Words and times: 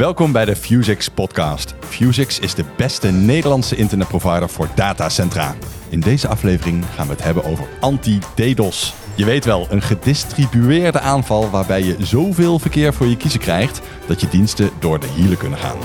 Welkom 0.00 0.32
bij 0.32 0.44
de 0.44 0.56
Fusix 0.56 1.08
podcast. 1.08 1.74
Fusix 1.80 2.38
is 2.38 2.54
de 2.54 2.64
beste 2.76 3.10
Nederlandse 3.10 3.76
internetprovider 3.76 4.48
voor 4.48 4.68
datacentra. 4.74 5.54
In 5.88 6.00
deze 6.00 6.28
aflevering 6.28 6.84
gaan 6.94 7.06
we 7.06 7.12
het 7.12 7.22
hebben 7.22 7.44
over 7.44 7.64
anti-DDoS. 7.80 8.94
Je 9.14 9.24
weet 9.24 9.44
wel, 9.44 9.66
een 9.70 9.82
gedistribueerde 9.82 11.00
aanval 11.00 11.50
waarbij 11.50 11.82
je 11.82 11.96
zoveel 11.98 12.58
verkeer 12.58 12.94
voor 12.94 13.06
je 13.06 13.16
kiezen 13.16 13.40
krijgt 13.40 13.80
dat 14.06 14.20
je 14.20 14.28
diensten 14.28 14.70
door 14.78 15.00
de 15.00 15.06
hielen 15.06 15.38
kunnen 15.38 15.58
gaan. 15.58 15.78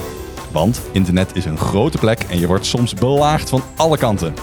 Want 0.52 0.82
internet 0.92 1.36
is 1.36 1.46
een 1.46 1.58
grote 1.58 1.98
plek 1.98 2.24
en 2.30 2.40
je 2.40 2.48
wordt 2.48 2.66
soms 2.66 2.94
belaagd 2.94 3.50
van 3.50 3.64
alle 3.76 3.98
kanten. 3.98 4.34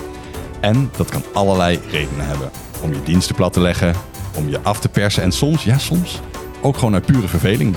En 0.60 0.90
dat 0.96 1.10
kan 1.10 1.24
allerlei 1.32 1.80
redenen 1.90 2.26
hebben. 2.26 2.50
Om 2.82 2.92
je 2.92 3.02
diensten 3.02 3.34
plat 3.34 3.52
te 3.52 3.60
leggen, 3.60 3.94
om 4.34 4.48
je 4.48 4.60
af 4.60 4.80
te 4.80 4.88
persen 4.88 5.22
en 5.22 5.32
soms, 5.32 5.64
ja 5.64 5.78
soms, 5.78 6.20
ook 6.60 6.76
gewoon 6.76 6.94
uit 6.94 7.06
pure 7.06 7.28
verveling. 7.28 7.76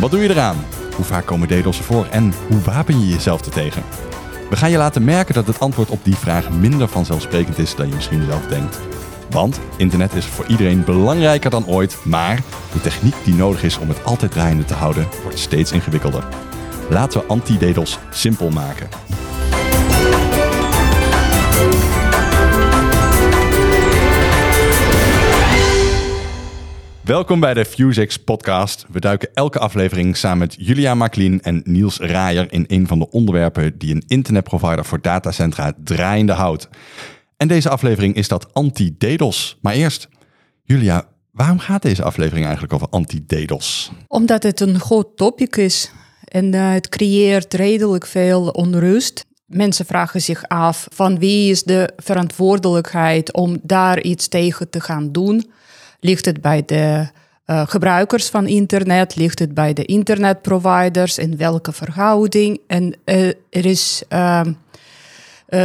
Wat 0.00 0.10
doe 0.10 0.22
je 0.22 0.30
eraan? 0.30 0.64
Hoe 0.96 1.04
vaak 1.04 1.26
komen 1.26 1.48
DDoS'en 1.48 1.84
voor 1.84 2.06
en 2.10 2.34
hoe 2.48 2.60
wapen 2.60 3.00
je 3.00 3.08
jezelf 3.08 3.44
ertegen? 3.44 3.82
We 4.50 4.56
gaan 4.56 4.70
je 4.70 4.76
laten 4.76 5.04
merken 5.04 5.34
dat 5.34 5.46
het 5.46 5.60
antwoord 5.60 5.90
op 5.90 6.04
die 6.04 6.16
vraag 6.16 6.50
minder 6.50 6.88
vanzelfsprekend 6.88 7.58
is 7.58 7.74
dan 7.74 7.88
je 7.88 7.94
misschien 7.94 8.24
zelf 8.24 8.46
denkt. 8.46 8.78
Want 9.30 9.60
internet 9.76 10.14
is 10.14 10.26
voor 10.26 10.46
iedereen 10.46 10.84
belangrijker 10.84 11.50
dan 11.50 11.66
ooit, 11.66 11.96
maar 12.04 12.42
de 12.72 12.80
techniek 12.80 13.14
die 13.24 13.34
nodig 13.34 13.62
is 13.62 13.78
om 13.78 13.88
het 13.88 14.04
altijd 14.04 14.32
draaiende 14.32 14.64
te 14.64 14.74
houden 14.74 15.08
wordt 15.22 15.38
steeds 15.38 15.72
ingewikkelder. 15.72 16.24
Laten 16.90 17.20
we 17.20 17.26
anti-DDoS 17.26 17.98
simpel 18.10 18.50
maken. 18.50 18.88
Welkom 27.10 27.40
bij 27.40 27.54
de 27.54 27.64
Fusix 27.64 28.16
podcast. 28.16 28.86
We 28.90 29.00
duiken 29.00 29.28
elke 29.34 29.58
aflevering 29.58 30.16
samen 30.16 30.38
met 30.38 30.54
Julia 30.58 30.94
Maklien 30.94 31.42
en 31.42 31.60
Niels 31.64 31.98
Raaier 31.98 32.52
in 32.52 32.64
een 32.68 32.86
van 32.86 32.98
de 32.98 33.10
onderwerpen 33.10 33.78
die 33.78 33.94
een 33.94 34.04
internetprovider 34.06 34.84
voor 34.84 35.00
datacentra 35.00 35.72
draaiende 35.84 36.32
houdt. 36.32 36.68
En 37.36 37.48
deze 37.48 37.68
aflevering 37.68 38.14
is 38.14 38.28
dat 38.28 38.54
anti-DDoS. 38.54 39.58
Maar 39.60 39.74
eerst, 39.74 40.08
Julia, 40.62 41.08
waarom 41.30 41.58
gaat 41.58 41.82
deze 41.82 42.02
aflevering 42.02 42.44
eigenlijk 42.44 42.74
over 42.74 42.88
anti-DDoS? 42.88 43.90
Omdat 44.08 44.42
het 44.42 44.60
een 44.60 44.80
groot 44.80 45.16
topic 45.16 45.56
is 45.56 45.90
en 46.24 46.54
uh, 46.54 46.72
het 46.72 46.88
creëert 46.88 47.54
redelijk 47.54 48.06
veel 48.06 48.48
onrust. 48.48 49.24
Mensen 49.46 49.86
vragen 49.86 50.20
zich 50.20 50.48
af 50.48 50.86
van 50.92 51.18
wie 51.18 51.50
is 51.50 51.62
de 51.62 51.92
verantwoordelijkheid 51.96 53.32
om 53.32 53.58
daar 53.62 54.00
iets 54.00 54.28
tegen 54.28 54.70
te 54.70 54.80
gaan 54.80 55.12
doen. 55.12 55.50
Ligt 56.00 56.24
het 56.24 56.40
bij 56.40 56.62
de 56.66 57.08
uh, 57.46 57.62
gebruikers 57.66 58.28
van 58.28 58.46
internet? 58.46 59.16
Ligt 59.16 59.38
het 59.38 59.54
bij 59.54 59.72
de 59.72 59.84
internetproviders? 59.84 61.18
In 61.18 61.36
welke 61.36 61.72
verhouding? 61.72 62.60
En 62.66 62.94
uh, 63.04 63.26
er 63.28 63.66
is 63.66 64.02
uh, 64.08 64.40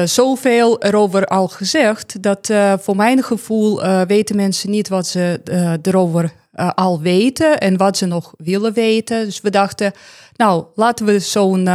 zoveel 0.05 0.81
erover 0.81 1.25
al 1.25 1.47
gezegd 1.47 2.23
dat 2.23 2.53
voor 2.81 2.95
mijn 2.95 3.23
gevoel 3.23 3.81
weten 4.05 4.35
mensen 4.35 4.69
niet 4.69 4.87
wat 4.87 5.07
ze 5.07 5.41
erover 5.81 6.33
al 6.75 7.01
weten 7.01 7.59
en 7.59 7.77
wat 7.77 7.97
ze 7.97 8.05
nog 8.05 8.33
willen 8.37 8.73
weten. 8.73 9.25
Dus 9.25 9.41
we 9.41 9.49
dachten, 9.49 9.91
nou, 10.35 10.65
laten 10.75 11.05
we 11.05 11.19
zo'n 11.19 11.69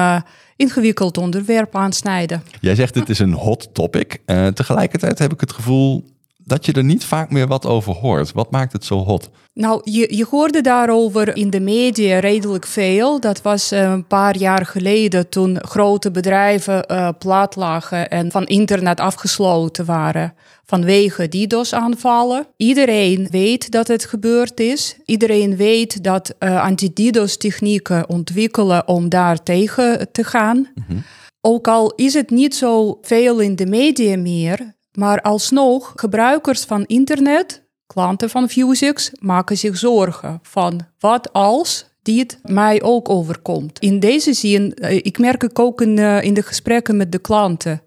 ingewikkeld 0.56 1.18
onderwerp 1.18 1.76
aansnijden. 1.76 2.42
Jij 2.60 2.74
zegt 2.74 2.94
het 2.94 3.08
is 3.08 3.18
een 3.18 3.32
hot 3.32 3.68
topic. 3.72 4.18
tegelijkertijd 4.54 5.18
heb 5.18 5.32
ik 5.32 5.40
het 5.40 5.52
gevoel 5.52 6.04
dat 6.44 6.66
je 6.66 6.72
er 6.72 6.84
niet 6.84 7.04
vaak 7.04 7.30
meer 7.30 7.46
wat 7.46 7.66
over 7.66 7.92
hoort. 7.92 8.32
Wat 8.32 8.50
maakt 8.50 8.72
het 8.72 8.84
zo 8.84 8.98
hot? 8.98 9.30
Nou, 9.54 9.80
je, 9.84 10.16
je 10.16 10.26
hoorde 10.30 10.60
daarover 10.60 11.36
in 11.36 11.50
de 11.50 11.60
media 11.60 12.18
redelijk 12.18 12.66
veel. 12.66 13.20
Dat 13.20 13.42
was 13.42 13.72
uh, 13.72 13.80
een 13.80 14.06
paar 14.06 14.36
jaar 14.36 14.66
geleden 14.66 15.28
toen 15.28 15.58
grote 15.60 16.10
bedrijven 16.10 16.84
uh, 16.90 17.08
plat 17.18 17.56
lagen 17.56 18.10
en 18.10 18.30
van 18.30 18.46
internet 18.46 19.00
afgesloten 19.00 19.84
waren 19.84 20.34
vanwege 20.64 21.28
DDoS-aanvallen. 21.28 22.46
Iedereen 22.56 23.28
weet 23.30 23.70
dat 23.70 23.88
het 23.88 24.04
gebeurd 24.04 24.60
is. 24.60 24.96
Iedereen 25.04 25.56
weet 25.56 26.04
dat 26.04 26.34
uh, 26.38 26.62
anti-DDoS-technieken 26.62 28.08
ontwikkelen 28.08 28.88
om 28.88 29.08
daar 29.08 29.42
tegen 29.42 30.12
te 30.12 30.24
gaan. 30.24 30.56
Mm 30.56 30.84
-hmm. 30.86 31.02
Ook 31.40 31.68
al 31.68 31.92
is 31.94 32.14
het 32.14 32.30
niet 32.30 32.54
zo 32.54 32.98
veel 33.02 33.40
in 33.40 33.56
de 33.56 33.66
media 33.66 34.16
meer, 34.16 34.74
maar 34.92 35.20
alsnog, 35.20 35.92
gebruikers 35.96 36.64
van 36.64 36.84
internet, 36.86 37.68
klanten 37.86 38.30
van 38.30 38.48
Fusix, 38.48 39.10
maken 39.20 39.58
zich 39.58 39.76
zorgen 39.76 40.38
van 40.42 40.80
wat 40.98 41.32
als 41.32 41.88
dit 42.02 42.38
mij 42.42 42.82
ook 42.82 43.08
overkomt. 43.08 43.78
In 43.78 44.00
deze 44.00 44.32
zin, 44.32 44.74
eh, 44.74 44.96
ik 44.96 45.18
merk 45.18 45.42
ik 45.42 45.58
ook 45.58 45.80
in, 45.80 45.96
uh, 45.96 46.22
in 46.22 46.34
de 46.34 46.42
gesprekken 46.42 46.96
met 46.96 47.12
de 47.12 47.18
klanten. 47.18 47.82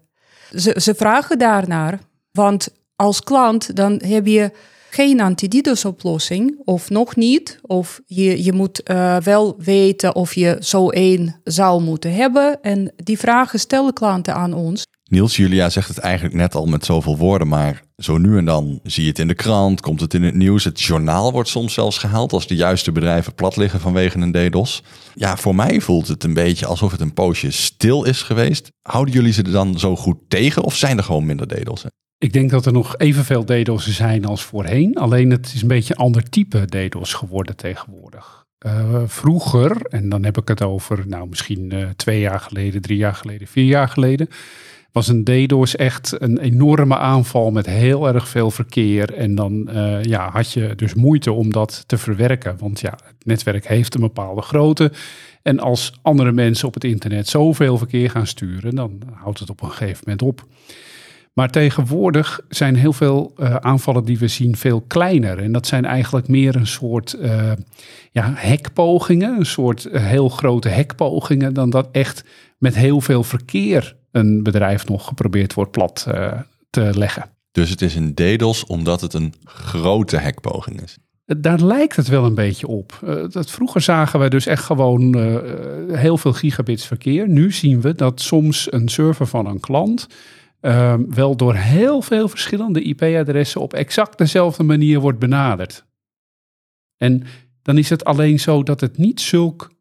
Ze, 0.56 0.76
ze 0.80 0.94
vragen 0.94 1.38
daarnaar, 1.38 1.98
want 2.32 2.68
als 2.96 3.20
klant 3.20 3.76
dan 3.76 4.00
heb 4.04 4.26
je 4.26 4.50
geen 4.94 5.20
anti-DDoS-oplossing, 5.20 6.60
of 6.64 6.90
nog 6.90 7.16
niet. 7.16 7.58
Of 7.62 8.00
je, 8.06 8.44
je 8.44 8.52
moet 8.52 8.90
uh, 8.90 9.16
wel 9.16 9.54
weten 9.58 10.14
of 10.14 10.34
je 10.34 10.56
zo 10.60 10.88
één 10.88 11.40
zou 11.44 11.82
moeten 11.82 12.14
hebben. 12.14 12.62
En 12.62 12.92
die 12.96 13.18
vragen 13.18 13.58
stellen 13.58 13.92
klanten 13.92 14.34
aan 14.34 14.52
ons. 14.52 14.84
Niels, 15.10 15.36
Julia 15.36 15.70
zegt 15.70 15.88
het 15.88 15.98
eigenlijk 15.98 16.34
net 16.34 16.54
al 16.54 16.66
met 16.66 16.84
zoveel 16.84 17.16
woorden, 17.16 17.48
maar 17.48 17.82
zo 17.96 18.18
nu 18.18 18.38
en 18.38 18.44
dan 18.44 18.80
zie 18.82 19.02
je 19.02 19.08
het 19.08 19.18
in 19.18 19.28
de 19.28 19.34
krant, 19.34 19.80
komt 19.80 20.00
het 20.00 20.14
in 20.14 20.22
het 20.22 20.34
nieuws. 20.34 20.64
Het 20.64 20.80
journaal 20.80 21.32
wordt 21.32 21.48
soms 21.48 21.74
zelfs 21.74 21.98
gehaald 21.98 22.32
als 22.32 22.46
de 22.46 22.54
juiste 22.54 22.92
bedrijven 22.92 23.34
plat 23.34 23.56
liggen 23.56 23.80
vanwege 23.80 24.18
een 24.18 24.32
DDoS. 24.32 24.82
Ja, 25.14 25.36
voor 25.36 25.54
mij 25.54 25.80
voelt 25.80 26.08
het 26.08 26.24
een 26.24 26.34
beetje 26.34 26.66
alsof 26.66 26.90
het 26.90 27.00
een 27.00 27.12
poosje 27.12 27.50
stil 27.50 28.04
is 28.04 28.22
geweest. 28.22 28.70
Houden 28.82 29.14
jullie 29.14 29.32
ze 29.32 29.42
er 29.42 29.52
dan 29.52 29.78
zo 29.78 29.96
goed 29.96 30.18
tegen 30.28 30.62
of 30.62 30.76
zijn 30.76 30.98
er 30.98 31.04
gewoon 31.04 31.26
minder 31.26 31.48
DDoS? 31.48 31.84
Ik 32.18 32.32
denk 32.32 32.50
dat 32.50 32.66
er 32.66 32.72
nog 32.72 32.98
evenveel 32.98 33.44
DDoS'en 33.44 33.92
zijn 33.92 34.24
als 34.24 34.42
voorheen. 34.42 34.94
Alleen 34.96 35.30
het 35.30 35.52
is 35.54 35.62
een 35.62 35.68
beetje 35.68 35.94
een 35.94 36.04
ander 36.04 36.28
type 36.28 36.64
DDoS 36.64 37.12
geworden 37.12 37.56
tegenwoordig. 37.56 38.44
Uh, 38.66 39.02
vroeger, 39.06 39.76
en 39.82 40.08
dan 40.08 40.24
heb 40.24 40.38
ik 40.38 40.48
het 40.48 40.62
over 40.62 41.04
nou, 41.06 41.28
misschien 41.28 41.74
uh, 41.74 41.88
twee 41.96 42.20
jaar 42.20 42.40
geleden, 42.40 42.82
drie 42.82 42.96
jaar 42.96 43.14
geleden, 43.14 43.48
vier 43.48 43.64
jaar 43.64 43.88
geleden 43.88 44.28
was 44.94 45.08
een 45.08 45.24
DDoS 45.24 45.76
echt 45.76 46.16
een 46.18 46.38
enorme 46.38 46.96
aanval 46.98 47.50
met 47.50 47.66
heel 47.66 48.08
erg 48.08 48.28
veel 48.28 48.50
verkeer. 48.50 49.14
En 49.14 49.34
dan 49.34 49.68
uh, 49.70 50.02
ja, 50.02 50.30
had 50.30 50.52
je 50.52 50.74
dus 50.74 50.94
moeite 50.94 51.32
om 51.32 51.52
dat 51.52 51.84
te 51.86 51.98
verwerken. 51.98 52.56
Want 52.58 52.80
ja, 52.80 52.90
het 52.90 53.24
netwerk 53.24 53.68
heeft 53.68 53.94
een 53.94 54.00
bepaalde 54.00 54.42
grootte. 54.42 54.92
En 55.42 55.60
als 55.60 55.92
andere 56.02 56.32
mensen 56.32 56.68
op 56.68 56.74
het 56.74 56.84
internet 56.84 57.28
zoveel 57.28 57.78
verkeer 57.78 58.10
gaan 58.10 58.26
sturen, 58.26 58.74
dan 58.74 59.02
houdt 59.14 59.38
het 59.38 59.50
op 59.50 59.62
een 59.62 59.70
gegeven 59.70 60.02
moment 60.04 60.22
op. 60.22 60.46
Maar 61.32 61.50
tegenwoordig 61.50 62.40
zijn 62.48 62.76
heel 62.76 62.92
veel 62.92 63.32
uh, 63.36 63.54
aanvallen 63.56 64.04
die 64.04 64.18
we 64.18 64.28
zien 64.28 64.56
veel 64.56 64.80
kleiner. 64.80 65.38
En 65.38 65.52
dat 65.52 65.66
zijn 65.66 65.84
eigenlijk 65.84 66.28
meer 66.28 66.56
een 66.56 66.66
soort 66.66 67.16
uh, 67.20 67.52
ja, 68.10 68.32
hekpogingen, 68.36 69.38
een 69.38 69.46
soort 69.46 69.88
heel 69.92 70.28
grote 70.28 70.68
hekpogingen, 70.68 71.54
dan 71.54 71.70
dat 71.70 71.88
echt 71.92 72.24
met 72.58 72.74
heel 72.74 73.00
veel 73.00 73.22
verkeer 73.22 73.96
een 74.14 74.42
bedrijf 74.42 74.88
nog 74.88 75.06
geprobeerd 75.06 75.54
wordt 75.54 75.70
plat 75.70 76.06
uh, 76.08 76.32
te 76.70 76.98
leggen. 76.98 77.30
Dus 77.52 77.70
het 77.70 77.82
is 77.82 77.94
een 77.94 78.14
DDoS 78.14 78.66
omdat 78.66 79.00
het 79.00 79.14
een 79.14 79.34
grote 79.44 80.16
hekpoging 80.16 80.82
is? 80.82 80.98
Daar 81.24 81.60
lijkt 81.60 81.96
het 81.96 82.08
wel 82.08 82.24
een 82.24 82.34
beetje 82.34 82.66
op. 82.66 83.00
Uh, 83.04 83.28
dat 83.28 83.50
vroeger 83.50 83.80
zagen 83.80 84.20
we 84.20 84.28
dus 84.28 84.46
echt 84.46 84.64
gewoon 84.64 85.16
uh, 85.16 85.38
heel 85.98 86.18
veel 86.18 86.32
gigabits 86.32 86.86
verkeer. 86.86 87.28
Nu 87.28 87.52
zien 87.52 87.80
we 87.80 87.94
dat 87.94 88.20
soms 88.20 88.72
een 88.72 88.88
server 88.88 89.26
van 89.26 89.46
een 89.46 89.60
klant 89.60 90.06
uh, 90.60 90.94
wel 91.08 91.36
door 91.36 91.54
heel 91.54 92.02
veel 92.02 92.28
verschillende 92.28 92.82
IP-adressen 92.82 93.60
op 93.60 93.74
exact 93.74 94.18
dezelfde 94.18 94.62
manier 94.62 95.00
wordt 95.00 95.18
benaderd. 95.18 95.84
En 96.96 97.22
dan 97.62 97.78
is 97.78 97.90
het 97.90 98.04
alleen 98.04 98.40
zo 98.40 98.62
dat 98.62 98.80
het 98.80 98.96
niet 98.96 99.20
zulk 99.20 99.72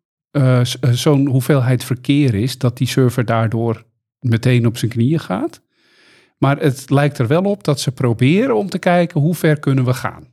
zo'n 0.91 1.27
hoeveelheid 1.27 1.83
verkeer 1.83 2.35
is 2.35 2.57
dat 2.57 2.77
die 2.77 2.87
server 2.87 3.25
daardoor 3.25 3.83
meteen 4.23 4.65
op 4.65 4.77
zijn 4.77 4.91
knieën 4.91 5.19
gaat. 5.19 5.61
Maar 6.37 6.57
het 6.59 6.89
lijkt 6.89 7.17
er 7.17 7.27
wel 7.27 7.43
op 7.43 7.63
dat 7.63 7.79
ze 7.79 7.91
proberen 7.91 8.55
om 8.55 8.69
te 8.69 8.79
kijken 8.79 9.21
hoe 9.21 9.35
ver 9.35 9.59
kunnen 9.59 9.85
we 9.85 9.93
gaan. 9.93 10.31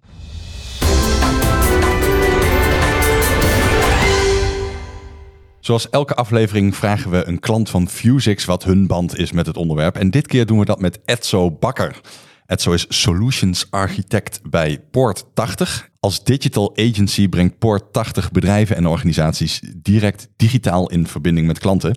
Zoals 5.61 5.91
elke 5.91 6.15
aflevering 6.15 6.77
vragen 6.77 7.11
we 7.11 7.27
een 7.27 7.41
klant 7.41 7.71
van 7.71 7.89
Fusix 7.89 8.45
wat 8.45 8.65
hun 8.65 8.87
band 8.87 9.19
is 9.19 9.33
met 9.33 9.47
het 9.47 9.57
onderwerp. 9.57 9.97
En 9.97 10.11
dit 10.11 10.27
keer 10.27 10.47
doen 10.47 10.59
we 10.59 10.65
dat 10.65 10.81
met 10.81 11.01
Edso 11.05 11.51
Bakker. 11.51 12.01
Edso 12.47 12.73
is 12.73 12.87
Solutions 12.89 13.67
Architect 13.71 14.41
bij 14.51 14.81
Poort 14.91 15.25
80. 15.35 15.89
Als 16.01 16.25
digital 16.25 16.77
agency 16.77 17.29
brengt 17.29 17.59
Poort 17.59 17.93
80 17.93 18.31
bedrijven 18.31 18.77
en 18.77 18.87
organisaties 18.87 19.61
direct 19.77 20.29
digitaal 20.37 20.91
in 20.91 21.07
verbinding 21.07 21.47
met 21.47 21.59
klanten. 21.59 21.97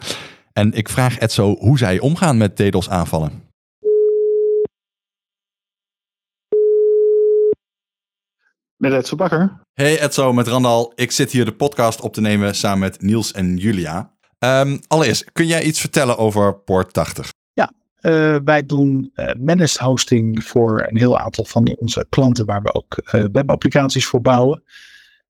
En 0.54 0.74
ik 0.74 0.90
vraag 0.90 1.20
Edso 1.20 1.56
hoe 1.60 1.78
zij 1.78 2.00
omgaan 2.00 2.38
met 2.38 2.56
DDoS 2.58 2.90
aanvallen. 2.90 3.52
Met 8.76 8.94
Edso 8.94 9.16
Bakker. 9.16 9.60
Hey 9.74 10.00
Edzo, 10.00 10.34
met 10.34 10.48
Randal. 10.48 10.92
Ik 10.96 11.12
zit 11.12 11.32
hier 11.32 11.46
de 11.46 11.54
podcast 11.54 12.02
op 12.02 12.14
te 12.14 12.22
nemen 12.22 12.56
samen 12.56 12.80
met 12.80 13.02
Niels 13.02 13.32
en 13.32 13.58
Julia. 13.58 14.14
Um, 14.40 14.80
allereerst, 14.88 15.32
kun 15.32 15.48
jij 15.48 15.64
iets 15.64 15.80
vertellen 15.80 16.18
over 16.18 16.56
Port 16.56 16.94
80? 16.94 17.32
Ja, 17.54 17.72
uh, 18.02 18.38
wij 18.44 18.66
doen 18.66 19.12
uh, 19.16 19.34
managed 19.40 19.78
hosting 19.78 20.44
voor 20.44 20.88
een 20.90 20.98
heel 20.98 21.20
aantal 21.20 21.46
van 21.46 21.76
onze 21.80 22.06
klanten 22.10 22.46
waar 22.46 22.62
we 22.62 22.74
ook 22.74 23.02
uh, 23.06 23.26
webapplicaties 23.32 24.06
voor 24.06 24.22
bouwen. 24.22 24.64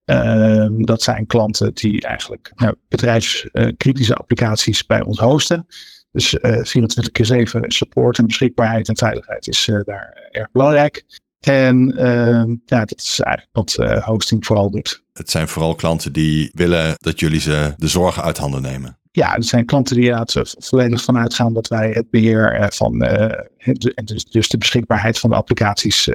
Ehm, 0.04 0.82
dat 0.82 1.02
zijn 1.02 1.26
klanten 1.26 1.74
die 1.74 2.02
eigenlijk 2.02 2.52
nou, 2.54 2.74
bedrijfskritische 2.88 4.14
applicaties 4.14 4.86
bij 4.86 5.02
ons 5.02 5.18
hosten. 5.18 5.66
Dus 6.10 6.36
24 6.40 7.10
keer 7.10 7.26
7 7.26 7.70
support 7.70 8.18
en 8.18 8.26
beschikbaarheid 8.26 8.88
en 8.88 8.96
veiligheid 8.96 9.48
is 9.48 9.70
daar 9.84 10.28
erg 10.30 10.50
belangrijk. 10.50 11.04
En 11.40 11.92
uh, 11.96 12.56
ja, 12.64 12.84
dat 12.84 13.00
is 13.00 13.20
eigenlijk 13.20 13.56
wat 13.56 14.02
hosting 14.04 14.46
vooral 14.46 14.70
doet. 14.70 15.02
Het 15.12 15.30
zijn 15.30 15.48
vooral 15.48 15.74
klanten 15.74 16.12
die 16.12 16.50
willen 16.54 16.94
dat 16.98 17.20
jullie 17.20 17.40
ze 17.40 17.74
de 17.76 17.88
zorgen 17.88 18.22
uit 18.22 18.38
handen 18.38 18.62
nemen. 18.62 18.98
Ja, 19.10 19.34
het 19.34 19.46
zijn 19.46 19.64
klanten 19.64 19.96
die 19.96 20.04
inderdaad 20.04 20.54
volledig 20.58 21.02
vanuit 21.02 21.34
gaan 21.34 21.54
dat 21.54 21.68
wij 21.68 21.90
het 21.90 22.10
beheer 22.10 22.66
van, 22.72 23.02
en 23.02 24.04
dus, 24.04 24.24
dus 24.24 24.48
de 24.48 24.58
beschikbaarheid 24.58 25.18
van 25.18 25.30
de 25.30 25.36
applicaties, 25.36 26.08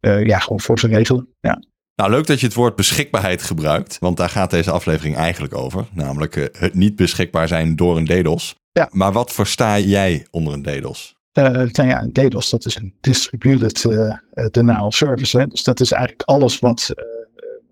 ja, 0.00 0.38
gewoon 0.38 0.60
voor 0.60 0.78
ze 0.78 0.86
regelen. 0.86 1.28
Ja. 1.40 1.62
Nou, 1.96 2.10
leuk 2.10 2.26
dat 2.26 2.40
je 2.40 2.46
het 2.46 2.54
woord 2.54 2.76
beschikbaarheid 2.76 3.42
gebruikt, 3.42 3.98
want 3.98 4.16
daar 4.16 4.28
gaat 4.28 4.50
deze 4.50 4.70
aflevering 4.70 5.16
eigenlijk 5.16 5.54
over. 5.54 5.86
Namelijk 5.92 6.50
het 6.58 6.74
niet 6.74 6.96
beschikbaar 6.96 7.48
zijn 7.48 7.76
door 7.76 7.96
een 7.96 8.04
DDoS. 8.04 8.56
Ja. 8.72 8.88
Maar 8.92 9.12
wat 9.12 9.32
versta 9.32 9.78
jij 9.78 10.26
onder 10.30 10.52
een 10.52 10.62
DDoS? 10.62 11.16
Uh, 11.32 11.44
nou 11.44 11.88
ja, 11.88 12.08
DDoS, 12.12 12.50
dat 12.50 12.64
is 12.64 12.76
een 12.76 12.94
distributed 13.00 13.84
uh, 13.84 14.16
denial 14.50 14.92
service. 14.92 15.38
Hè? 15.38 15.46
Dus 15.46 15.62
dat 15.62 15.80
is 15.80 15.92
eigenlijk 15.92 16.28
alles 16.28 16.58
wat 16.58 16.94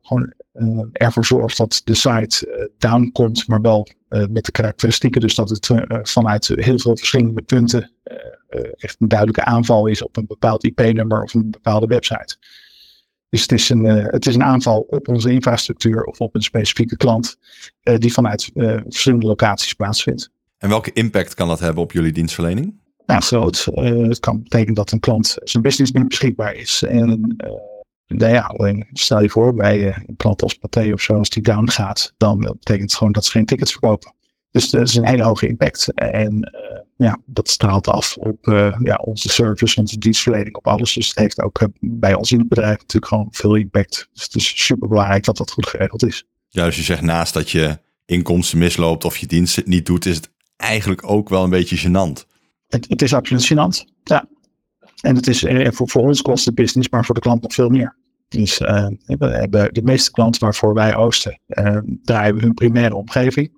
gewoon 0.03 0.33
ervoor 0.93 1.25
zorgt 1.25 1.57
dat 1.57 1.81
de 1.85 1.95
site 1.95 2.71
down 2.79 3.11
komt, 3.13 3.49
maar 3.49 3.61
wel 3.61 3.89
met 4.09 4.45
de 4.45 4.53
karakteristieken. 4.53 5.21
Dus 5.21 5.35
dat 5.35 5.49
het 5.51 5.71
vanuit 6.03 6.47
heel 6.55 6.79
veel 6.79 6.97
verschillende 6.97 7.43
punten 7.43 7.91
echt 8.77 8.97
een 8.99 9.09
duidelijke 9.09 9.45
aanval 9.45 9.87
is 9.87 10.03
op 10.03 10.17
een 10.17 10.27
bepaald 10.27 10.65
IP-nummer 10.65 11.23
of 11.23 11.35
een 11.35 11.51
bepaalde 11.51 11.87
website. 11.87 12.37
Dus 13.33 13.41
het 13.41 13.53
is, 13.53 13.69
een, 13.69 13.85
het 13.85 14.27
is 14.27 14.35
een 14.35 14.43
aanval 14.43 14.87
op 14.89 15.09
onze 15.09 15.31
infrastructuur 15.31 16.05
of 16.05 16.21
op 16.21 16.35
een 16.35 16.43
specifieke 16.43 16.97
klant 16.97 17.37
die 17.83 18.13
vanuit 18.13 18.51
verschillende 18.89 19.27
locaties 19.27 19.73
plaatsvindt. 19.73 20.31
En 20.59 20.69
welke 20.69 20.93
impact 20.93 21.35
kan 21.35 21.49
dat 21.49 21.61
hebben 21.61 21.83
op 21.83 21.93
jullie 21.93 22.13
dienstverlening? 22.13 22.75
nou, 23.07 23.23
groot. 23.23 23.69
Het 24.09 24.21
kan 24.21 24.43
betekenen 24.43 24.75
dat 24.75 24.93
een 24.93 25.01
klant 25.01 25.37
zijn 25.43 25.63
business 25.63 25.93
niet 25.93 26.09
beschikbaar 26.09 26.55
is. 26.55 26.83
En 26.83 27.37
nou 28.07 28.33
ja, 28.33 28.41
alleen 28.41 28.87
stel 28.93 29.23
je 29.23 29.31
voor 29.31 29.55
bij 29.55 29.87
een 29.87 30.17
klant 30.17 30.43
als 30.43 30.55
Pathé 30.55 30.93
of 30.93 31.01
zo, 31.01 31.15
als 31.15 31.29
die 31.29 31.43
down 31.43 31.69
gaat, 31.69 32.15
dan 32.17 32.39
betekent 32.39 32.91
het 32.91 32.95
gewoon 32.95 33.13
dat 33.13 33.25
ze 33.25 33.31
geen 33.31 33.47
tickets 33.47 33.73
verkopen. 33.73 34.15
Dus 34.53 34.71
dat 34.71 34.89
is 34.89 34.95
een 34.95 35.07
hele 35.07 35.23
hoge 35.23 35.49
impact. 35.49 35.93
En 35.95 36.53
ja, 36.97 37.19
dat 37.27 37.49
straalt 37.49 37.89
af 37.89 38.17
op 38.17 38.39
ja, 38.83 38.97
onze 39.05 39.29
service, 39.29 39.81
onze 39.81 39.99
dienstverlening, 39.99 40.57
op 40.57 40.67
alles. 40.67 40.93
Dus 40.93 41.09
het 41.09 41.19
heeft 41.19 41.43
ook 41.43 41.69
bij 41.81 42.15
ons 42.15 42.33
in 42.33 42.39
het 42.39 42.49
bedrijf 42.49 42.79
natuurlijk 42.79 43.07
gewoon 43.07 43.29
veel 43.31 43.55
impact. 43.55 44.09
Dus 44.13 44.23
het 44.23 44.35
is 44.35 44.65
super 44.65 44.89
belangrijk 44.89 45.25
dat 45.25 45.37
dat 45.37 45.51
goed 45.51 45.67
geregeld 45.67 46.07
is. 46.07 46.25
Ja, 46.49 46.65
dus 46.65 46.77
je 46.77 46.83
zegt 46.83 47.03
naast 47.03 47.35
dat 47.35 47.51
je 47.51 47.79
inkomsten 48.07 48.59
misloopt 48.59 49.05
of 49.05 49.17
je 49.17 49.27
dienst 49.27 49.57
het 49.57 49.67
niet 49.67 49.87
doet, 49.87 50.07
is 50.07 50.17
het 50.17 50.31
eigenlijk 50.57 51.11
ook 51.11 51.29
wel 51.29 51.45
een 51.45 51.51
beetje 51.51 51.89
gênant 51.89 52.31
het, 52.73 52.89
het 52.89 53.03
is 53.03 53.15
absoluut 53.15 53.53
gênant. 53.53 53.85
Ja. 54.05 54.29
En 55.01 55.17
het 55.17 55.27
is 55.27 55.45
eh, 55.45 55.71
voor, 55.71 55.89
voor 55.89 56.03
ons 56.03 56.23
kost 56.23 56.45
het 56.45 56.55
business, 56.55 56.89
maar 56.89 57.05
voor 57.05 57.15
de 57.15 57.21
klant 57.21 57.43
nog 57.43 57.55
veel 57.55 57.69
meer. 57.69 57.97
Dus 58.29 58.61
uh, 58.61 58.87
we 59.07 59.27
hebben 59.27 59.75
de 59.75 59.83
meeste 59.83 60.11
klanten 60.11 60.41
waarvoor 60.41 60.75
wij 60.75 60.93
hosten, 60.93 61.41
uh, 61.47 61.79
draaien 62.03 62.35
we 62.35 62.41
hun 62.41 62.55
primaire 62.55 62.95
omgeving. 62.95 63.51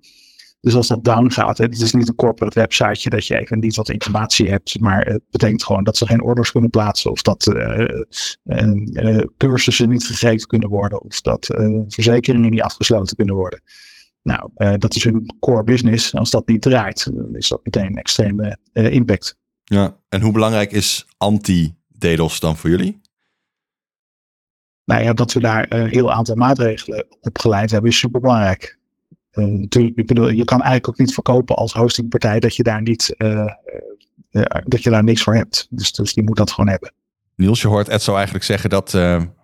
Dus 0.65 0.75
als 0.75 0.87
dat 0.87 1.03
down 1.03 1.29
gaat, 1.29 1.57
het 1.57 1.81
is 1.81 1.93
niet 1.93 2.07
een 2.07 2.15
corporate 2.15 2.59
websiteje 2.59 3.09
dat 3.09 3.27
je 3.27 3.39
even 3.39 3.59
niet 3.59 3.75
wat 3.75 3.89
informatie 3.89 4.49
hebt, 4.49 4.79
maar 4.79 5.05
het 5.05 5.21
betekent 5.29 5.63
gewoon 5.63 5.83
dat 5.83 5.97
ze 5.97 6.05
geen 6.05 6.21
orders 6.21 6.51
kunnen 6.51 6.69
plaatsen 6.69 7.11
of 7.11 7.21
dat 7.21 7.47
uh, 8.43 9.21
cursussen 9.37 9.89
niet 9.89 10.05
gegeven 10.05 10.47
kunnen 10.47 10.69
worden 10.69 11.01
of 11.01 11.21
dat 11.21 11.45
verzekeringen 11.87 12.49
niet 12.49 12.61
afgesloten 12.61 13.15
kunnen 13.15 13.35
worden. 13.35 13.61
Nou, 14.21 14.49
dat 14.77 14.95
is 14.95 15.03
hun 15.03 15.35
core 15.39 15.63
business. 15.63 16.13
Als 16.13 16.29
dat 16.29 16.47
niet 16.47 16.61
draait, 16.61 17.11
dan 17.15 17.35
is 17.35 17.47
dat 17.47 17.59
meteen 17.63 17.85
een 17.85 17.97
extreme 17.97 18.57
impact. 18.73 19.37
Ja, 19.63 19.97
en 20.09 20.21
hoe 20.21 20.31
belangrijk 20.31 20.71
is 20.71 21.05
anti-DDoS 21.17 22.39
dan 22.39 22.57
voor 22.57 22.69
jullie? 22.69 23.01
Nou 24.85 25.03
ja, 25.03 25.13
dat 25.13 25.33
we 25.33 25.39
daar 25.39 25.65
een 25.69 25.87
heel 25.87 26.11
aantal 26.11 26.35
maatregelen 26.35 27.05
op 27.21 27.37
geleid 27.37 27.71
hebben, 27.71 27.89
is 27.89 27.97
super 27.97 28.21
belangrijk. 28.21 28.77
Uh, 28.77 28.83
natuurlijk, 29.35 30.07
bedoel, 30.07 30.29
je 30.29 30.43
kan 30.43 30.61
eigenlijk 30.61 30.87
ook 30.87 30.97
niet 30.97 31.13
verkopen 31.13 31.55
als 31.55 31.73
hostingpartij 31.73 32.39
dat 32.39 32.55
je 32.55 32.63
daar 32.63 32.81
niet, 32.81 33.15
dat 34.63 34.83
je 34.83 34.89
daar 34.89 35.03
niks 35.03 35.23
voor 35.23 35.35
hebt. 35.35 35.67
Dus, 35.69 35.91
dus 35.91 36.11
je 36.11 36.23
moet 36.23 36.37
dat 36.37 36.51
gewoon 36.51 36.69
hebben. 36.69 36.93
Niels, 37.35 37.61
je 37.61 37.67
hoort 37.67 37.87
Edso 37.87 38.15
eigenlijk 38.15 38.45
zeggen 38.45 38.69
dat 38.69 38.91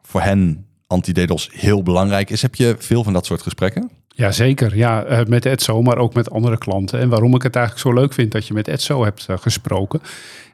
voor 0.01 0.21
hen 0.21 0.65
anti-DDoS 0.87 1.49
heel 1.53 1.83
belangrijk 1.83 2.29
is. 2.29 2.41
Heb 2.41 2.55
je 2.55 2.75
veel 2.79 3.03
van 3.03 3.13
dat 3.13 3.25
soort 3.25 3.41
gesprekken? 3.41 3.89
Jazeker, 4.13 4.77
ja, 4.77 5.07
uh, 5.09 5.25
met 5.27 5.45
Edso, 5.45 5.81
maar 5.81 5.97
ook 5.97 6.13
met 6.13 6.31
andere 6.31 6.57
klanten. 6.57 6.99
En 6.99 7.09
waarom 7.09 7.35
ik 7.35 7.41
het 7.41 7.55
eigenlijk 7.55 7.87
zo 7.87 8.01
leuk 8.01 8.13
vind 8.13 8.31
dat 8.31 8.47
je 8.47 8.53
met 8.53 8.67
Edso 8.67 9.03
hebt 9.03 9.27
uh, 9.29 9.37
gesproken, 9.37 10.01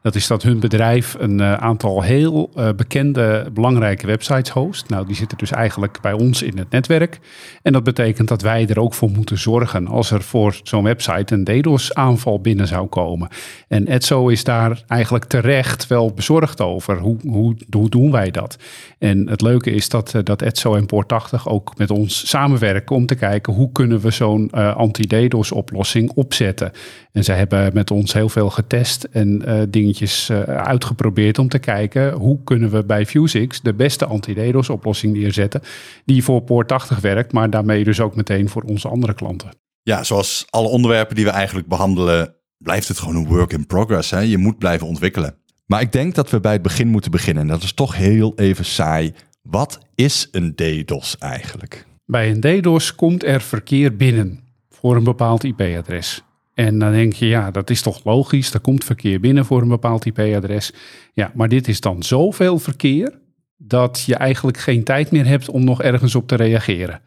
dat 0.01 0.15
is 0.15 0.27
dat 0.27 0.43
hun 0.43 0.59
bedrijf 0.59 1.15
een 1.19 1.39
uh, 1.39 1.53
aantal 1.53 2.01
heel 2.01 2.49
bekende, 2.75 3.49
belangrijke 3.53 4.07
websites 4.07 4.49
host. 4.49 4.89
Nou, 4.89 5.05
die 5.05 5.15
zitten 5.15 5.37
dus 5.37 5.51
eigenlijk 5.51 6.01
bij 6.01 6.13
ons 6.13 6.41
in 6.41 6.57
het 6.57 6.69
netwerk. 6.69 7.19
En 7.61 7.73
dat 7.73 7.83
betekent 7.83 8.27
dat 8.27 8.41
wij 8.41 8.67
er 8.67 8.79
ook 8.79 8.93
voor 8.93 9.09
moeten 9.09 9.37
zorgen 9.37 9.87
als 9.87 10.11
er 10.11 10.21
voor 10.21 10.59
zo'n 10.63 10.83
website 10.83 11.33
een 11.33 11.43
DDoS-aanval 11.43 12.41
binnen 12.41 12.67
zou 12.67 12.87
komen. 12.87 13.27
En 13.67 13.87
Edso 13.87 14.27
is 14.27 14.43
daar 14.43 14.83
eigenlijk 14.87 15.25
terecht 15.25 15.87
wel 15.87 16.13
bezorgd 16.13 16.61
over. 16.61 16.97
Hoe, 16.97 17.17
hoe, 17.21 17.55
hoe 17.69 17.89
doen 17.89 18.11
wij 18.11 18.31
dat? 18.31 18.57
En 18.99 19.29
het 19.29 19.41
leuke 19.41 19.71
is 19.71 19.89
dat, 19.89 20.13
dat 20.23 20.41
Edso 20.41 20.75
en 20.75 20.85
Poort80 20.85 21.43
ook 21.43 21.77
met 21.77 21.91
ons 21.91 22.29
samenwerken 22.29 22.95
om 22.95 23.05
te 23.05 23.15
kijken 23.15 23.46
hoe 23.53 23.71
kunnen 23.71 23.99
we 23.99 24.11
zo'n 24.11 24.51
uh, 24.55 24.75
anti-DDoS 24.75 25.51
oplossing 25.51 26.11
opzetten. 26.11 26.71
En 27.11 27.23
zij 27.23 27.37
hebben 27.37 27.73
met 27.73 27.91
ons 27.91 28.13
heel 28.13 28.29
veel 28.29 28.49
getest 28.49 29.03
en 29.03 29.43
uh, 29.47 29.61
dingetjes 29.69 30.29
uh, 30.29 30.41
uitgeprobeerd 30.41 31.39
om 31.39 31.49
te 31.49 31.59
kijken 31.59 32.13
hoe 32.13 32.43
kunnen 32.43 32.69
we 32.69 32.85
bij 32.85 33.05
Fusix 33.05 33.61
de 33.61 33.73
beste 33.73 34.05
anti-DDoS 34.05 34.69
oplossing 34.69 35.17
neerzetten 35.17 35.61
die 36.05 36.23
voor 36.23 36.41
Poort 36.41 36.67
80 36.67 36.99
werkt, 36.99 37.31
maar 37.31 37.49
daarmee 37.49 37.83
dus 37.83 37.99
ook 37.99 38.15
meteen 38.15 38.49
voor 38.49 38.63
onze 38.63 38.87
andere 38.87 39.13
klanten. 39.13 39.49
Ja, 39.81 40.03
zoals 40.03 40.45
alle 40.49 40.67
onderwerpen 40.67 41.15
die 41.15 41.25
we 41.25 41.31
eigenlijk 41.31 41.67
behandelen, 41.67 42.35
blijft 42.57 42.87
het 42.87 42.99
gewoon 42.99 43.15
een 43.15 43.27
work 43.27 43.53
in 43.53 43.65
progress. 43.65 44.09
Hè? 44.09 44.19
Je 44.19 44.37
moet 44.37 44.57
blijven 44.57 44.87
ontwikkelen. 44.87 45.35
Maar 45.65 45.81
ik 45.81 45.91
denk 45.91 46.15
dat 46.15 46.29
we 46.29 46.39
bij 46.39 46.51
het 46.51 46.61
begin 46.61 46.87
moeten 46.87 47.11
beginnen. 47.11 47.43
En 47.43 47.49
dat 47.49 47.63
is 47.63 47.73
toch 47.73 47.95
heel 47.95 48.33
even 48.35 48.65
saai. 48.65 49.13
Wat 49.41 49.79
is 49.95 50.27
een 50.31 50.55
DDoS 50.55 51.17
eigenlijk? 51.17 51.86
Bij 52.07 52.31
een 52.31 52.39
DDoS 52.39 52.95
komt 52.95 53.23
er 53.23 53.41
verkeer 53.41 53.95
binnen 53.95 54.39
voor 54.69 54.95
een 54.95 55.03
bepaald 55.03 55.43
IP-adres. 55.43 56.23
En 56.53 56.79
dan 56.79 56.91
denk 56.91 57.13
je, 57.13 57.27
ja, 57.27 57.51
dat 57.51 57.69
is 57.69 57.81
toch 57.81 58.03
logisch. 58.03 58.53
Er 58.53 58.59
komt 58.59 58.83
verkeer 58.83 59.19
binnen 59.19 59.45
voor 59.45 59.61
een 59.61 59.67
bepaald 59.67 60.05
IP-adres. 60.05 60.73
Ja, 61.13 61.31
maar 61.35 61.49
dit 61.49 61.67
is 61.67 61.81
dan 61.81 62.03
zoveel 62.03 62.59
verkeer 62.59 63.19
dat 63.57 64.03
je 64.05 64.15
eigenlijk 64.15 64.57
geen 64.57 64.83
tijd 64.83 65.11
meer 65.11 65.25
hebt 65.25 65.49
om 65.49 65.63
nog 65.63 65.81
ergens 65.81 66.15
op 66.15 66.27
te 66.27 66.35
reageren. 66.35 67.01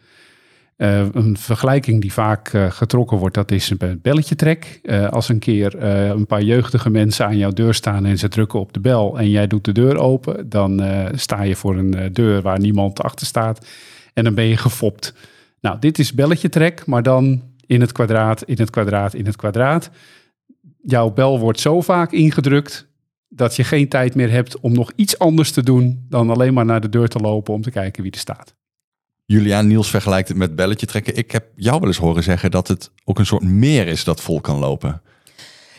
Uh, 0.76 1.06
een 1.12 1.36
vergelijking 1.36 2.00
die 2.00 2.12
vaak 2.12 2.52
uh, 2.52 2.70
getrokken 2.70 3.16
wordt, 3.16 3.34
dat 3.34 3.50
is 3.50 3.70
een 3.70 3.98
belletje 4.02 4.36
trek. 4.36 4.80
Uh, 4.82 5.08
als 5.08 5.28
een 5.28 5.38
keer 5.38 5.82
een 5.82 6.26
paar 6.26 6.42
jeugdige 6.42 6.90
mensen 6.90 7.26
aan 7.26 7.36
jouw 7.36 7.50
deur 7.50 7.74
staan 7.74 8.06
en 8.06 8.18
ze 8.18 8.28
drukken 8.28 8.60
op 8.60 8.72
de 8.72 8.80
bel 8.80 9.18
en 9.18 9.30
jij 9.30 9.46
doet 9.46 9.64
de 9.64 9.72
deur 9.72 9.98
open, 9.98 10.48
dan 10.48 10.82
sta 11.14 11.42
je 11.42 11.56
voor 11.56 11.76
een 11.76 12.12
deur 12.12 12.42
waar 12.42 12.58
niemand 12.58 13.02
achter 13.02 13.26
staat 13.26 13.66
en 14.20 14.26
dan 14.26 14.34
ben 14.34 14.44
je 14.44 14.56
gefopt. 14.56 15.14
Nou, 15.60 15.78
dit 15.78 15.98
is 15.98 16.12
belletje 16.12 16.48
trek, 16.48 16.86
maar 16.86 17.02
dan 17.02 17.42
in 17.66 17.80
het 17.80 17.92
kwadraat, 17.92 18.42
in 18.42 18.58
het 18.58 18.70
kwadraat, 18.70 19.14
in 19.14 19.26
het 19.26 19.36
kwadraat. 19.36 19.90
Jouw 20.82 21.10
bel 21.10 21.38
wordt 21.38 21.60
zo 21.60 21.80
vaak 21.80 22.12
ingedrukt 22.12 22.88
dat 23.28 23.56
je 23.56 23.64
geen 23.64 23.88
tijd 23.88 24.14
meer 24.14 24.30
hebt 24.30 24.60
om 24.60 24.72
nog 24.72 24.92
iets 24.96 25.18
anders 25.18 25.52
te 25.52 25.62
doen 25.62 26.06
dan 26.08 26.30
alleen 26.30 26.54
maar 26.54 26.64
naar 26.64 26.80
de 26.80 26.88
deur 26.88 27.08
te 27.08 27.18
lopen 27.18 27.54
om 27.54 27.62
te 27.62 27.70
kijken 27.70 28.02
wie 28.02 28.12
er 28.12 28.18
staat. 28.18 28.54
Juliaan 29.24 29.66
Niels 29.66 29.90
vergelijkt 29.90 30.28
het 30.28 30.36
met 30.36 30.56
belletje 30.56 30.86
trekken. 30.86 31.16
Ik 31.16 31.30
heb 31.30 31.46
jou 31.56 31.78
wel 31.78 31.88
eens 31.88 31.98
horen 31.98 32.22
zeggen 32.22 32.50
dat 32.50 32.68
het 32.68 32.90
ook 33.04 33.18
een 33.18 33.26
soort 33.26 33.42
meer 33.42 33.86
is 33.86 34.04
dat 34.04 34.20
vol 34.20 34.40
kan 34.40 34.58
lopen. 34.58 35.02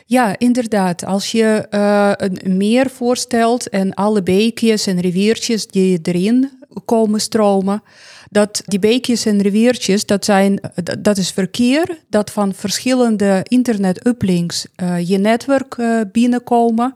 Ja, 0.06 0.40
inderdaad. 0.40 1.06
Als 1.06 1.32
je 1.32 1.68
uh, 1.72 2.12
een 2.16 2.58
meer 2.58 2.90
voorstelt 2.90 3.70
en 3.70 3.94
alle 3.94 4.24
beekjes 4.24 4.88
en 4.88 5.00
riviertjes 5.00 5.68
die 5.68 6.00
erin 6.02 6.61
komen 6.86 7.22
stromen, 7.22 7.84
dat 8.30 8.62
die 8.66 8.80
beekjes 8.80 9.26
en 9.26 9.42
riviertjes, 9.42 10.06
dat, 10.06 10.26
zijn, 10.26 10.60
dat 11.00 11.18
is 11.18 11.32
verkeer 11.32 12.00
dat 12.10 12.32
van 12.32 12.54
verschillende 12.54 13.46
internet-uplinks 13.48 14.66
uh, 14.84 15.08
je 15.08 15.18
netwerk 15.18 15.78
uh, 15.78 16.02
binnenkomen. 16.12 16.96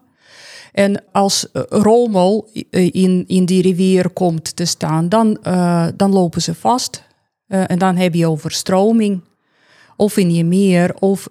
En 0.71 1.03
als 1.11 1.47
uh, 1.53 1.63
rommel 1.69 2.49
in, 2.71 3.23
in 3.27 3.45
die 3.45 3.61
rivier 3.61 4.09
komt 4.09 4.55
te 4.55 4.65
staan, 4.65 5.09
dan, 5.09 5.37
dan 5.95 6.11
lopen 6.11 6.41
ze 6.41 6.55
vast. 6.55 7.03
En 7.47 7.79
dan 7.79 7.95
heb 7.95 8.13
je 8.13 8.27
overstroming. 8.27 9.21
Of 9.97 10.17
in 10.17 10.33
je 10.33 10.43
meer, 10.43 10.95
of 10.99 11.29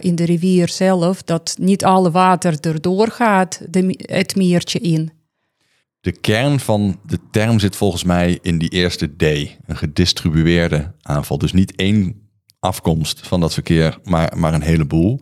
in 0.00 0.14
de 0.14 0.24
rivier 0.24 0.68
zelf, 0.68 1.22
dat 1.22 1.56
niet 1.60 1.84
alle 1.84 2.10
water 2.10 2.56
erdoor 2.60 3.08
gaat, 3.08 3.60
de, 3.70 3.94
het 3.98 4.36
meertje 4.36 4.78
in. 4.78 5.10
De 6.06 6.12
kern 6.12 6.60
van 6.60 6.98
de 7.06 7.18
term 7.30 7.58
zit 7.58 7.76
volgens 7.76 8.04
mij 8.04 8.38
in 8.42 8.58
die 8.58 8.68
eerste 8.68 9.16
D, 9.16 9.22
een 9.22 9.76
gedistribueerde 9.76 10.92
aanval. 11.02 11.38
Dus 11.38 11.52
niet 11.52 11.74
één 11.74 12.28
afkomst 12.58 13.26
van 13.26 13.40
dat 13.40 13.54
verkeer, 13.54 13.98
maar, 14.04 14.32
maar 14.36 14.54
een 14.54 14.62
heleboel. 14.62 15.20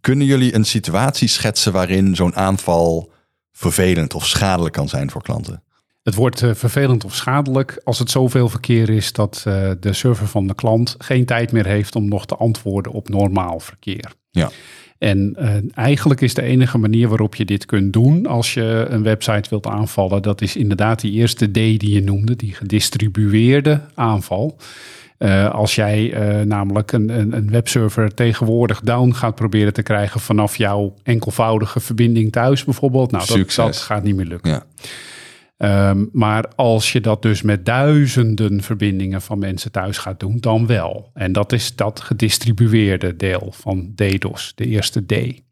Kunnen 0.00 0.26
jullie 0.26 0.54
een 0.54 0.64
situatie 0.64 1.28
schetsen 1.28 1.72
waarin 1.72 2.16
zo'n 2.16 2.36
aanval 2.36 3.12
vervelend 3.52 4.14
of 4.14 4.26
schadelijk 4.26 4.74
kan 4.74 4.88
zijn 4.88 5.10
voor 5.10 5.22
klanten? 5.22 5.62
Het 6.02 6.14
wordt 6.14 6.42
uh, 6.42 6.54
vervelend 6.54 7.04
of 7.04 7.14
schadelijk 7.14 7.80
als 7.84 7.98
het 7.98 8.10
zoveel 8.10 8.48
verkeer 8.48 8.90
is 8.90 9.12
dat 9.12 9.44
uh, 9.48 9.70
de 9.80 9.92
server 9.92 10.26
van 10.26 10.46
de 10.46 10.54
klant 10.54 10.94
geen 10.98 11.24
tijd 11.24 11.52
meer 11.52 11.66
heeft 11.66 11.94
om 11.94 12.08
nog 12.08 12.26
te 12.26 12.36
antwoorden 12.36 12.92
op 12.92 13.08
normaal 13.08 13.60
verkeer. 13.60 14.12
Ja. 14.30 14.50
En 14.98 15.36
uh, 15.38 15.54
eigenlijk 15.74 16.20
is 16.20 16.34
de 16.34 16.42
enige 16.42 16.78
manier 16.78 17.08
waarop 17.08 17.34
je 17.34 17.44
dit 17.44 17.66
kunt 17.66 17.92
doen 17.92 18.26
als 18.26 18.54
je 18.54 18.86
een 18.88 19.02
website 19.02 19.48
wilt 19.50 19.66
aanvallen, 19.66 20.22
dat 20.22 20.40
is 20.40 20.56
inderdaad 20.56 21.00
die 21.00 21.12
eerste 21.12 21.50
D 21.50 21.54
die 21.54 21.92
je 21.92 22.02
noemde, 22.02 22.36
die 22.36 22.54
gedistribueerde 22.54 23.80
aanval. 23.94 24.56
Uh, 25.18 25.50
als 25.50 25.74
jij 25.74 26.38
uh, 26.38 26.44
namelijk 26.44 26.92
een, 26.92 27.08
een, 27.08 27.36
een, 27.36 27.50
webserver 27.50 28.14
tegenwoordig 28.14 28.80
down 28.80 29.12
gaat 29.12 29.34
proberen 29.34 29.72
te 29.72 29.82
krijgen 29.82 30.20
vanaf 30.20 30.56
jouw 30.56 30.94
enkelvoudige 31.02 31.80
verbinding 31.80 32.32
thuis 32.32 32.64
bijvoorbeeld, 32.64 33.10
nou 33.10 33.26
dat, 33.26 33.54
dat 33.54 33.76
gaat 33.76 34.02
niet 34.02 34.16
meer 34.16 34.26
lukken. 34.26 34.50
Ja. 34.50 34.64
Um, 35.58 36.08
maar 36.12 36.48
als 36.56 36.92
je 36.92 37.00
dat 37.00 37.22
dus 37.22 37.42
met 37.42 37.64
duizenden 37.64 38.62
verbindingen 38.62 39.22
van 39.22 39.38
mensen 39.38 39.72
thuis 39.72 39.98
gaat 39.98 40.20
doen, 40.20 40.36
dan 40.40 40.66
wel. 40.66 41.10
En 41.14 41.32
dat 41.32 41.52
is 41.52 41.76
dat 41.76 42.00
gedistribueerde 42.00 43.16
deel 43.16 43.48
van 43.52 43.92
DDoS, 43.94 44.52
de 44.54 44.66
eerste 44.66 45.06
D. 45.06 45.44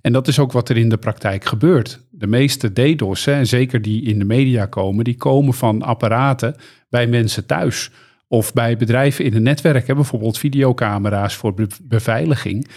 En 0.00 0.12
dat 0.12 0.28
is 0.28 0.38
ook 0.38 0.52
wat 0.52 0.68
er 0.68 0.76
in 0.76 0.88
de 0.88 0.96
praktijk 0.96 1.44
gebeurt. 1.44 2.00
De 2.10 2.26
meeste 2.26 2.72
DDoS, 2.72 3.26
en 3.26 3.46
zeker 3.46 3.82
die 3.82 4.02
in 4.02 4.18
de 4.18 4.24
media 4.24 4.66
komen, 4.66 5.04
die 5.04 5.16
komen 5.16 5.54
van 5.54 5.82
apparaten 5.82 6.56
bij 6.88 7.06
mensen 7.06 7.46
thuis. 7.46 7.90
Of 8.28 8.52
bij 8.52 8.76
bedrijven 8.76 9.24
in 9.24 9.34
een 9.34 9.42
netwerk, 9.42 9.86
hè, 9.86 9.94
bijvoorbeeld 9.94 10.38
videocamera's 10.38 11.34
voor 11.34 11.54
beveiliging. 11.82 12.68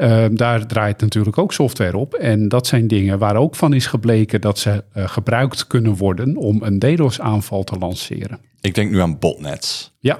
Uh, 0.00 0.24
daar 0.30 0.66
draait 0.66 1.00
natuurlijk 1.00 1.38
ook 1.38 1.52
software 1.52 1.96
op. 1.96 2.14
En 2.14 2.48
dat 2.48 2.66
zijn 2.66 2.86
dingen 2.86 3.18
waar 3.18 3.36
ook 3.36 3.56
van 3.56 3.72
is 3.72 3.86
gebleken 3.86 4.40
dat 4.40 4.58
ze 4.58 4.84
uh, 4.94 5.08
gebruikt 5.08 5.66
kunnen 5.66 5.96
worden 5.96 6.36
om 6.36 6.62
een 6.62 6.78
DDoS-aanval 6.78 7.64
te 7.64 7.76
lanceren. 7.78 8.38
Ik 8.60 8.74
denk 8.74 8.90
nu 8.90 9.00
aan 9.00 9.18
botnets. 9.18 9.96
Ja, 9.98 10.18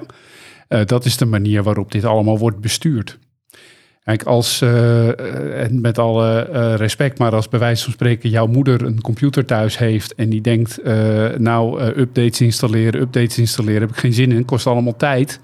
uh, 0.69 0.85
dat 0.85 1.05
is 1.05 1.17
de 1.17 1.25
manier 1.25 1.63
waarop 1.63 1.91
dit 1.91 2.05
allemaal 2.05 2.37
wordt 2.37 2.59
bestuurd. 2.59 3.19
Kijk, 4.03 4.23
als, 4.23 4.61
uh, 4.61 5.63
en 5.63 5.81
met 5.81 5.97
alle 5.97 6.41
respect, 6.75 7.19
maar 7.19 7.35
als 7.35 7.49
bij 7.49 7.59
wijze 7.59 7.83
van 7.83 7.93
spreken 7.93 8.29
jouw 8.29 8.47
moeder 8.47 8.81
een 8.81 9.01
computer 9.01 9.45
thuis 9.45 9.77
heeft 9.77 10.15
en 10.15 10.29
die 10.29 10.41
denkt, 10.41 10.79
nou, 11.37 11.81
updates 11.81 12.41
installeren, 12.41 13.01
updates 13.01 13.37
installeren, 13.37 13.81
heb 13.81 13.89
ik 13.89 13.97
geen 13.97 14.13
zin 14.13 14.31
in, 14.31 14.45
kost 14.45 14.67
allemaal 14.67 14.95
tijd. 14.95 15.39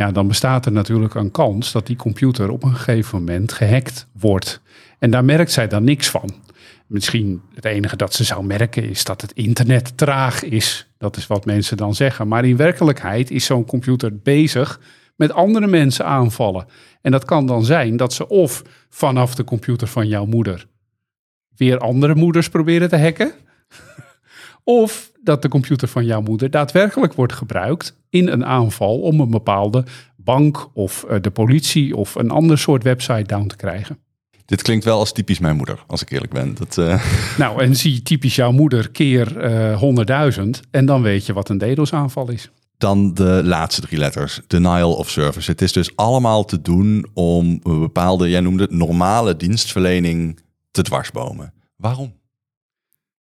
Ja, 0.00 0.12
dan 0.12 0.28
bestaat 0.28 0.66
er 0.66 0.72
natuurlijk 0.72 1.14
een 1.14 1.30
kans 1.30 1.72
dat 1.72 1.86
die 1.86 1.96
computer 1.96 2.50
op 2.50 2.62
een 2.62 2.74
gegeven 2.74 3.18
moment 3.18 3.52
gehackt 3.52 4.06
wordt. 4.12 4.60
En 4.98 5.10
daar 5.10 5.24
merkt 5.24 5.52
zij 5.52 5.68
dan 5.68 5.84
niks 5.84 6.08
van. 6.08 6.30
Misschien 6.86 7.42
het 7.54 7.64
enige 7.64 7.96
dat 7.96 8.14
ze 8.14 8.24
zou 8.24 8.44
merken 8.44 8.88
is 8.88 9.04
dat 9.04 9.20
het 9.20 9.32
internet 9.32 9.96
traag 9.96 10.42
is. 10.42 10.88
Dat 10.98 11.16
is 11.16 11.26
wat 11.26 11.44
mensen 11.44 11.76
dan 11.76 11.94
zeggen. 11.94 12.28
Maar 12.28 12.44
in 12.44 12.56
werkelijkheid 12.56 13.30
is 13.30 13.44
zo'n 13.44 13.64
computer 13.64 14.18
bezig 14.18 14.80
met 15.16 15.32
andere 15.32 15.66
mensen 15.66 16.04
aanvallen. 16.04 16.66
En 17.02 17.10
dat 17.10 17.24
kan 17.24 17.46
dan 17.46 17.64
zijn 17.64 17.96
dat 17.96 18.12
ze 18.12 18.28
of 18.28 18.62
vanaf 18.88 19.34
de 19.34 19.44
computer 19.44 19.86
van 19.86 20.08
jouw 20.08 20.24
moeder 20.24 20.66
weer 21.56 21.78
andere 21.78 22.14
moeders 22.14 22.48
proberen 22.48 22.88
te 22.88 22.98
hacken. 22.98 23.32
Of 24.64 25.10
dat 25.22 25.42
de 25.42 25.48
computer 25.48 25.88
van 25.88 26.04
jouw 26.04 26.20
moeder 26.20 26.50
daadwerkelijk 26.50 27.14
wordt 27.14 27.32
gebruikt 27.32 27.96
in 28.10 28.28
een 28.28 28.44
aanval 28.44 29.00
om 29.00 29.20
een 29.20 29.30
bepaalde 29.30 29.84
bank 30.16 30.70
of 30.74 31.06
de 31.20 31.30
politie 31.30 31.96
of 31.96 32.14
een 32.14 32.30
ander 32.30 32.58
soort 32.58 32.82
website 32.82 33.22
down 33.22 33.46
te 33.46 33.56
krijgen. 33.56 33.98
Dit 34.44 34.62
klinkt 34.62 34.84
wel 34.84 34.98
als 34.98 35.12
typisch 35.12 35.38
mijn 35.38 35.56
moeder, 35.56 35.84
als 35.86 36.02
ik 36.02 36.10
eerlijk 36.10 36.32
ben. 36.32 36.54
Dat, 36.54 36.76
uh... 36.76 37.04
Nou, 37.38 37.62
en 37.62 37.76
zie 37.76 38.02
typisch 38.02 38.34
jouw 38.34 38.52
moeder 38.52 38.90
keer 38.90 39.50
uh, 39.50 40.32
100.000 40.38 40.42
en 40.70 40.86
dan 40.86 41.02
weet 41.02 41.26
je 41.26 41.32
wat 41.32 41.48
een 41.48 41.58
DDoS-aanval 41.58 42.30
is 42.30 42.50
dan 42.80 43.14
de 43.14 43.40
laatste 43.44 43.80
drie 43.80 43.98
letters, 43.98 44.40
denial 44.46 44.94
of 44.94 45.10
service. 45.10 45.50
Het 45.50 45.62
is 45.62 45.72
dus 45.72 45.96
allemaal 45.96 46.44
te 46.44 46.62
doen 46.62 47.06
om 47.14 47.60
een 47.62 47.80
bepaalde, 47.80 48.28
jij 48.28 48.40
noemde 48.40 48.62
het, 48.62 48.72
normale 48.72 49.36
dienstverlening 49.36 50.40
te 50.70 50.82
dwarsbomen. 50.82 51.52
Waarom? 51.76 52.12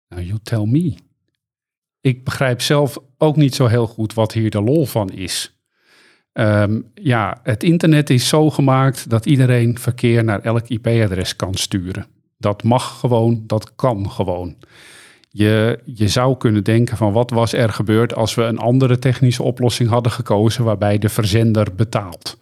Nou, 0.09 0.23
you 0.23 0.39
tell 0.43 0.65
me. 0.65 0.95
Ik 2.07 2.23
begrijp 2.23 2.61
zelf 2.61 2.97
ook 3.17 3.35
niet 3.35 3.55
zo 3.55 3.65
heel 3.65 3.87
goed 3.87 4.13
wat 4.13 4.33
hier 4.33 4.49
de 4.49 4.61
lol 4.61 4.85
van 4.85 5.09
is. 5.09 5.59
Um, 6.33 6.91
ja, 6.93 7.39
het 7.43 7.63
internet 7.63 8.09
is 8.09 8.27
zo 8.27 8.49
gemaakt 8.49 9.09
dat 9.09 9.25
iedereen 9.25 9.79
verkeer 9.79 10.23
naar 10.23 10.41
elk 10.41 10.67
IP-adres 10.67 11.35
kan 11.35 11.53
sturen. 11.53 12.05
Dat 12.37 12.63
mag 12.63 12.99
gewoon, 12.99 13.43
dat 13.47 13.75
kan 13.75 14.11
gewoon. 14.11 14.55
Je, 15.29 15.79
je 15.85 16.07
zou 16.07 16.37
kunnen 16.37 16.63
denken 16.63 16.97
van 16.97 17.11
wat 17.11 17.29
was 17.29 17.53
er 17.53 17.69
gebeurd 17.69 18.15
als 18.15 18.35
we 18.35 18.43
een 18.43 18.59
andere 18.59 18.99
technische 18.99 19.43
oplossing 19.43 19.89
hadden 19.89 20.11
gekozen 20.11 20.63
waarbij 20.63 20.97
de 20.97 21.09
verzender 21.09 21.75
betaalt. 21.75 22.37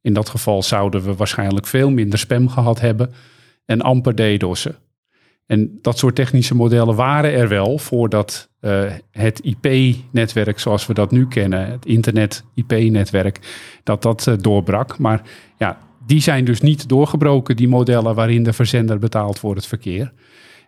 In 0.00 0.12
dat 0.12 0.28
geval 0.28 0.62
zouden 0.62 1.04
we 1.04 1.14
waarschijnlijk 1.14 1.66
veel 1.66 1.90
minder 1.90 2.18
spam 2.18 2.48
gehad 2.48 2.80
hebben 2.80 3.12
en 3.64 3.80
amper 3.80 4.14
DDoS'en. 4.14 4.76
En 5.46 5.78
dat 5.82 5.98
soort 5.98 6.14
technische 6.14 6.54
modellen 6.54 6.94
waren 6.94 7.32
er 7.32 7.48
wel 7.48 7.78
voordat 7.78 8.48
uh, 8.60 8.92
het 9.10 9.40
IP-netwerk 9.40 10.58
zoals 10.58 10.86
we 10.86 10.94
dat 10.94 11.10
nu 11.10 11.28
kennen, 11.28 11.70
het 11.70 11.86
internet-IP-netwerk, 11.86 13.40
dat 13.82 14.02
dat 14.02 14.26
uh, 14.26 14.34
doorbrak. 14.40 14.98
Maar 14.98 15.22
ja, 15.58 15.78
die 16.06 16.20
zijn 16.20 16.44
dus 16.44 16.60
niet 16.60 16.88
doorgebroken, 16.88 17.56
die 17.56 17.68
modellen 17.68 18.14
waarin 18.14 18.42
de 18.42 18.52
verzender 18.52 18.98
betaalt 18.98 19.38
voor 19.38 19.54
het 19.54 19.66
verkeer. 19.66 20.12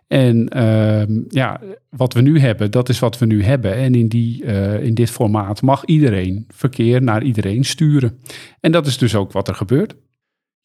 En 0.07 0.57
uh, 0.57 1.23
ja, 1.29 1.61
wat 1.89 2.13
we 2.13 2.21
nu 2.21 2.39
hebben, 2.39 2.71
dat 2.71 2.89
is 2.89 2.99
wat 2.99 3.17
we 3.17 3.25
nu 3.25 3.43
hebben. 3.43 3.75
En 3.75 3.95
in, 3.95 4.07
die, 4.07 4.43
uh, 4.43 4.83
in 4.83 4.93
dit 4.93 5.11
formaat 5.11 5.61
mag 5.61 5.85
iedereen 5.85 6.45
verkeer 6.47 7.03
naar 7.03 7.23
iedereen 7.23 7.63
sturen. 7.63 8.19
En 8.59 8.71
dat 8.71 8.87
is 8.87 8.97
dus 8.97 9.15
ook 9.15 9.31
wat 9.31 9.47
er 9.47 9.55
gebeurt. 9.55 9.95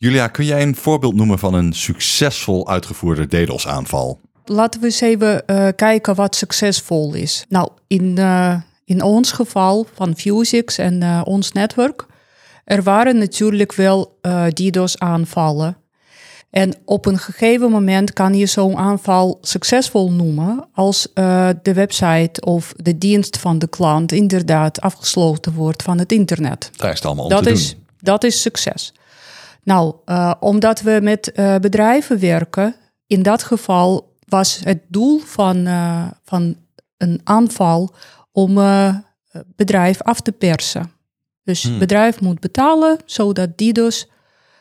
Julia, 0.03 0.29
kun 0.29 0.45
jij 0.45 0.63
een 0.63 0.77
voorbeeld 0.77 1.15
noemen 1.15 1.39
van 1.39 1.55
een 1.55 1.73
succesvol 1.73 2.69
uitgevoerde 2.69 3.27
DDoS-aanval? 3.27 4.21
Laten 4.45 4.81
we 4.81 4.87
eens 4.87 5.01
even 5.01 5.43
uh, 5.47 5.69
kijken 5.77 6.15
wat 6.15 6.37
succesvol 6.37 7.15
is. 7.15 7.45
Nou, 7.49 7.69
in, 7.87 8.17
uh, 8.19 8.55
in 8.85 9.03
ons 9.03 9.33
geval 9.33 9.87
van 9.95 10.17
Fusix 10.17 10.79
en 10.79 11.25
ons 11.25 11.53
netwerk, 11.53 12.07
er 12.65 12.83
waren 12.83 13.19
natuurlijk 13.19 13.73
wel 13.73 14.19
DDoS-aanvallen. 14.53 15.77
En 16.51 16.75
op 16.85 17.07
een 17.07 17.19
gegeven 17.19 17.71
moment 17.71 18.13
kan 18.13 18.35
je 18.35 18.47
zo'n 18.47 18.77
aanval 18.77 19.39
succesvol 19.41 20.13
noemen 20.13 20.69
als 20.75 21.09
de 21.63 21.73
website 21.75 22.41
of 22.41 22.73
de 22.77 22.99
dienst 22.99 23.39
van 23.39 23.59
de 23.59 23.69
klant 23.69 24.13
inderdaad 24.13 24.81
afgesloten 24.81 25.53
wordt 25.53 25.83
van 25.83 25.99
het 25.99 26.13
internet. 26.13 26.71
Daar 26.77 26.91
is 26.91 26.97
het 26.97 27.07
allemaal 27.07 27.25
om 27.25 27.31
dat 27.31 27.43
te 27.43 27.51
is, 27.51 27.71
doen. 27.71 27.85
Dat 28.01 28.25
is 28.25 28.41
succes. 28.41 28.93
Nou, 29.63 29.95
uh, 30.07 30.35
omdat 30.41 30.81
we 30.81 30.99
met 31.03 31.33
uh, 31.35 31.57
bedrijven 31.57 32.19
werken, 32.19 32.75
in 33.07 33.23
dat 33.23 33.43
geval 33.43 34.17
was 34.29 34.61
het 34.65 34.79
doel 34.89 35.19
van, 35.19 35.67
van 36.25 36.57
een 36.97 37.21
aanval 37.25 37.95
om 38.33 38.55
bedrijf 39.57 40.03
af 40.03 40.21
te 40.21 40.33
persen. 40.33 40.93
Dus 41.45 41.63
hmm. 41.63 41.79
bedrijf 41.79 42.21
moet 42.21 42.41
betalen, 42.41 42.99
zodat 43.05 43.59
die 43.59 43.73
dus 43.73 44.11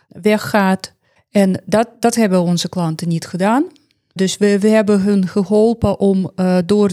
weggaat 0.08 0.94
en 1.30 1.62
dat, 1.66 1.88
dat 2.00 2.16
hebben 2.16 2.42
onze 2.42 2.70
klanten 2.70 3.08
niet 3.08 3.28
gedaan. 3.28 3.64
Dus 4.14 4.38
we, 4.38 4.60
we 4.60 4.68
hebben 4.68 5.02
hun 5.02 5.28
geholpen 5.28 6.00
om 6.00 6.32
door 6.66 6.92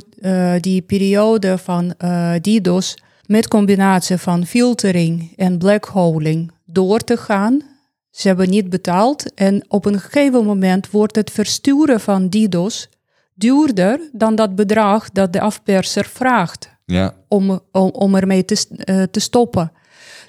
die 0.61 0.83
periode 0.83 1.59
van 1.59 1.95
DDoS 2.41 2.97
met 3.27 3.49
combinatie 3.49 4.17
van 4.17 4.47
filtering 4.47 5.33
en 5.37 5.59
blackholing 5.59 6.53
door 6.65 6.99
te 6.99 7.17
gaan. 7.17 7.63
Ze 8.11 8.29
hebben 8.29 8.51
niet 8.51 8.71
betaald 8.71 9.35
en 9.35 9.65
op 9.69 9.85
een 9.85 10.01
gegeven 10.01 10.45
moment 10.45 10.91
wordt 10.91 11.17
het 11.17 11.31
versturen 11.31 12.01
van 12.01 12.29
DDoS 12.29 12.89
duurder 13.35 14.01
dan 14.13 14.35
dat 14.35 14.55
bedrag 14.55 15.11
dat 15.11 15.33
de 15.33 15.41
afperser 15.41 16.05
vraagt 16.05 16.71
ja. 16.85 17.15
om, 17.29 17.61
om, 17.73 17.91
om 17.91 18.15
ermee 18.15 18.45
te, 18.45 19.09
te 19.11 19.21
stoppen. 19.21 19.73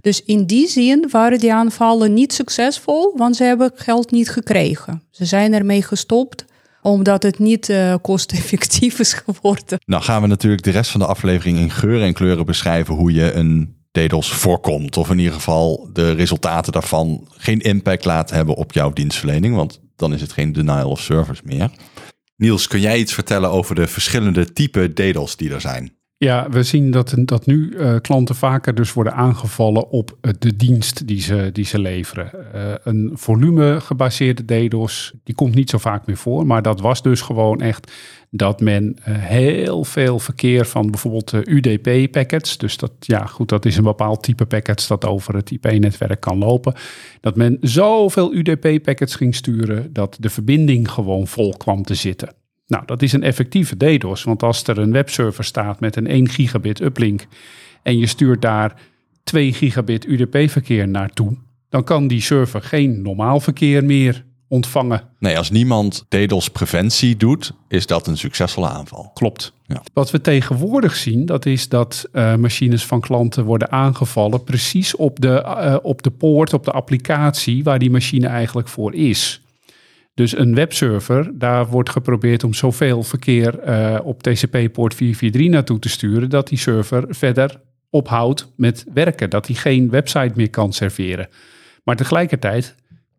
Dus 0.02 0.24
in 0.24 0.46
die 0.46 0.68
zin 0.68 1.08
waren 1.12 1.40
die 1.40 1.54
aanvallen 1.54 2.14
niet 2.14 2.34
succesvol, 2.34 3.14
want 3.16 3.36
ze 3.36 3.44
hebben 3.44 3.72
geld 3.76 4.12
niet 4.12 4.30
gekregen. 4.30 5.04
Ze 5.12 5.26
zijn 5.26 5.54
ermee 5.54 5.84
gestopt 5.84 6.46
omdat 6.82 7.24
het 7.24 7.40
niet 7.40 7.70
uh, 7.70 7.96
kosteffectief 8.02 9.00
is 9.00 9.14
geworden. 9.14 9.80
Nou 9.86 10.04
gaan 10.04 10.22
we 10.22 10.28
natuurlijk 10.28 10.64
de 10.64 10.72
rest 10.72 10.92
van 10.92 11.00
de 11.00 11.06
aflevering 11.06 11.58
in 11.58 11.72
geuren 11.72 12.08
en 12.08 12.14
kleuren 12.14 12.46
beschrijven 12.46 12.96
hoe 12.96 13.14
je 13.14 13.34
een 13.34 13.78
DDoS 13.92 14.32
voorkomt. 14.32 14.98
Of 14.98 15.10
in 15.10 15.20
ieder 15.20 15.34
geval 15.34 15.90
de 15.94 16.12
resultaten 16.12 16.72
daarvan 16.72 17.28
geen 17.32 17.60
impact 17.60 18.06
laten 18.06 18.36
hebben 18.36 18.56
op 18.56 18.72
jouw 18.72 18.94
dienstverlening. 18.94 19.56
Want 19.56 19.82
dan 19.96 20.14
is 20.14 20.22
het 20.22 20.32
geen 20.32 20.54
denial 20.54 20.90
of 20.90 21.02
service 21.02 21.42
meer. 21.46 21.72
Niels, 22.36 22.68
kun 22.68 22.80
jij 22.80 23.00
iets 23.00 23.14
vertellen 23.14 23.50
over 23.52 23.76
de 23.76 23.88
verschillende 23.88 24.54
typen 24.54 24.94
DDoS 24.94 25.36
die 25.36 25.54
er 25.54 25.62
zijn? 25.62 25.99
Ja, 26.26 26.50
we 26.50 26.64
zien 26.64 26.92
dat, 26.92 27.14
dat 27.18 27.46
nu 27.46 27.74
uh, 27.78 27.96
klanten 28.02 28.36
vaker 28.36 28.76
dus 28.76 28.94
worden 28.94 29.14
aangevallen 29.14 29.90
op 29.90 30.18
uh, 30.22 30.32
de 30.40 30.56
dienst 30.56 31.08
die 31.08 31.22
ze, 31.22 31.50
die 31.54 31.66
ze 31.66 31.80
leveren. 31.80 32.32
Uh, 32.56 32.74
een 32.84 33.12
volume 33.14 33.82
gebaseerde 33.82 34.46
DDoS, 34.46 35.14
die 35.24 35.36
komt 35.36 35.56
niet 35.56 35.70
zo 35.70 35.78
vaak 35.78 36.06
meer 36.06 36.18
voor. 36.18 36.46
Maar 36.46 36.62
dat 36.62 36.80
was 36.80 37.02
dus 37.02 37.22
gewoon 37.22 37.62
echt 37.62 37.92
dat 38.30 38.62
men 38.62 38.98
heel 39.10 39.84
veel 39.84 40.20
verkeer 40.20 40.66
van 40.66 40.92
bijvoorbeeld 40.92 41.34
UDP-packets. 41.34 42.58
Dus 42.58 42.78
dat, 42.78 42.92
ja, 43.00 43.26
goed, 43.26 43.50
dat 43.50 43.66
is 43.66 43.78
een 43.78 43.84
bepaald 43.84 44.24
type 44.24 44.46
packets 44.46 44.88
dat 44.88 45.06
over 45.06 45.36
het 45.36 45.52
IP-netwerk 45.52 46.20
kan 46.20 46.38
lopen. 46.38 46.74
Dat 47.22 47.36
men 47.36 47.58
zoveel 47.62 48.34
UDP-packets 48.34 49.16
ging 49.16 49.36
sturen 49.36 49.94
dat 49.94 50.18
de 50.20 50.30
verbinding 50.30 50.92
gewoon 50.92 51.28
vol 51.28 51.54
kwam 51.58 51.84
te 51.84 51.96
zitten. 51.96 52.34
Nou, 52.70 52.86
dat 52.86 53.02
is 53.02 53.14
een 53.14 53.24
effectieve 53.24 53.78
DDoS, 53.78 54.24
want 54.24 54.44
als 54.44 54.64
er 54.64 54.78
een 54.78 54.92
webserver 54.92 55.44
staat 55.44 55.80
met 55.80 55.96
een 55.96 56.08
1 56.08 56.30
gigabit 56.30 56.82
uplink 56.82 57.28
en 57.84 57.98
je 57.98 58.08
stuurt 58.08 58.42
daar 58.42 58.82
2 59.24 59.54
gigabit 59.54 60.06
UDP-verkeer 60.06 60.88
naartoe, 60.88 61.38
dan 61.70 61.84
kan 61.84 62.08
die 62.08 62.22
server 62.22 62.62
geen 62.62 63.02
normaal 63.02 63.40
verkeer 63.40 63.84
meer 63.84 64.26
ontvangen. 64.48 65.02
Nee, 65.20 65.38
als 65.38 65.50
niemand 65.50 66.06
DDoS-preventie 66.10 67.18
doet, 67.18 67.54
is 67.68 67.88
dat 67.88 68.08
een 68.08 68.18
succesvolle 68.18 68.70
aanval. 68.70 69.12
Klopt. 69.14 69.54
Ja. 69.66 69.84
Wat 69.94 70.12
we 70.12 70.22
tegenwoordig 70.22 70.96
zien, 70.96 71.26
dat 71.26 71.46
is 71.46 71.70
dat 71.70 72.10
uh, 72.14 72.36
machines 72.36 72.86
van 72.86 73.00
klanten 73.00 73.46
worden 73.46 73.72
aangevallen 73.72 74.44
precies 74.44 74.96
op 74.96 75.20
de, 75.20 75.44
uh, 75.46 75.76
op 75.82 76.02
de 76.02 76.12
poort, 76.12 76.54
op 76.54 76.66
de 76.66 76.72
applicatie 76.72 77.64
waar 77.64 77.80
die 77.80 77.92
machine 77.92 78.28
eigenlijk 78.28 78.68
voor 78.68 78.94
is. 78.94 79.42
Dus 80.20 80.38
een 80.38 80.56
webserver, 80.56 81.32
daar 81.38 81.68
wordt 81.68 81.90
geprobeerd 81.90 82.44
om 82.44 82.54
zoveel 82.54 83.04
verkeer 83.04 83.68
uh, 83.68 84.00
op 84.04 84.24
TCP-poort 84.24 84.94
443 84.96 85.50
naartoe 85.50 85.80
te 85.80 85.90
sturen, 85.90 86.30
dat 86.30 86.48
die 86.48 86.58
server 86.58 87.06
verder 87.10 87.62
ophoudt 87.90 88.54
met 88.56 88.86
werken, 88.94 89.30
dat 89.30 89.48
hij 89.48 89.56
geen 89.56 89.90
website 89.90 90.32
meer 90.36 90.50
kan 90.50 90.74
serveren. 90.74 91.28
Maar 91.84 91.96
tegelijkertijd 91.96 92.76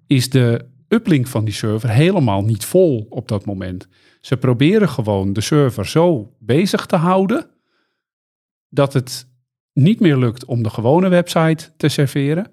is 0.07 0.31
de 0.31 0.67
uplink 0.89 1.27
van 1.27 1.45
die 1.45 1.55
server 1.55 1.91
helemaal 1.91 2.45
niet 2.45 2.65
vol 2.65 3.07
op 3.11 3.29
dat 3.29 3.45
moment. 3.45 3.89
Ze 4.21 4.37
proberen 4.37 4.89
gewoon 4.89 5.33
de 5.33 5.41
server 5.41 5.87
zo 5.87 6.35
bezig 6.39 6.87
te 6.87 6.97
houden 6.97 7.47
dat 8.69 8.93
het 8.93 9.29
niet 9.73 10.01
meer 10.01 10.17
lukt 10.17 10.45
om 10.45 10.63
de 10.63 10.71
gewone 10.71 11.09
website 11.09 11.71
te 11.77 11.89
serveren. 11.89 12.51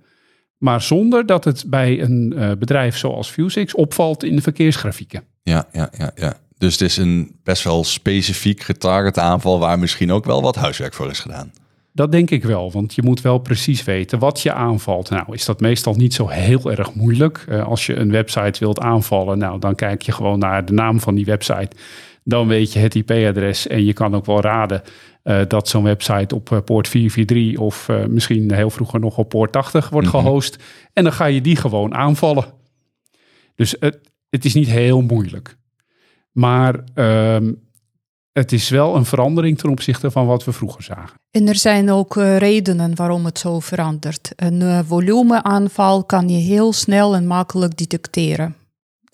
Maar 0.57 0.81
zonder 0.81 1.25
dat 1.25 1.43
het 1.43 1.63
bij 1.67 2.01
een 2.01 2.33
uh, 2.35 2.51
bedrijf 2.59 2.97
zoals 2.97 3.29
Fusix 3.29 3.75
opvalt 3.75 4.23
in 4.23 4.35
de 4.35 4.41
verkeersgrafieken. 4.41 5.23
Ja, 5.43 5.67
ja, 5.71 5.89
ja, 5.97 6.11
ja. 6.15 6.37
Dus 6.57 6.71
het 6.71 6.81
is 6.81 6.97
een 6.97 7.35
best 7.43 7.63
wel 7.63 7.83
specifiek 7.83 8.61
getarget 8.61 9.19
aanval 9.19 9.59
waar 9.59 9.79
misschien 9.79 10.11
ook 10.11 10.25
wel 10.25 10.41
wat 10.41 10.55
huiswerk 10.55 10.93
voor 10.93 11.09
is 11.09 11.19
gedaan. 11.19 11.51
Dat 11.91 12.11
denk 12.11 12.29
ik 12.29 12.43
wel, 12.43 12.71
want 12.71 12.95
je 12.95 13.03
moet 13.03 13.21
wel 13.21 13.37
precies 13.37 13.83
weten 13.83 14.19
wat 14.19 14.41
je 14.41 14.53
aanvalt. 14.53 15.09
Nou, 15.09 15.33
is 15.33 15.45
dat 15.45 15.59
meestal 15.59 15.93
niet 15.93 16.13
zo 16.13 16.27
heel 16.27 16.71
erg 16.71 16.93
moeilijk. 16.93 17.45
Uh, 17.49 17.67
als 17.67 17.85
je 17.85 17.95
een 17.95 18.11
website 18.11 18.59
wilt 18.59 18.79
aanvallen, 18.79 19.37
nou, 19.37 19.59
dan 19.59 19.75
kijk 19.75 20.01
je 20.01 20.11
gewoon 20.11 20.39
naar 20.39 20.65
de 20.65 20.73
naam 20.73 20.99
van 20.99 21.15
die 21.15 21.25
website. 21.25 21.69
Dan 22.29 22.47
weet 22.47 22.73
je 22.73 22.79
het 22.79 22.95
IP-adres 22.95 23.67
en 23.67 23.85
je 23.85 23.93
kan 23.93 24.15
ook 24.15 24.25
wel 24.25 24.41
raden 24.41 24.81
uh, 25.23 25.41
dat 25.47 25.67
zo'n 25.67 25.83
website 25.83 26.35
op 26.35 26.49
uh, 26.49 26.59
poort 26.65 26.87
443 26.87 27.59
of 27.59 27.87
uh, 27.87 28.05
misschien 28.05 28.53
heel 28.53 28.69
vroeger 28.69 28.99
nog 28.99 29.17
op 29.17 29.29
poort 29.29 29.51
80 29.51 29.89
wordt 29.89 30.07
mm 30.07 30.13
-hmm. 30.13 30.21
gehost. 30.21 30.63
En 30.93 31.03
dan 31.03 31.13
ga 31.13 31.25
je 31.25 31.41
die 31.41 31.55
gewoon 31.55 31.95
aanvallen. 31.95 32.45
Dus 33.55 33.75
het, 33.79 33.99
het 34.29 34.45
is 34.45 34.53
niet 34.53 34.67
heel 34.67 35.01
moeilijk. 35.01 35.57
Maar 36.31 36.83
um, 36.95 37.67
het 38.31 38.51
is 38.51 38.69
wel 38.69 38.95
een 38.95 39.05
verandering 39.05 39.57
ten 39.57 39.69
opzichte 39.69 40.11
van 40.11 40.25
wat 40.25 40.43
we 40.43 40.51
vroeger 40.51 40.83
zagen. 40.83 41.19
En 41.31 41.47
er 41.47 41.55
zijn 41.55 41.91
ook 41.91 42.15
uh, 42.15 42.37
redenen 42.37 42.95
waarom 42.95 43.25
het 43.25 43.39
zo 43.39 43.59
verandert. 43.59 44.31
Een 44.35 44.61
uh, 44.61 44.79
volumeaanval 44.85 46.03
kan 46.03 46.29
je 46.29 46.37
heel 46.37 46.73
snel 46.73 47.15
en 47.15 47.27
makkelijk 47.27 47.77
detecteren. 47.77 48.55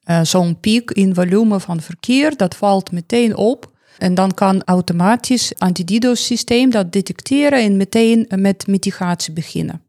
Uh, 0.06 0.20
Zo'n 0.24 0.60
piek 0.60 0.92
in 0.92 1.14
volume 1.14 1.60
van 1.60 1.82
verkeer, 1.82 2.38
dat 2.38 2.56
valt 2.56 2.92
meteen 2.92 3.36
op. 3.36 3.72
En 3.98 4.14
dan 4.14 4.34
kan 4.34 4.64
automatisch 4.64 5.52
anti-DDoS-systeem 5.58 6.70
dat 6.70 6.92
detecteren 6.92 7.60
en 7.60 7.78
meteen 7.78 8.26
met 8.36 8.68
mitigatie 8.68 9.34
beginnen. 9.34 9.82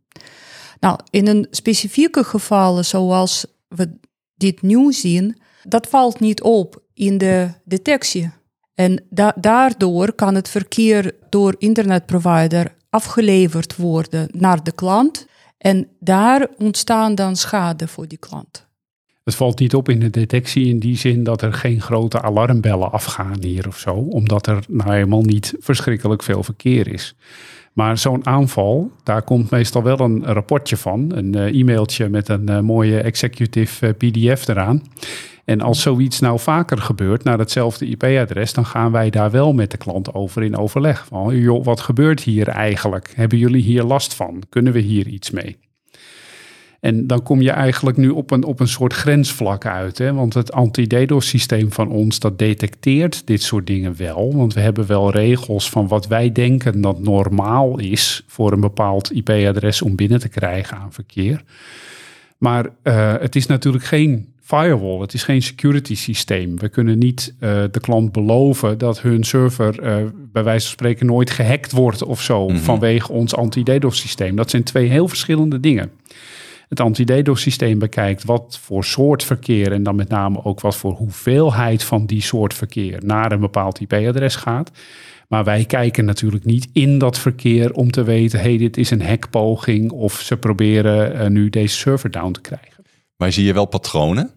Nou, 0.81 0.99
in 1.11 1.27
een 1.27 1.47
specifieke 1.51 2.25
gevallen 2.25 2.85
zoals 2.85 3.47
we 3.69 3.99
dit 4.35 4.63
nu 4.63 4.93
zien, 4.93 5.41
dat 5.63 5.87
valt 5.87 6.21
niet 6.21 6.43
op 6.43 6.83
in 6.95 7.19
de 7.19 7.49
detectie. 7.65 8.31
En 8.75 9.05
da 9.11 9.35
daardoor 9.41 10.13
kan 10.13 10.35
het 10.35 10.49
verkeer 10.49 11.15
door 11.29 11.55
internetprovider 11.59 12.75
afgeleverd 12.91 13.77
worden 13.77 14.29
naar 14.33 14.65
de 14.65 14.73
klant. 14.73 15.27
En 15.59 15.89
daar 16.01 16.49
ontstaan 16.59 17.15
dan 17.15 17.37
schade 17.37 17.89
voor 17.89 18.09
die 18.09 18.19
klant. 18.19 18.67
Het 19.25 19.35
valt 19.35 19.59
niet 19.59 19.75
op 19.75 19.89
in 19.89 19.99
de 19.99 20.11
detectie 20.11 20.67
in 20.67 20.79
die 20.79 20.97
zin 20.97 21.25
dat 21.25 21.43
er 21.43 21.53
geen 21.53 21.81
grote 21.81 22.23
alarmbellen 22.23 22.93
afgaan 22.93 23.37
hier 23.41 23.69
of 23.69 23.79
zo, 23.79 23.93
omdat 23.93 24.47
er 24.47 24.65
nou 24.69 24.93
helemaal 24.93 25.23
niet 25.23 25.55
verschrikkelijk 25.59 26.23
veel 26.23 26.43
verkeer 26.43 26.93
is. 26.93 27.17
Maar 27.73 27.99
zo'n 27.99 28.27
aanval, 28.27 28.91
daar 29.03 29.23
komt 29.23 29.51
meestal 29.51 29.83
wel 29.83 30.01
een 30.01 30.25
rapportje 30.25 30.77
van, 30.77 31.13
een 31.15 31.37
uh, 31.37 31.61
e-mailtje 31.61 32.09
met 32.09 32.29
een 32.29 32.51
uh, 32.51 32.61
mooie 32.61 33.01
executive 33.01 33.87
uh, 33.87 33.93
PDF 34.11 34.49
eraan. 34.49 34.83
En 35.45 35.61
als 35.61 35.83
zoiets 35.83 36.21
nou 36.21 36.39
vaker 36.39 36.79
gebeurt 36.79 37.25
naar 37.25 37.39
hetzelfde 37.39 37.87
IP-adres, 37.87 38.53
dan 38.53 38.67
gaan 38.67 38.93
wij 38.93 39.11
daar 39.11 39.31
wel 39.31 39.53
met 39.53 39.71
de 39.71 39.77
klant 39.77 40.15
over 40.15 40.43
in 40.43 40.57
overleg. 40.57 41.07
Van, 41.07 41.63
wat 41.63 41.81
gebeurt 41.81 42.23
hier 42.23 42.49
eigenlijk? 42.49 43.13
Hebben 43.17 43.39
jullie 43.39 43.63
hier 43.63 43.83
last 43.83 44.15
van? 44.15 44.43
Kunnen 44.49 44.73
we 44.73 44.81
hier 44.81 45.07
iets 45.07 45.31
mee? 45.31 45.57
En 46.85 47.07
dan 47.07 47.23
kom 47.23 47.41
je 47.41 47.51
eigenlijk 47.51 47.97
nu 47.97 48.09
op 48.09 48.31
een, 48.31 48.45
op 48.45 48.61
een 48.61 48.69
soort 48.69 48.93
grensvlak 48.93 49.67
uit. 49.67 49.99
Hè? 49.99 50.13
Want 50.13 50.35
het 50.35 50.53
anti-DDoS-systeem 50.53 51.73
van 51.73 51.89
ons, 51.89 52.19
dat 52.19 52.39
detecteert 52.39 53.27
dit 53.27 53.43
soort 53.43 53.67
dingen 53.67 53.97
wel. 53.97 54.37
Want 54.37 54.55
we 54.55 54.61
hebben 54.61 54.87
wel 54.87 55.11
regels 55.11 55.71
van 55.71 55.89
wat 55.89 56.07
wij 56.07 56.33
denken 56.33 56.81
dat 56.81 57.01
normaal 57.01 57.79
is 57.79 58.25
voor 58.27 58.53
een 58.53 58.61
bepaald 58.61 59.13
IP-adres 59.13 59.83
om 59.83 59.97
binnen 59.97 60.21
te 60.21 60.29
krijgen 60.29 60.77
aan 60.77 60.93
verkeer. 60.93 61.43
Maar 62.39 62.67
uh, 62.83 63.15
het 63.21 63.37
is 63.37 63.47
natuurlijk 63.47 63.85
geen 63.85 64.29
firewall, 64.41 65.01
het 65.01 65.15
is 65.15 65.23
geen 65.23 65.43
security 65.43 65.95
systeem. 65.95 66.59
We 66.59 66.69
kunnen 66.69 66.99
niet 66.99 67.35
uh, 67.41 67.63
de 67.71 67.81
klant 67.81 68.13
beloven 68.13 68.79
dat 68.79 69.01
hun 69.01 69.25
server 69.25 69.83
uh, 69.83 69.97
bij 70.33 70.45
wijze 70.45 70.67
van 70.67 70.73
spreken 70.73 71.07
nooit 71.07 71.31
gehackt 71.31 71.73
wordt 71.73 72.03
of 72.03 72.23
zo 72.23 72.43
mm 72.43 72.55
-hmm. 72.55 72.59
vanwege 72.59 73.13
ons 73.13 73.35
anti-DDoS 73.35 74.01
systeem. 74.01 74.37
Dat 74.37 74.51
zijn 74.51 74.63
twee 74.63 74.89
heel 74.89 75.09
verschillende 75.09 75.61
dingen 75.61 75.91
het 76.69 76.81
anti-DDoS-systeem 76.81 77.79
bekijkt, 77.79 78.25
wat 78.25 78.59
voor 78.63 78.85
soort 78.85 79.25
verkeer 79.25 79.73
en 79.73 79.83
dan 79.83 79.97
met 79.97 80.09
name 80.09 80.45
ook 80.45 80.61
wat 80.61 80.77
voor 80.77 80.93
hoeveelheid 80.93 81.83
van 81.83 82.07
die 82.07 82.23
soort 82.23 82.55
verkeer 82.55 83.05
naar 83.05 83.33
een 83.33 83.41
bepaald 83.41 83.81
IP-adres 83.81 84.37
gaat. 84.37 84.71
Maar 85.29 85.45
wij 85.45 85.65
kijken 85.65 86.05
natuurlijk 86.05 86.45
niet 86.45 86.69
in 86.73 86.99
dat 86.99 87.19
verkeer 87.19 87.73
om 87.73 87.91
te 87.91 88.03
weten, 88.03 88.41
hey, 88.41 88.57
dit 88.57 88.77
is 88.77 88.91
een 88.91 89.03
hackpoging 89.03 89.91
of 89.91 90.21
ze 90.21 90.37
proberen 90.37 91.15
uh, 91.15 91.27
nu 91.27 91.51
deze 91.51 91.77
server 91.77 92.11
down 92.11 92.33
te 92.33 92.41
krijgen. 92.41 92.85
Maar 93.17 93.33
zie 93.33 93.45
je 93.45 93.53
wel 93.53 93.67
patronen? 93.67 94.31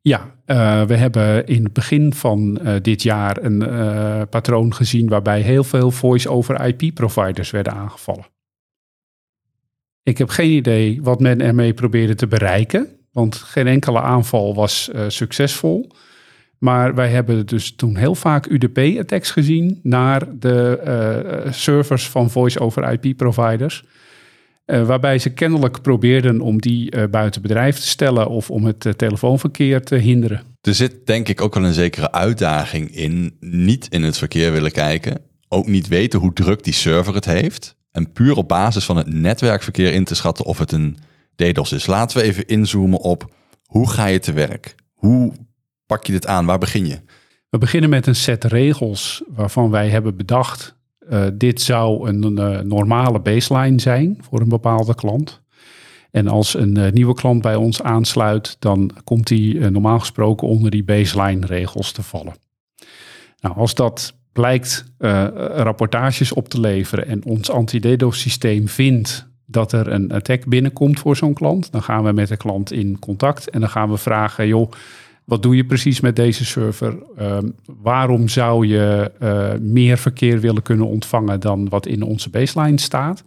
Ja, 0.00 0.34
uh, 0.46 0.82
we 0.82 0.94
hebben 0.94 1.46
in 1.46 1.64
het 1.64 1.72
begin 1.72 2.14
van 2.14 2.58
uh, 2.62 2.74
dit 2.82 3.02
jaar 3.02 3.44
een 3.44 4.28
patroon 4.28 4.74
gezien 4.74 5.08
waarbij 5.08 5.40
heel 5.40 5.64
veel 5.64 5.90
voice-over 5.90 6.66
IP-providers 6.66 7.50
werden 7.50 7.72
aangevallen. 7.72 8.32
Ik 10.04 10.18
heb 10.18 10.28
geen 10.28 10.50
idee 10.50 11.02
wat 11.02 11.20
men 11.20 11.40
ermee 11.40 11.74
probeerde 11.74 12.14
te 12.14 12.26
bereiken, 12.26 12.88
want 13.12 13.36
geen 13.36 13.66
enkele 13.66 14.00
aanval 14.00 14.54
was 14.54 14.90
uh, 14.94 15.04
succesvol. 15.08 15.90
Maar 16.58 16.94
wij 16.94 17.08
hebben 17.08 17.46
dus 17.46 17.74
toen 17.74 17.96
heel 17.96 18.14
vaak 18.14 18.46
UDP-attacks 18.46 19.30
gezien 19.30 19.80
naar 19.82 20.38
de 20.38 20.80
uh, 21.46 21.52
servers 21.52 22.08
van 22.08 22.30
voice-over 22.30 22.92
IP-providers. 22.92 23.84
Uh, 24.66 24.86
waarbij 24.86 25.18
ze 25.18 25.32
kennelijk 25.32 25.82
probeerden 25.82 26.40
om 26.40 26.60
die 26.60 27.08
buiten 27.08 27.42
bedrijf 27.42 27.78
te 27.78 27.88
stellen 27.88 28.28
of 28.28 28.50
om 28.50 28.64
het 28.64 28.86
telefoonverkeer 28.96 29.82
te 29.82 29.94
hinderen. 29.94 30.42
Er 30.60 30.74
zit 30.74 31.06
denk 31.06 31.28
ik 31.28 31.40
ook 31.40 31.54
wel 31.54 31.64
een 31.64 31.72
zekere 31.72 32.12
uitdaging 32.12 32.94
in 32.94 33.36
niet 33.40 33.86
in 33.88 34.02
het 34.02 34.18
verkeer 34.18 34.52
willen 34.52 34.72
kijken. 34.72 35.20
Ook 35.48 35.66
niet 35.66 35.88
weten 35.88 36.20
hoe 36.20 36.32
druk 36.32 36.64
die 36.64 36.72
server 36.72 37.14
het 37.14 37.24
heeft. 37.24 37.76
En 37.94 38.12
puur 38.12 38.36
op 38.36 38.48
basis 38.48 38.84
van 38.84 38.96
het 38.96 39.12
netwerkverkeer 39.12 39.92
in 39.92 40.04
te 40.04 40.14
schatten 40.14 40.44
of 40.44 40.58
het 40.58 40.72
een 40.72 40.98
DDoS 41.36 41.72
is. 41.72 41.86
Laten 41.86 42.16
we 42.16 42.22
even 42.22 42.46
inzoomen 42.46 42.98
op 42.98 43.32
hoe 43.64 43.90
ga 43.90 44.06
je 44.06 44.18
te 44.18 44.32
werk? 44.32 44.74
Hoe 44.92 45.32
pak 45.86 46.06
je 46.06 46.12
dit 46.12 46.26
aan? 46.26 46.46
Waar 46.46 46.58
begin 46.58 46.86
je? 46.86 47.00
We 47.50 47.58
beginnen 47.58 47.90
met 47.90 48.06
een 48.06 48.14
set 48.14 48.44
regels 48.44 49.22
waarvan 49.28 49.70
wij 49.70 49.88
hebben 49.88 50.16
bedacht, 50.16 50.76
uh, 51.10 51.26
dit 51.34 51.60
zou 51.60 52.08
een 52.08 52.38
uh, 52.38 52.60
normale 52.60 53.20
baseline 53.20 53.80
zijn 53.80 54.18
voor 54.20 54.40
een 54.40 54.48
bepaalde 54.48 54.94
klant. 54.94 55.42
En 56.10 56.28
als 56.28 56.54
een 56.54 56.78
uh, 56.78 56.90
nieuwe 56.90 57.14
klant 57.14 57.42
bij 57.42 57.54
ons 57.54 57.82
aansluit, 57.82 58.56
dan 58.58 58.90
komt 59.04 59.26
die 59.26 59.70
normaal 59.70 59.98
gesproken 59.98 60.48
onder 60.48 60.70
die 60.70 60.84
baseline 60.84 61.46
regels 61.46 61.92
te 61.92 62.02
vallen. 62.02 62.34
Nou, 63.40 63.56
als 63.56 63.74
dat 63.74 64.14
blijkt 64.34 64.84
rapportages 65.54 66.32
op 66.32 66.48
te 66.48 66.60
leveren 66.60 67.06
en 67.06 67.24
ons 67.24 67.50
anti-DDoS 67.50 68.20
systeem 68.20 68.68
vindt 68.68 69.28
dat 69.46 69.72
er 69.72 69.88
een 69.92 70.12
attack 70.12 70.46
binnenkomt 70.46 70.98
voor 70.98 71.16
zo'n 71.16 71.34
klant, 71.34 71.72
dan 71.72 71.82
gaan 71.82 72.04
we 72.04 72.12
met 72.12 72.28
de 72.28 72.36
klant 72.36 72.72
in 72.72 72.98
contact 72.98 73.50
en 73.50 73.60
dan 73.60 73.68
gaan 73.68 73.90
we 73.90 73.96
vragen, 73.96 74.46
joh, 74.46 74.70
wat 75.24 75.42
doe 75.42 75.56
je 75.56 75.64
precies 75.64 76.00
met 76.00 76.16
deze 76.16 76.44
server? 76.44 76.96
Um, 77.20 77.54
waarom 77.82 78.28
zou 78.28 78.66
je 78.66 79.12
uh, 79.22 79.50
meer 79.60 79.98
verkeer 79.98 80.40
willen 80.40 80.62
kunnen 80.62 80.86
ontvangen 80.86 81.40
dan 81.40 81.68
wat 81.68 81.86
in 81.86 82.02
onze 82.02 82.30
baseline 82.30 82.80
staat? 82.80 83.24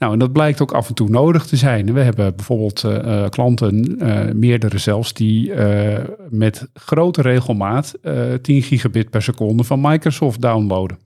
Nou, 0.00 0.12
en 0.12 0.18
dat 0.18 0.32
blijkt 0.32 0.60
ook 0.60 0.72
af 0.72 0.88
en 0.88 0.94
toe 0.94 1.08
nodig 1.08 1.46
te 1.46 1.56
zijn. 1.56 1.92
We 1.92 2.00
hebben 2.00 2.36
bijvoorbeeld 2.36 2.84
uh, 2.84 3.28
klanten, 3.28 3.96
uh, 4.02 4.32
meerdere 4.32 4.78
zelfs, 4.78 5.12
die 5.12 5.52
met 6.28 6.68
grote 6.74 7.22
regelmaat 7.22 7.94
10 8.42 8.62
gigabit 8.62 9.10
per 9.10 9.22
seconde 9.22 9.64
van 9.64 9.80
Microsoft 9.80 10.40
downloaden. 10.40 10.98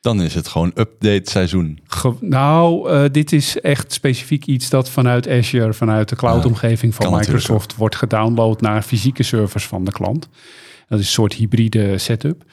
Dan 0.00 0.22
is 0.22 0.34
het 0.34 0.48
gewoon 0.48 0.72
update 0.74 1.30
seizoen. 1.30 1.78
nou, 2.20 2.90
uh, 2.90 3.04
dit 3.12 3.32
is 3.32 3.60
echt 3.60 3.92
specifiek 3.92 4.46
iets 4.46 4.70
dat 4.70 4.90
vanuit 4.90 5.28
Azure, 5.28 5.72
vanuit 5.72 6.08
de 6.08 6.16
cloud-omgeving 6.16 6.94
van 6.94 7.12
Microsoft, 7.12 7.76
wordt 7.76 7.96
gedownload 7.96 8.60
naar 8.60 8.82
fysieke 8.82 9.22
servers 9.22 9.66
van 9.66 9.84
de 9.84 9.92
klant. 9.92 10.28
Dat 10.88 10.98
is 10.98 11.04
een 11.04 11.12
soort 11.12 11.32
hybride 11.32 11.98
setup. 11.98 12.44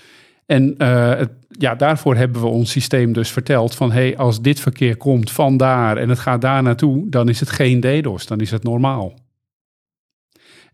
En 0.45 0.75
het, 1.17 1.31
ja, 1.49 1.75
daarvoor 1.75 2.15
hebben 2.15 2.41
we 2.41 2.47
ons 2.47 2.71
systeem 2.71 3.13
dus 3.13 3.31
verteld 3.31 3.75
van 3.75 3.91
hey, 3.91 4.17
als 4.17 4.41
dit 4.41 4.59
verkeer 4.59 4.97
komt 4.97 5.31
van 5.31 5.57
daar 5.57 5.97
en 5.97 6.09
het 6.09 6.19
gaat 6.19 6.41
daar 6.41 6.63
naartoe, 6.63 7.09
dan 7.09 7.29
is 7.29 7.39
het 7.39 7.49
geen 7.49 7.79
DDoS, 7.79 8.25
dan 8.25 8.39
is 8.39 8.51
het 8.51 8.63
normaal. 8.63 9.13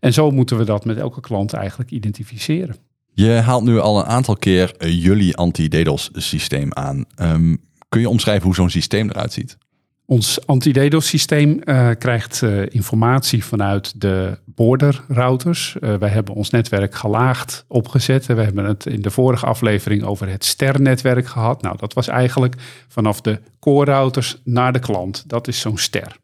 En 0.00 0.12
zo 0.12 0.30
moeten 0.30 0.58
we 0.58 0.64
dat 0.64 0.84
met 0.84 0.96
elke 0.98 1.20
klant 1.20 1.52
eigenlijk 1.52 1.90
identificeren. 1.90 2.76
Je 3.14 3.30
haalt 3.30 3.64
nu 3.64 3.78
al 3.78 3.98
een 3.98 4.04
aantal 4.04 4.36
keer 4.36 4.74
jullie 4.88 5.36
anti-DDoS 5.36 6.10
systeem 6.12 6.72
aan. 6.72 7.04
Um, 7.16 7.60
kun 7.88 8.00
je 8.00 8.08
omschrijven 8.08 8.44
hoe 8.44 8.54
zo'n 8.54 8.70
systeem 8.70 9.08
eruit 9.08 9.32
ziet? 9.32 9.58
Ons 10.06 10.46
anti-DDoS 10.46 11.06
systeem 11.06 11.60
uh, 11.64 11.90
krijgt 11.98 12.40
uh, 12.42 12.62
informatie 12.68 13.44
vanuit 13.44 14.00
de 14.00 14.38
border 14.44 15.04
routers. 15.08 15.76
wij 15.80 16.08
hebben 16.08 16.34
ons 16.34 16.50
netwerk 16.50 16.94
gelaagd 16.94 17.64
opgezet. 17.68 18.26
We 18.26 18.42
hebben 18.42 18.64
het 18.64 18.86
in 18.86 19.02
de 19.02 19.10
vorige 19.10 19.46
aflevering 19.46 20.02
over 20.02 20.28
het 20.28 20.44
ster-netwerk 20.44 21.26
gehad. 21.26 21.62
Nou, 21.62 21.76
dat 21.76 21.92
was 21.92 22.08
eigenlijk 22.08 22.54
vanaf 22.88 23.20
de 23.20 23.40
core 23.60 23.90
routers 23.90 24.40
naar 24.44 24.72
de 24.72 24.78
klant. 24.78 25.28
Dat 25.28 25.48
is 25.48 25.60
zo'n 25.60 25.78
ster. 25.78 26.16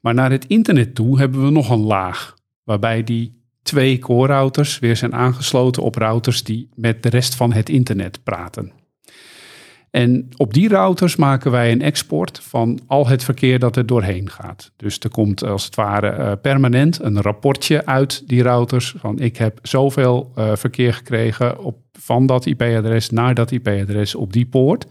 Maar 0.00 0.14
naar 0.14 0.30
het 0.30 0.46
internet 0.46 0.94
toe 0.94 1.18
hebben 1.18 1.44
we 1.44 1.50
nog 1.50 1.70
een 1.70 1.84
laag. 1.84 2.34
Waarbij 2.64 3.04
die 3.04 3.40
twee 3.62 3.98
core 3.98 4.32
routers 4.32 4.78
weer 4.78 4.96
zijn 4.96 5.14
aangesloten 5.14 5.82
op 5.82 5.94
routers 5.94 6.44
die 6.44 6.68
met 6.74 7.02
de 7.02 7.08
rest 7.08 7.34
van 7.34 7.52
het 7.52 7.68
internet 7.68 8.22
praten. 8.22 8.72
En 9.90 10.28
op 10.36 10.54
die 10.54 10.68
routers 10.68 11.16
maken 11.16 11.50
wij 11.50 11.72
een 11.72 11.82
export 11.82 12.40
van 12.42 12.80
al 12.86 13.08
het 13.08 13.24
verkeer 13.24 13.58
dat 13.58 13.76
er 13.76 13.86
doorheen 13.86 14.30
gaat. 14.30 14.72
Dus 14.76 14.98
er 14.98 15.10
komt 15.10 15.44
als 15.44 15.64
het 15.64 15.74
ware 15.74 16.18
uh, 16.18 16.32
permanent 16.42 17.02
een 17.02 17.22
rapportje 17.22 17.86
uit 17.86 18.28
die 18.28 18.42
routers 18.42 18.94
van 18.98 19.18
ik 19.18 19.36
heb 19.36 19.58
zoveel 19.62 20.32
uh, 20.38 20.56
verkeer 20.56 20.94
gekregen 20.94 21.58
op, 21.58 21.76
van 21.92 22.26
dat 22.26 22.46
IP-adres 22.46 23.10
naar 23.10 23.34
dat 23.34 23.50
IP-adres 23.50 24.14
op 24.14 24.32
die 24.32 24.46
poort. 24.46 24.86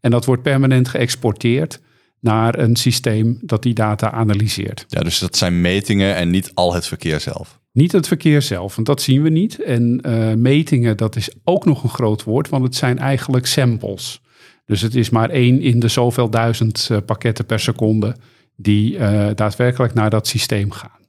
En 0.00 0.10
dat 0.10 0.24
wordt 0.24 0.42
permanent 0.42 0.88
geëxporteerd 0.88 1.80
naar 2.20 2.58
een 2.58 2.76
systeem 2.76 3.38
dat 3.40 3.62
die 3.62 3.74
data 3.74 4.10
analyseert. 4.10 4.84
Ja, 4.88 5.00
dus 5.00 5.18
dat 5.18 5.36
zijn 5.36 5.60
metingen 5.60 6.14
en 6.14 6.30
niet 6.30 6.50
al 6.54 6.74
het 6.74 6.86
verkeer 6.86 7.20
zelf. 7.20 7.60
Niet 7.72 7.92
het 7.92 8.08
verkeer 8.08 8.42
zelf, 8.42 8.74
want 8.74 8.86
dat 8.86 9.02
zien 9.02 9.22
we 9.22 9.28
niet. 9.28 9.62
En 9.62 10.00
uh, 10.06 10.32
metingen, 10.32 10.96
dat 10.96 11.16
is 11.16 11.30
ook 11.44 11.64
nog 11.64 11.82
een 11.82 11.88
groot 11.88 12.24
woord, 12.24 12.48
want 12.48 12.64
het 12.64 12.74
zijn 12.74 12.98
eigenlijk 12.98 13.46
samples. 13.46 14.20
Dus 14.66 14.80
het 14.80 14.94
is 14.94 15.10
maar 15.10 15.30
één 15.30 15.60
in 15.60 15.80
de 15.80 15.88
zoveel 15.88 16.30
duizend 16.30 16.88
uh, 16.92 16.98
pakketten 17.06 17.46
per 17.46 17.60
seconde 17.60 18.16
die 18.56 18.94
uh, 18.94 19.26
daadwerkelijk 19.34 19.94
naar 19.94 20.10
dat 20.10 20.26
systeem 20.26 20.70
gaan. 20.70 21.02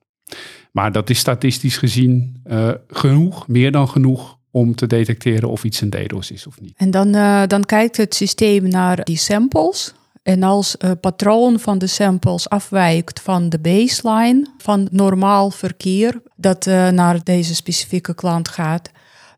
Maar 0.72 0.92
dat 0.92 1.10
is 1.10 1.20
statistisch 1.20 1.78
gezien 1.78 2.44
genoeg, 2.88 3.48
meer 3.48 3.72
dan 3.72 3.90
genoeg, 3.90 4.38
om 4.52 4.76
te 4.76 4.88
detecteren 4.88 5.50
of 5.50 5.64
iets 5.64 5.82
een 5.82 5.90
DDoS 5.90 6.32
is 6.32 6.48
of 6.48 6.62
niet. 6.62 6.74
En 6.78 6.92
dan, 6.92 7.12
dan 7.48 7.64
kijkt 7.66 7.98
het 7.98 8.16
systeem 8.16 8.68
naar 8.68 9.04
die 9.04 9.18
samples. 9.18 9.94
En 10.24 10.44
als 10.44 10.76
het 10.78 11.00
patroon 11.00 11.60
van 11.60 11.78
de 11.78 11.88
samples 11.88 12.50
afwijkt 12.50 13.22
van 13.22 13.50
de 13.50 13.60
baseline 13.60 14.48
van 14.58 14.88
normaal 14.92 15.52
verkeer 15.52 16.22
dat 16.36 16.66
naar 16.92 17.24
deze 17.24 17.56
specifieke 17.56 18.16
klant 18.16 18.48
gaat, 18.48 18.92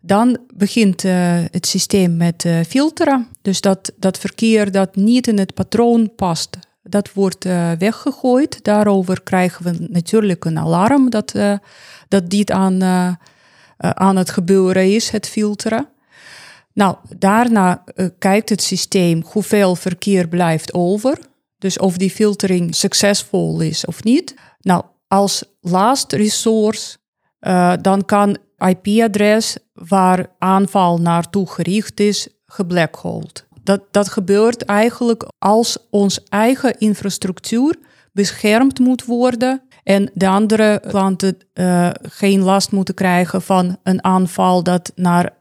dan 0.07 0.37
begint 0.53 1.03
uh, 1.03 1.13
het 1.51 1.67
systeem 1.67 2.17
met 2.17 2.43
uh, 2.43 2.59
filteren. 2.67 3.27
Dus 3.41 3.61
dat, 3.61 3.91
dat 3.97 4.17
verkeer 4.17 4.71
dat 4.71 4.95
niet 4.95 5.27
in 5.27 5.39
het 5.39 5.53
patroon 5.53 6.15
past, 6.15 6.57
dat 6.83 7.13
wordt 7.13 7.43
weggegooid. 7.77 8.63
Daarover 8.63 9.21
krijgen 9.21 9.63
we 9.63 9.87
natuurlijk 9.89 10.45
een 10.45 10.59
alarm 10.59 11.09
dat, 11.09 11.33
dat 12.07 12.29
dit 12.29 12.51
aan, 12.51 12.83
aan 13.77 14.15
het 14.15 14.29
gebeuren 14.29 14.93
is, 14.93 15.09
het 15.09 15.27
filteren. 15.27 15.87
Nou, 16.73 16.95
daarna 17.17 17.83
kijkt 18.19 18.49
het 18.49 18.61
systeem 18.61 19.23
hoeveel 19.25 19.75
verkeer 19.75 20.27
blijft 20.27 20.73
over. 20.73 21.19
Dus 21.57 21.77
of 21.79 21.97
die 21.97 22.11
filtering 22.11 22.75
succesvol 22.75 23.59
is 23.59 23.85
of 23.85 24.03
niet. 24.03 24.35
Nou, 24.59 24.83
als 25.07 25.43
last 25.61 26.11
resource, 26.11 26.97
uh, 27.41 27.73
dan 27.81 28.05
kan 28.05 28.37
IP-adres 28.57 29.57
waar 29.73 30.27
aanval 30.37 30.97
naartoe 30.97 31.49
gericht 31.49 31.99
is, 31.99 32.27
geblackholed. 32.45 33.45
Dat, 33.63 33.81
dat 33.91 34.09
gebeurt 34.09 34.65
eigenlijk 34.65 35.25
als 35.39 35.77
ons 35.89 36.23
eigen 36.23 36.77
infrastructuur 36.77 37.75
beschermd 38.11 38.79
moet 38.79 39.05
worden 39.05 39.61
en 39.83 40.11
de 40.13 40.27
andere 40.27 40.81
klanten 40.87 41.37
uh, 41.53 41.89
geen 42.01 42.41
last 42.41 42.71
moeten 42.71 42.95
krijgen 42.95 43.41
van 43.41 43.77
een 43.83 44.03
aanval 44.03 44.63
dat 44.63 44.91
naar 44.95 45.36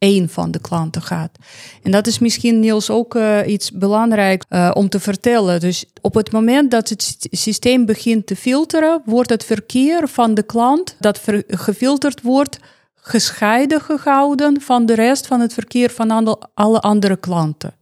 één 0.00 0.28
van 0.28 0.50
de 0.50 0.60
klanten 0.60 1.02
gaat. 1.02 1.38
En 1.82 1.90
dat 1.90 2.06
is 2.06 2.18
misschien 2.18 2.60
Niels 2.60 2.90
ook 2.90 3.14
uh, 3.14 3.38
iets 3.46 3.72
belangrijk 3.72 4.44
uh, 4.48 4.70
om 4.74 4.88
te 4.88 5.00
vertellen. 5.00 5.60
Dus 5.60 5.84
op 6.00 6.14
het 6.14 6.32
moment 6.32 6.70
dat 6.70 6.88
het 6.88 7.16
systeem 7.30 7.84
begint 7.84 8.26
te 8.26 8.36
filteren, 8.36 9.02
wordt 9.04 9.30
het 9.30 9.44
verkeer 9.44 10.08
van 10.08 10.34
de 10.34 10.42
klant 10.42 10.96
dat 10.98 11.20
gefilterd 11.46 12.22
wordt, 12.22 12.58
gescheiden 12.94 13.80
gehouden 13.80 14.60
van 14.60 14.86
de 14.86 14.94
rest 14.94 15.26
van 15.26 15.40
het 15.40 15.54
verkeer 15.54 15.90
van 15.90 16.38
alle 16.54 16.80
andere 16.80 17.16
klanten. 17.16 17.74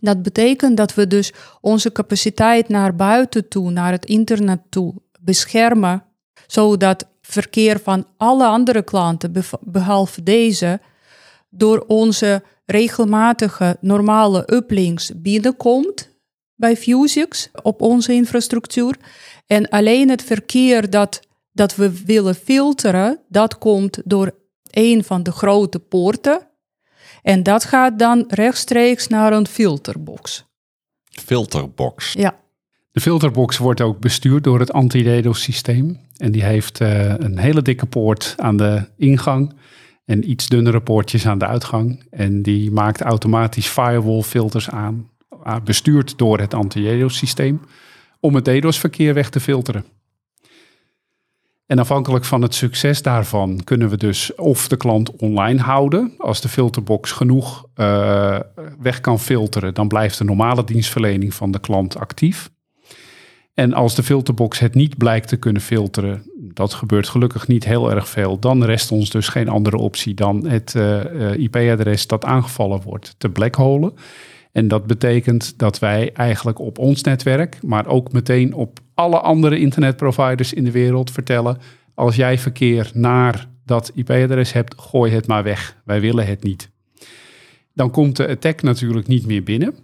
Dat 0.00 0.22
betekent 0.22 0.76
dat 0.76 0.94
we 0.94 1.06
dus 1.06 1.32
onze 1.60 1.92
capaciteit 1.92 2.68
naar 2.68 2.96
buiten 2.96 3.48
toe, 3.48 3.70
naar 3.70 3.92
het 3.92 4.04
internet 4.04 4.60
toe, 4.68 4.94
beschermen, 5.20 6.04
zodat 6.46 7.06
verkeer 7.22 7.80
van 7.82 8.06
alle 8.16 8.46
andere 8.46 8.82
klanten, 8.82 9.32
behalve 9.60 10.22
deze, 10.22 10.80
door 11.50 11.84
onze 11.86 12.42
regelmatige 12.64 13.76
normale 13.80 14.52
uplinks 14.54 15.12
binnenkomt 15.16 16.10
bij 16.54 16.76
Fusix 16.76 17.50
op 17.62 17.80
onze 17.80 18.12
infrastructuur. 18.12 18.96
En 19.46 19.68
alleen 19.68 20.08
het 20.08 20.22
verkeer 20.22 20.90
dat, 20.90 21.20
dat 21.52 21.76
we 21.76 22.04
willen 22.04 22.34
filteren, 22.34 23.20
dat 23.28 23.58
komt 23.58 24.00
door 24.04 24.34
een 24.70 25.04
van 25.04 25.22
de 25.22 25.32
grote 25.32 25.78
poorten. 25.78 26.48
En 27.22 27.42
dat 27.42 27.64
gaat 27.64 27.98
dan 27.98 28.24
rechtstreeks 28.28 29.06
naar 29.06 29.32
een 29.32 29.46
filterbox. 29.46 30.44
Filterbox. 31.10 32.12
Ja. 32.12 32.38
De 32.92 33.00
filterbox 33.00 33.58
wordt 33.58 33.80
ook 33.80 33.98
bestuurd 33.98 34.44
door 34.44 34.58
het 34.58 34.72
anti-DDoS 34.72 35.42
systeem. 35.42 36.00
En 36.16 36.32
die 36.32 36.44
heeft 36.44 36.80
uh, 36.80 37.04
een 37.18 37.38
hele 37.38 37.62
dikke 37.62 37.86
poort 37.86 38.34
aan 38.36 38.56
de 38.56 38.88
ingang 38.96 39.54
en 40.10 40.30
iets 40.30 40.48
dunnere 40.48 40.80
poortjes 40.80 41.26
aan 41.26 41.38
de 41.38 41.46
uitgang. 41.46 42.02
En 42.10 42.42
die 42.42 42.70
maakt 42.70 43.00
automatisch 43.00 43.66
firewall 43.68 44.22
filters 44.22 44.70
aan, 44.70 45.10
bestuurd 45.64 46.18
door 46.18 46.38
het 46.38 46.54
anti-DDoS 46.54 47.16
systeem, 47.16 47.60
om 48.20 48.34
het 48.34 48.44
DDoS-verkeer 48.44 49.14
weg 49.14 49.30
te 49.30 49.40
filteren. 49.40 49.84
En 51.66 51.78
afhankelijk 51.78 52.24
van 52.24 52.42
het 52.42 52.54
succes 52.54 53.02
daarvan 53.02 53.60
kunnen 53.64 53.88
we 53.88 53.96
dus 53.96 54.34
of 54.34 54.68
de 54.68 54.76
klant 54.76 55.16
online 55.16 55.60
houden. 55.60 56.14
Als 56.18 56.40
de 56.40 56.48
filterbox 56.48 57.12
genoeg 57.12 57.64
uh, 57.76 58.38
weg 58.80 59.00
kan 59.00 59.20
filteren, 59.20 59.74
dan 59.74 59.88
blijft 59.88 60.18
de 60.18 60.24
normale 60.24 60.64
dienstverlening 60.64 61.34
van 61.34 61.50
de 61.50 61.60
klant 61.60 61.98
actief. 61.98 62.50
En 63.54 63.72
als 63.72 63.94
de 63.94 64.02
filterbox 64.02 64.58
het 64.58 64.74
niet 64.74 64.96
blijkt 64.96 65.28
te 65.28 65.36
kunnen 65.36 65.62
filteren, 65.62 66.29
Dat 66.52 66.74
gebeurt 66.74 67.08
gelukkig 67.08 67.48
niet 67.48 67.64
heel 67.64 67.90
erg 67.90 68.08
veel. 68.08 68.38
Dan 68.38 68.64
rest 68.64 68.92
ons 68.92 69.10
dus 69.10 69.28
geen 69.28 69.48
andere 69.48 69.76
optie 69.76 70.14
dan 70.14 70.46
het 70.46 70.74
uh, 70.74 71.32
IP-adres 71.36 72.06
dat 72.06 72.24
aangevallen 72.24 72.82
wordt 72.82 73.14
te 73.18 73.28
blackholen. 73.28 73.92
En 74.52 74.68
dat 74.68 74.86
betekent 74.86 75.58
dat 75.58 75.78
wij 75.78 76.12
eigenlijk 76.12 76.58
op 76.58 76.78
ons 76.78 77.02
netwerk, 77.02 77.62
maar 77.62 77.86
ook 77.86 78.12
meteen 78.12 78.54
op 78.54 78.78
alle 78.94 79.20
andere 79.20 79.58
internetproviders 79.58 80.52
in 80.52 80.64
de 80.64 80.70
wereld 80.70 81.10
vertellen: 81.10 81.58
als 81.94 82.16
jij 82.16 82.38
verkeer 82.38 82.90
naar 82.94 83.48
dat 83.64 83.92
IP-adres 83.94 84.52
hebt, 84.52 84.80
gooi 84.80 85.12
het 85.12 85.26
maar 85.26 85.42
weg. 85.42 85.76
Wij 85.84 86.00
willen 86.00 86.26
het 86.26 86.42
niet. 86.42 86.70
Dan 87.74 87.90
komt 87.90 88.16
de 88.16 88.28
attack 88.28 88.62
natuurlijk 88.62 89.06
niet 89.06 89.26
meer 89.26 89.42
binnen. 89.42 89.74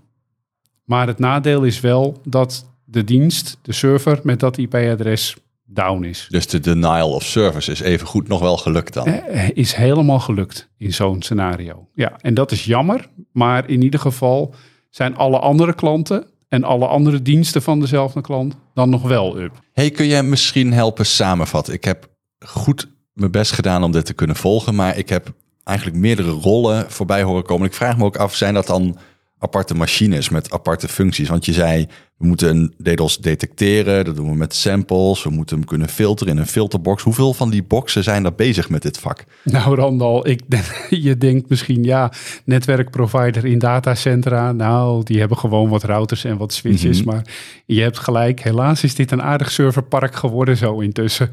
Maar 0.84 1.06
het 1.06 1.18
nadeel 1.18 1.62
is 1.62 1.80
wel 1.80 2.20
dat 2.24 2.66
de 2.84 3.04
dienst, 3.04 3.58
de 3.62 3.72
server 3.72 4.20
met 4.22 4.40
dat 4.40 4.58
IP-adres 4.58 5.36
down 5.66 6.04
is. 6.04 6.26
Dus 6.28 6.46
de 6.46 6.60
denial 6.60 7.10
of 7.10 7.24
service 7.24 7.70
is 7.70 7.80
even 7.80 8.06
goed 8.06 8.28
nog 8.28 8.40
wel 8.40 8.56
gelukt 8.56 8.94
dan? 8.94 9.06
Eh, 9.06 9.50
is 9.54 9.74
helemaal 9.74 10.20
gelukt 10.20 10.68
in 10.78 10.92
zo'n 10.92 11.22
scenario. 11.22 11.88
Ja, 11.94 12.12
en 12.20 12.34
dat 12.34 12.52
is 12.52 12.64
jammer. 12.64 13.08
Maar 13.32 13.68
in 13.68 13.82
ieder 13.82 14.00
geval 14.00 14.54
zijn 14.90 15.16
alle 15.16 15.38
andere 15.38 15.74
klanten 15.74 16.26
en 16.48 16.64
alle 16.64 16.86
andere 16.86 17.22
diensten 17.22 17.62
van 17.62 17.80
dezelfde 17.80 18.20
klant 18.20 18.56
dan 18.74 18.90
nog 18.90 19.02
wel 19.02 19.40
up. 19.40 19.52
Hey, 19.72 19.90
kun 19.90 20.06
jij 20.06 20.22
misschien 20.22 20.72
helpen 20.72 21.06
samenvatten? 21.06 21.74
Ik 21.74 21.84
heb 21.84 22.08
goed 22.38 22.88
mijn 23.12 23.30
best 23.30 23.52
gedaan 23.52 23.82
om 23.82 23.92
dit 23.92 24.06
te 24.06 24.14
kunnen 24.14 24.36
volgen, 24.36 24.74
maar 24.74 24.98
ik 24.98 25.08
heb 25.08 25.32
eigenlijk 25.64 25.98
meerdere 25.98 26.30
rollen 26.30 26.90
voorbij 26.90 27.22
horen 27.22 27.44
komen. 27.44 27.66
Ik 27.66 27.74
vraag 27.74 27.96
me 27.96 28.04
ook 28.04 28.16
af, 28.16 28.34
zijn 28.34 28.54
dat 28.54 28.66
dan 28.66 28.98
aparte 29.38 29.74
machines 29.74 30.28
met 30.28 30.50
aparte 30.50 30.88
functies? 30.88 31.28
Want 31.28 31.44
je 31.44 31.52
zei, 31.52 31.86
we 32.16 32.26
moeten 32.26 32.48
een 32.56 32.74
DDoS 32.94 33.18
detecteren, 33.18 34.04
dat 34.04 34.16
doen 34.16 34.30
we 34.30 34.36
met 34.36 34.54
samples, 34.54 35.22
we 35.22 35.30
moeten 35.30 35.56
hem 35.56 35.66
kunnen 35.66 35.88
filteren 35.88 36.32
in 36.32 36.38
een 36.38 36.46
filterbox. 36.46 37.02
Hoeveel 37.02 37.34
van 37.34 37.50
die 37.50 37.62
boxen 37.62 38.02
zijn 38.02 38.24
er 38.24 38.34
bezig 38.34 38.68
met 38.68 38.82
dit 38.82 38.98
vak? 38.98 39.24
Nou 39.42 39.74
Randal, 39.74 40.28
ik, 40.28 40.40
je 40.90 41.18
denkt 41.18 41.48
misschien, 41.48 41.84
ja, 41.84 42.12
netwerkprovider 42.44 43.44
in 43.44 43.58
datacentra, 43.58 44.52
nou, 44.52 45.04
die 45.04 45.18
hebben 45.18 45.38
gewoon 45.38 45.68
wat 45.68 45.84
routers 45.84 46.24
en 46.24 46.36
wat 46.36 46.52
switches, 46.52 47.02
mhm. 47.02 47.08
maar 47.08 47.26
je 47.66 47.80
hebt 47.80 47.98
gelijk, 47.98 48.40
helaas 48.40 48.84
is 48.84 48.94
dit 48.94 49.10
een 49.10 49.22
aardig 49.22 49.50
serverpark 49.50 50.14
geworden 50.14 50.56
zo 50.56 50.80
intussen. 50.80 51.30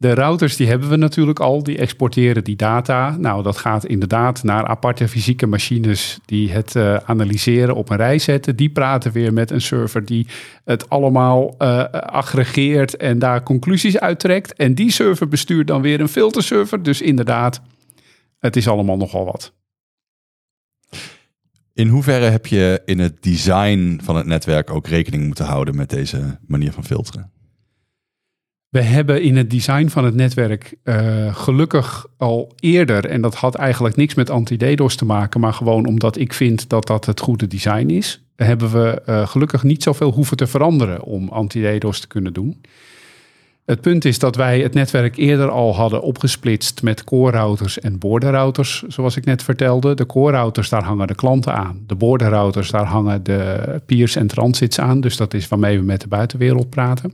De 0.00 0.14
routers 0.14 0.56
die 0.56 0.68
hebben 0.68 0.88
we 0.88 0.96
natuurlijk 0.96 1.40
al, 1.40 1.62
die 1.62 1.78
exporteren 1.78 2.44
die 2.44 2.56
data. 2.56 3.16
Nou, 3.16 3.42
dat 3.42 3.56
gaat 3.56 3.86
inderdaad 3.86 4.42
naar 4.42 4.66
aparte 4.66 5.08
fysieke 5.08 5.46
machines 5.46 6.18
die 6.24 6.50
het 6.50 6.74
uh, 6.74 6.94
analyseren 6.94 7.74
op 7.74 7.90
een 7.90 7.96
rij 7.96 8.18
zetten. 8.18 8.56
Die 8.56 8.70
praten 8.70 9.12
weer 9.12 9.32
met 9.32 9.50
een 9.50 9.60
server 9.60 10.04
die 10.04 10.26
het 10.64 10.88
allemaal 10.88 11.54
uh, 11.58 11.84
aggregeert 11.90 12.96
en 12.96 13.18
daar 13.18 13.42
conclusies 13.42 13.98
uittrekt. 13.98 14.54
En 14.54 14.74
die 14.74 14.90
server 14.90 15.28
bestuurt 15.28 15.66
dan 15.66 15.82
weer 15.82 16.00
een 16.00 16.08
filterserver. 16.08 16.82
Dus 16.82 17.00
inderdaad, 17.00 17.60
het 18.38 18.56
is 18.56 18.68
allemaal 18.68 18.96
nogal 18.96 19.24
wat. 19.24 19.52
In 21.72 21.88
hoeverre 21.88 22.24
heb 22.24 22.46
je 22.46 22.82
in 22.84 22.98
het 22.98 23.22
design 23.22 24.00
van 24.02 24.16
het 24.16 24.26
netwerk 24.26 24.70
ook 24.70 24.86
rekening 24.86 25.26
moeten 25.26 25.44
houden 25.44 25.76
met 25.76 25.90
deze 25.90 26.38
manier 26.46 26.72
van 26.72 26.84
filteren? 26.84 27.37
We 28.68 28.80
hebben 28.80 29.22
in 29.22 29.36
het 29.36 29.50
design 29.50 29.88
van 29.88 30.04
het 30.04 30.14
netwerk 30.14 30.74
uh, 30.84 31.34
gelukkig 31.34 32.06
al 32.16 32.52
eerder, 32.56 33.06
en 33.06 33.20
dat 33.20 33.34
had 33.34 33.54
eigenlijk 33.54 33.96
niks 33.96 34.14
met 34.14 34.30
anti-DDoS 34.30 34.96
te 34.96 35.04
maken, 35.04 35.40
maar 35.40 35.52
gewoon 35.52 35.86
omdat 35.86 36.18
ik 36.18 36.32
vind 36.32 36.68
dat 36.68 36.86
dat 36.86 37.06
het 37.06 37.20
goede 37.20 37.46
design 37.46 37.88
is, 37.88 38.22
hebben 38.36 38.70
we 38.70 39.02
uh, 39.06 39.26
gelukkig 39.26 39.62
niet 39.62 39.82
zoveel 39.82 40.12
hoeven 40.12 40.36
te 40.36 40.46
veranderen 40.46 41.02
om 41.02 41.28
anti-DDoS 41.28 42.00
te 42.00 42.06
kunnen 42.06 42.32
doen. 42.32 42.60
Het 43.64 43.80
punt 43.80 44.04
is 44.04 44.18
dat 44.18 44.36
wij 44.36 44.60
het 44.60 44.74
netwerk 44.74 45.16
eerder 45.16 45.50
al 45.50 45.74
hadden 45.74 46.02
opgesplitst 46.02 46.82
met 46.82 47.04
core 47.04 47.30
routers 47.30 47.80
en 47.80 47.98
border 47.98 48.30
routers, 48.30 48.82
zoals 48.82 49.16
ik 49.16 49.24
net 49.24 49.42
vertelde. 49.42 49.94
De 49.94 50.06
core 50.06 50.32
routers, 50.32 50.68
daar 50.68 50.84
hangen 50.84 51.06
de 51.06 51.14
klanten 51.14 51.54
aan. 51.54 51.82
De 51.86 51.94
border 51.94 52.28
routers, 52.28 52.70
daar 52.70 52.86
hangen 52.86 53.22
de 53.22 53.82
peers 53.86 54.16
en 54.16 54.26
transits 54.26 54.80
aan. 54.80 55.00
Dus 55.00 55.16
dat 55.16 55.34
is 55.34 55.48
waarmee 55.48 55.78
we 55.78 55.84
met 55.84 56.00
de 56.00 56.08
buitenwereld 56.08 56.70
praten. 56.70 57.12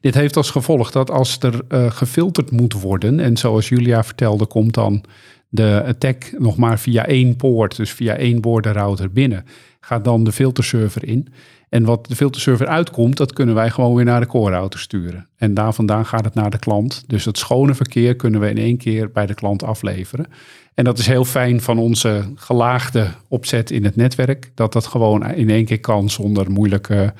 Dit 0.00 0.14
heeft 0.14 0.36
als 0.36 0.50
gevolg 0.50 0.90
dat 0.90 1.10
als 1.10 1.38
er 1.38 1.60
uh, 1.68 1.90
gefilterd 1.90 2.50
moet 2.50 2.72
worden, 2.72 3.20
en 3.20 3.36
zoals 3.36 3.68
Julia 3.68 4.04
vertelde, 4.04 4.46
komt 4.46 4.74
dan 4.74 5.04
de 5.48 5.82
attack 5.86 6.32
nog 6.38 6.56
maar 6.56 6.78
via 6.78 7.06
één 7.06 7.36
poort, 7.36 7.76
dus 7.76 7.90
via 7.90 8.16
één 8.16 8.42
router 8.62 9.12
binnen, 9.12 9.44
gaat 9.80 10.04
dan 10.04 10.24
de 10.24 10.32
filterserver 10.32 11.04
in. 11.04 11.28
En 11.68 11.84
wat 11.84 12.06
de 12.06 12.16
filterserver 12.16 12.66
uitkomt, 12.66 13.16
dat 13.16 13.32
kunnen 13.32 13.54
wij 13.54 13.70
gewoon 13.70 13.94
weer 13.94 14.04
naar 14.04 14.20
de 14.20 14.26
core 14.26 14.50
router 14.50 14.80
sturen. 14.80 15.26
En 15.36 15.54
daar 15.54 15.74
vandaan 15.74 16.06
gaat 16.06 16.24
het 16.24 16.34
naar 16.34 16.50
de 16.50 16.58
klant. 16.58 17.04
Dus 17.06 17.24
het 17.24 17.38
schone 17.38 17.74
verkeer 17.74 18.16
kunnen 18.16 18.40
we 18.40 18.50
in 18.50 18.58
één 18.58 18.76
keer 18.76 19.10
bij 19.10 19.26
de 19.26 19.34
klant 19.34 19.62
afleveren. 19.62 20.26
En 20.74 20.84
dat 20.84 20.98
is 20.98 21.06
heel 21.06 21.24
fijn 21.24 21.60
van 21.60 21.78
onze 21.78 22.32
gelaagde 22.34 23.06
opzet 23.28 23.70
in 23.70 23.84
het 23.84 23.96
netwerk, 23.96 24.50
dat 24.54 24.72
dat 24.72 24.86
gewoon 24.86 25.30
in 25.30 25.50
één 25.50 25.64
keer 25.64 25.80
kan 25.80 26.10
zonder 26.10 26.50
moeilijke 26.50 27.12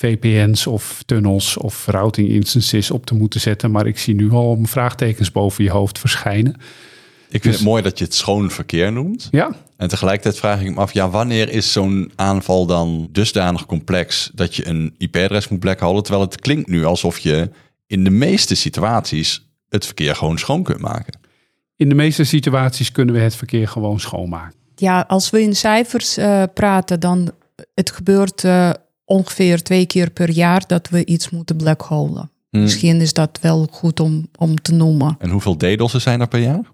VPN's 0.00 0.66
of 0.66 1.02
tunnels 1.06 1.56
of 1.56 1.86
routing 1.86 2.28
instances 2.28 2.90
op 2.90 3.06
te 3.06 3.14
moeten 3.14 3.40
zetten. 3.40 3.70
Maar 3.70 3.86
ik 3.86 3.98
zie 3.98 4.14
nu 4.14 4.30
al 4.30 4.58
vraagtekens 4.62 5.32
boven 5.32 5.64
je 5.64 5.70
hoofd 5.70 5.98
verschijnen. 5.98 6.52
Ik 6.52 7.40
vind 7.42 7.44
het 7.44 7.52
dus- 7.52 7.62
mooi 7.62 7.82
dat 7.82 7.98
je 7.98 8.04
het 8.04 8.14
schoon 8.14 8.50
verkeer 8.50 8.92
noemt. 8.92 9.28
Ja. 9.30 9.56
En 9.76 9.88
tegelijkertijd 9.88 10.38
vraag 10.38 10.60
ik 10.60 10.70
me 10.70 10.80
af, 10.80 10.92
ja, 10.92 11.10
wanneer 11.10 11.48
is 11.48 11.72
zo'n 11.72 12.12
aanval 12.16 12.66
dan 12.66 13.08
dusdanig 13.12 13.66
complex 13.66 14.30
dat 14.34 14.56
je 14.56 14.66
een 14.66 14.94
IP-adres 14.98 15.48
moet 15.48 15.60
blackholen? 15.60 16.02
Terwijl 16.02 16.24
het 16.24 16.40
klinkt 16.40 16.68
nu 16.68 16.84
alsof 16.84 17.18
je 17.18 17.50
in 17.86 18.04
de 18.04 18.10
meeste 18.10 18.54
situaties 18.54 19.48
het 19.68 19.84
verkeer 19.84 20.16
gewoon 20.16 20.38
schoon 20.38 20.62
kunt 20.62 20.80
maken. 20.80 21.18
In 21.76 21.88
de 21.88 21.94
meeste 21.94 22.24
situaties 22.24 22.92
kunnen 22.92 23.14
we 23.14 23.20
het 23.20 23.36
verkeer 23.36 23.68
gewoon 23.68 24.00
schoonmaken. 24.00 24.58
Ja, 24.76 25.04
als 25.08 25.30
we 25.30 25.42
in 25.42 25.56
cijfers 25.56 26.18
uh, 26.18 26.42
praten, 26.54 27.00
dan 27.00 27.30
het 27.74 27.90
gebeurt 27.90 28.44
uh, 28.44 28.70
ongeveer 29.10 29.62
twee 29.62 29.86
keer 29.86 30.10
per 30.10 30.30
jaar 30.30 30.64
dat 30.66 30.88
we 30.88 31.04
iets 31.04 31.30
moeten 31.30 31.56
blackholen. 31.56 32.30
Hmm. 32.50 32.60
Misschien 32.60 33.00
is 33.00 33.12
dat 33.12 33.38
wel 33.40 33.68
goed 33.70 34.00
om, 34.00 34.28
om 34.38 34.56
te 34.56 34.72
noemen. 34.72 35.16
En 35.18 35.30
hoeveel 35.30 35.56
DDoS'en 35.56 36.00
zijn 36.00 36.20
er 36.20 36.28
per 36.28 36.40
jaar? 36.40 36.70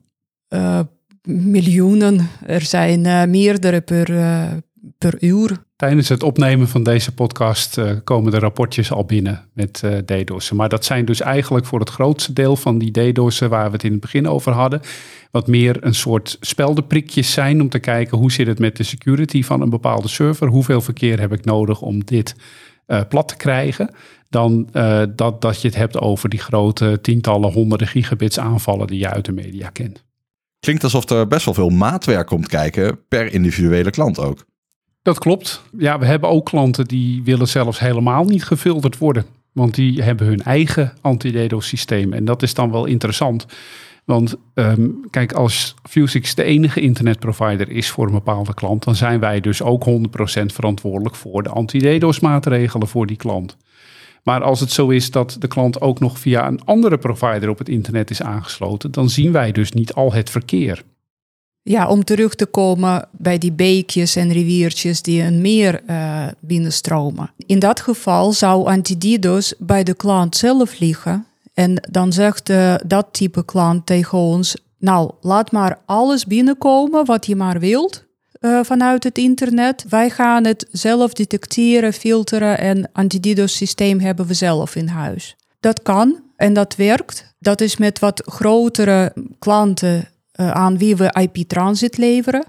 Uh, 0.49 0.81
miljoenen. 1.23 2.29
Er 2.47 2.61
zijn 2.61 3.05
uh, 3.05 3.25
meerdere 3.25 3.81
per, 3.81 4.11
uh, 4.11 4.53
per 4.99 5.23
uur. 5.23 5.65
Tijdens 5.77 6.09
het 6.09 6.23
opnemen 6.23 6.69
van 6.69 6.83
deze 6.83 7.15
podcast 7.15 7.81
komen 8.05 8.33
de 8.33 8.39
rapportjes 8.39 8.93
al 8.93 9.05
binnen 9.05 9.49
met 9.53 9.83
uh, 9.85 9.97
DDoS'en. 9.99 10.57
Maar 10.57 10.69
dat 10.69 10.85
zijn 10.85 11.05
dus 11.05 11.21
eigenlijk 11.21 11.67
voor 11.67 11.81
het 11.81 11.91
grootste 11.91 12.33
deel 12.33 12.57
van 12.57 12.79
die 12.79 12.91
DDoS'en 12.91 13.49
waar 13.49 13.67
we 13.67 13.73
het 13.73 13.85
in 13.85 13.91
het 13.91 14.01
begin 14.01 14.29
over 14.29 14.53
hadden, 14.53 14.81
wat 15.31 15.47
meer 15.47 15.85
een 15.85 15.95
soort 15.95 16.37
speldenprikjes 16.41 17.33
zijn 17.33 17.61
om 17.61 17.69
te 17.69 17.79
kijken 17.79 18.19
hoe 18.19 18.33
zit 18.33 18.47
het 18.47 18.59
met 18.59 18.77
de 18.77 18.83
security 18.83 19.43
van 19.43 19.61
een 19.61 19.71
bepaalde 19.71 20.09
server. 20.09 20.49
Hoeveel 20.49 20.81
verkeer 20.81 21.21
heb 21.21 21.33
ik 21.33 21.45
nodig 21.45 21.81
om 21.81 22.05
dit 22.05 22.35
uh, 22.87 23.01
plat 23.09 23.29
te 23.29 23.37
krijgen. 23.37 23.91
Dan 24.29 24.69
dat, 25.17 25.41
dat 25.41 25.61
je 25.61 25.69
het 25.69 25.77
hebt 25.77 25.99
over 25.99 26.29
die 26.29 26.41
grote 26.41 26.99
tientallen, 27.03 27.53
honderden 27.53 27.89
gigabits 27.89 28.39
aanvallen 28.39 28.87
die 28.87 28.99
je 28.99 29.11
uit 29.11 29.25
de 29.25 29.33
media 29.33 29.69
kent. 29.69 30.05
Klinkt 30.61 30.85
alsof 30.85 31.11
er 31.11 31.27
best 31.27 31.45
wel 31.45 31.55
veel 31.55 31.71
maatwerk 31.71 32.27
komt 32.27 32.49
kijken 32.49 32.99
per 33.09 33.33
individuele 33.33 33.91
klant 33.91 34.19
ook. 34.19 34.45
Dat 35.07 35.19
klopt. 35.19 35.63
Ja, 35.79 35.99
we 35.99 36.07
hebben 36.07 36.29
ook 36.29 36.45
klanten 36.45 36.85
die 36.85 37.23
willen 37.23 37.49
zelfs 37.49 37.79
helemaal 37.79 38.25
niet 38.25 38.45
gefilterd 38.45 38.99
worden. 38.99 39.25
Want 39.53 39.75
die 39.75 40.03
hebben 40.03 40.27
hun 40.27 40.43
eigen 40.43 40.93
anti-DDoS 41.01 41.69
systeem. 41.69 42.13
En 42.13 42.25
dat 42.25 42.43
is 42.43 42.55
dan 42.55 42.71
wel 42.71 42.85
interessant. 42.85 43.47
Want 44.05 44.37
um, 44.55 45.01
kijk, 45.11 45.33
als 45.33 45.75
Fusix 45.83 46.35
de 46.35 46.43
enige 46.43 46.81
internetprovider 46.81 47.71
is 47.71 47.91
voor 47.91 48.07
een 48.07 48.13
bepaalde 48.13 48.55
klant, 48.55 48.85
dan 48.85 48.95
zijn 48.95 49.21
wij 49.21 49.41
dus 49.41 49.63
ook 49.63 49.85
100% 49.89 49.91
verantwoordelijk 50.47 51.15
voor 51.15 51.43
de 51.43 51.49
anti-DDoS 51.51 52.21
maatregelen 52.21 52.89
voor 52.89 53.07
die 53.07 53.17
klant. 53.17 53.57
Maar 54.23 54.43
als 54.43 54.61
het 54.61 54.71
zo 54.71 54.89
is 54.89 55.11
dat 55.11 55.37
de 55.39 55.49
klant 55.49 55.81
ook 55.81 56.01
nog 56.01 56.19
via 56.19 56.47
een 56.47 56.65
andere 56.65 56.99
provider 56.99 57.49
op 57.49 57.59
het 57.59 57.69
internet 57.69 58.11
is 58.11 58.23
aangesloten, 58.23 58.91
dan 58.91 59.11
zien 59.11 59.33
wij 59.33 59.53
dus 59.53 59.73
niet 59.73 59.95
al 59.95 60.13
het 60.13 60.31
verkeer. 60.31 60.83
Ja, 61.69 61.89
om 61.89 62.05
terug 62.05 62.35
te 62.35 62.47
komen 62.47 63.09
bij 63.11 63.39
die 63.39 63.53
beekjes 63.53 64.17
en 64.17 64.33
riviertjes 64.33 65.03
die 65.03 65.23
een 65.23 65.41
meer 65.41 65.83
uh, 65.91 66.27
binnenstromen. 66.41 67.31
In 67.47 67.59
dat 67.59 67.81
geval 67.81 68.33
zou 68.33 68.67
anti-DDoS 68.67 69.55
bij 69.59 69.83
de 69.83 69.95
klant 69.95 70.37
zelf 70.37 70.79
liggen 70.79 71.27
en 71.55 71.87
dan 71.91 72.13
zegt 72.13 72.51
uh, 72.51 72.75
dat 72.87 73.07
type 73.11 73.45
klant 73.45 73.87
tegen 73.87 74.19
ons: 74.19 74.57
Nou, 74.79 75.11
laat 75.21 75.53
maar 75.53 75.79
alles 75.87 76.27
binnenkomen 76.27 77.05
wat 77.05 77.27
je 77.27 77.37
maar 77.37 77.61
wilt. 77.61 78.05
Uh, 78.41 78.61
vanuit 78.63 79.05
het 79.05 79.19
internet. 79.19 79.85
Wij 79.89 80.11
gaan 80.11 80.45
het 80.45 80.67
zelf 80.71 81.13
detecteren, 81.13 81.93
filteren 81.93 82.59
en 82.59 82.91
anti-DDoS 82.93 83.57
systeem 83.57 84.01
hebben 84.01 84.27
we 84.27 84.35
zelf 84.35 84.77
in 84.77 84.89
huis. 84.89 85.37
Dat 85.61 85.83
kan 85.83 86.21
en 86.37 86.53
dat 86.53 86.77
werkt. 86.77 87.35
Dat 87.39 87.61
is 87.61 87.77
met 87.77 87.99
wat 87.99 88.23
grotere 88.25 89.13
klanten 89.39 90.09
uh, 90.37 90.51
aan 90.51 90.79
wie 90.79 90.97
we 90.97 91.21
IP-transit 91.21 91.97
leveren. 91.97 92.45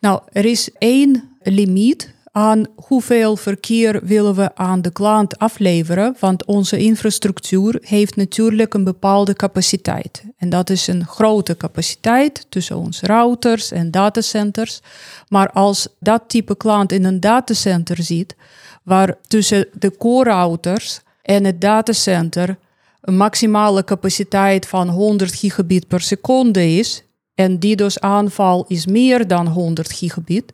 Nou, 0.00 0.20
er 0.32 0.44
is 0.44 0.70
één 0.78 1.36
limiet 1.42 2.14
aan 2.32 2.66
hoeveel 2.76 3.36
verkeer 3.36 4.00
willen 4.04 4.34
we 4.34 4.54
aan 4.54 4.82
de 4.82 4.90
klant 4.90 5.38
afleveren, 5.38 6.16
want 6.18 6.44
onze 6.44 6.78
infrastructuur 6.78 7.78
heeft 7.80 8.16
natuurlijk 8.16 8.74
een 8.74 8.84
bepaalde 8.84 9.34
capaciteit. 9.34 10.24
En 10.36 10.48
dat 10.48 10.70
is 10.70 10.86
een 10.86 11.06
grote 11.06 11.56
capaciteit 11.56 12.46
tussen 12.48 12.76
onze 12.76 13.06
routers 13.06 13.70
en 13.70 13.90
datacenters. 13.90 14.80
Maar 15.28 15.50
als 15.50 15.88
dat 15.98 16.22
type 16.26 16.56
klant 16.56 16.92
in 16.92 17.04
een 17.04 17.20
datacenter 17.20 18.02
ziet, 18.02 18.36
waar 18.82 19.14
tussen 19.26 19.68
de 19.78 19.96
core 19.96 20.30
routers 20.30 21.00
en 21.22 21.44
het 21.44 21.60
datacenter 21.60 22.56
een 23.02 23.16
maximale 23.16 23.84
capaciteit 23.84 24.66
van 24.66 24.88
100 24.88 25.34
gigabit 25.34 25.88
per 25.88 26.00
seconde 26.00 26.76
is, 26.76 27.04
en 27.34 27.58
DDoS-aanval 27.58 28.64
is 28.68 28.86
meer 28.86 29.26
dan 29.26 29.46
100 29.46 29.92
gigabit, 29.92 30.52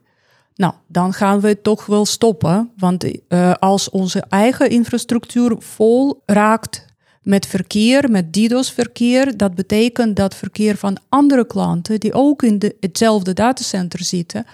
nou, 0.54 0.72
dan 0.86 1.12
gaan 1.12 1.40
we 1.40 1.60
toch 1.62 1.86
wel 1.86 2.06
stoppen. 2.06 2.70
Want 2.76 3.04
uh, 3.04 3.52
als 3.54 3.90
onze 3.90 4.24
eigen 4.28 4.70
infrastructuur 4.70 5.56
vol 5.58 6.22
raakt 6.26 6.86
met 7.22 7.46
verkeer, 7.46 8.10
met 8.10 8.32
DDoS-verkeer, 8.32 9.36
dat 9.36 9.54
betekent 9.54 10.16
dat 10.16 10.34
verkeer 10.34 10.76
van 10.76 10.96
andere 11.08 11.46
klanten 11.46 12.00
die 12.00 12.12
ook 12.12 12.42
in 12.42 12.58
de, 12.58 12.76
hetzelfde 12.80 13.32
datacenter 13.32 14.04
zitten, 14.04 14.46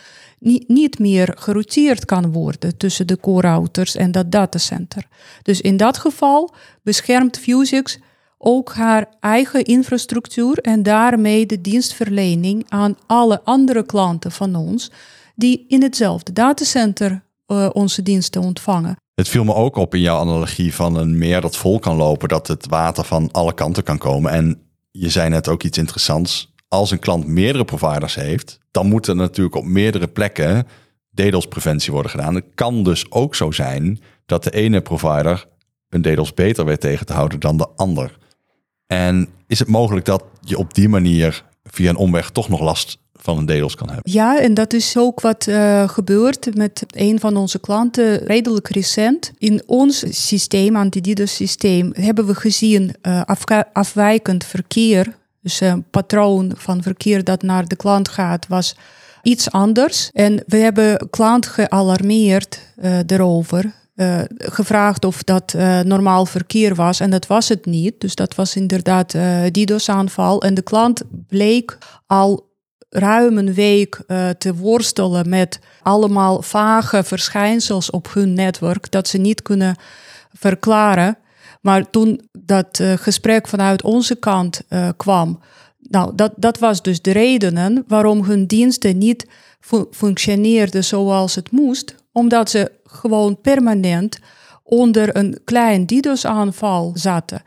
niet, 0.67 0.99
meer 0.99 1.37
gerouteerd 1.39 2.05
kan 2.05 2.33
worden 2.33 2.77
tussen 2.77 3.07
de 3.07 3.21
core 3.21 3.49
routers 3.49 3.97
en 3.97 4.13
dat 4.13 4.31
datacenter. 4.31 5.07
Dus 5.43 5.61
in 5.61 5.77
dat 5.77 5.99
geval 5.99 6.55
beschermt 6.83 7.39
Fusix 7.39 7.99
ook 8.39 8.75
haar 8.75 9.07
eigen 9.21 9.65
infrastructuur 9.65 10.59
en 10.59 10.83
daarmee 10.83 11.47
de 11.47 11.61
dienstverlening 11.61 12.65
aan 12.69 12.97
alle 13.07 13.41
andere 13.45 13.87
klanten 13.87 14.33
van 14.33 14.55
ons 14.55 14.91
die 15.37 15.65
in 15.69 15.83
hetzelfde 15.83 16.33
datacenter 16.33 17.23
uh, 17.47 17.69
onze 17.73 18.03
diensten 18.03 18.43
ontvangen. 18.43 18.97
Het 19.15 19.29
viel 19.29 19.45
me 19.45 19.55
ook 19.55 19.77
op 19.77 19.95
in 19.95 20.01
jouw 20.01 20.19
analogie 20.19 20.75
van 20.75 20.97
een 20.97 21.19
meer 21.19 21.41
dat 21.41 21.57
vol 21.57 21.79
kan 21.79 21.97
lopen, 21.97 22.29
dat 22.29 22.47
het 22.47 22.67
water 22.69 23.05
van 23.05 23.29
alle 23.33 23.55
kanten 23.55 23.83
kan 23.83 23.99
komen. 23.99 24.33
En 24.33 24.61
je 24.91 25.11
zei 25.11 25.29
net 25.29 25.49
ook 25.49 25.63
iets 25.63 25.79
interessants. 25.79 26.54
Als 26.75 26.91
een 26.91 26.99
klant 26.99 27.27
meerdere 27.27 27.65
providers 27.65 28.15
heeft, 28.15 28.59
dan 28.71 28.87
moet 28.87 29.07
er 29.07 29.17
natuurlijk 29.17 29.57
op 29.57 29.65
meerdere 29.65 30.09
plekken 30.09 30.67
DDoS-preventie 31.11 31.93
worden 31.93 32.11
gedaan. 32.11 32.35
Het 32.35 32.45
kan 32.55 32.83
dus 32.83 33.11
ook 33.11 33.35
zo 33.35 33.51
zijn 33.51 34.01
dat 34.27 34.45
de 34.45 34.51
ene 34.51 34.81
provider 34.81 35.47
een 35.89 36.03
DDoS 36.03 36.35
beter 36.35 36.65
weet 36.65 36.81
tegen 36.81 37.07
te 37.07 37.13
houden 37.13 37.41
dan 37.41 37.57
de 37.57 37.69
ander. 37.77 38.19
En 38.87 39.29
is 39.47 39.59
het 39.59 39.69
mogelijk 39.69 40.07
dat 40.07 40.25
je 40.41 40.59
op 40.59 40.75
die 40.75 40.89
manier 40.89 41.45
via 41.65 41.91
een 41.91 41.97
omweg 41.97 42.31
toch 42.31 42.49
nog 42.49 42.61
last 42.61 42.99
van 43.13 43.39
een 43.39 43.47
DDoS 43.47 43.75
kan 43.75 43.91
hebben. 43.91 44.13
Ja, 44.13 44.41
en 44.41 44.55
dat 44.55 44.73
is 44.73 44.97
ook 44.97 45.21
wat 45.21 45.47
uh, 45.47 45.89
gebeurt 45.89 46.57
met 46.57 46.85
een 46.91 47.21
van 47.21 47.37
onze 47.37 47.59
klanten 47.59 48.17
redelijk 48.17 48.69
recent. 48.69 49.33
In 49.39 49.63
ons 49.67 50.27
systeem, 50.27 50.77
anti-DDoS 50.77 51.35
systeem, 51.35 51.91
hebben 51.93 52.27
we 52.27 52.35
gezien 52.35 52.95
uh, 53.03 53.23
afwijkend 53.73 54.45
verkeer. 54.45 55.23
Dus 55.45 55.61
een 55.61 55.85
patroon 55.91 56.53
van 56.57 56.83
verkeer 56.83 57.25
dat 57.25 57.43
naar 57.43 57.69
de 57.69 57.77
klant 57.77 58.09
gaat 58.09 58.47
was 58.49 58.77
iets 59.23 59.51
anders. 59.51 60.11
En 60.13 60.43
we 60.47 60.57
hebben 60.57 61.11
klant 61.11 61.47
gealarmeerd 61.47 62.61
uh, 62.77 62.99
erover. 63.07 63.73
Uh, 63.97 64.21
gevraagd 64.37 65.05
of 65.05 65.23
dat 65.23 65.55
normaal 65.83 66.27
verkeer 66.27 66.75
was 66.75 67.01
en 67.01 67.11
dat 67.11 67.27
was 67.27 67.49
het 67.49 67.67
niet. 67.67 68.01
Dus 68.01 68.15
dat 68.15 68.35
was 68.35 68.57
inderdaad 68.57 69.15
DDoS-aanval. 69.51 70.43
En 70.43 70.55
de 70.55 70.63
klant 70.63 71.03
bleek 71.29 71.79
al 72.07 72.53
ruim 72.89 73.39
een 73.39 73.55
week 73.55 74.03
te 74.39 74.55
worstelen 74.55 75.29
met 75.29 75.59
allemaal 75.83 76.43
vage 76.43 77.05
verschijnsels 77.05 77.91
op 77.91 78.15
hun 78.15 78.33
netwerk 78.33 78.91
dat 78.91 79.09
ze 79.09 79.19
niet 79.19 79.43
kunnen 79.43 79.77
verklaren. 80.33 81.19
Maar 81.65 81.91
toen 81.91 82.21
dat 82.33 82.81
gesprek 82.97 83.49
vanuit 83.49 83.83
onze 83.83 84.15
kant 84.15 84.61
kwam, 84.97 85.41
nou, 85.81 86.15
dat, 86.15 86.33
dat 86.37 86.59
was 86.59 86.83
dus 86.83 87.03
de 87.03 87.13
redenen 87.13 87.85
waarom 87.87 88.25
hun 88.25 88.47
diensten 88.47 88.99
niet 88.99 89.27
fu 89.61 89.85
functioneerden 89.91 90.85
zoals 90.85 91.35
het 91.35 91.51
moest, 91.51 91.95
omdat 92.13 92.51
ze 92.51 92.73
gewoon 92.85 93.41
permanent 93.41 94.19
onder 94.63 95.17
een 95.17 95.39
klein 95.45 95.87
DDoS-aanval 95.87 96.91
zaten. 96.95 97.43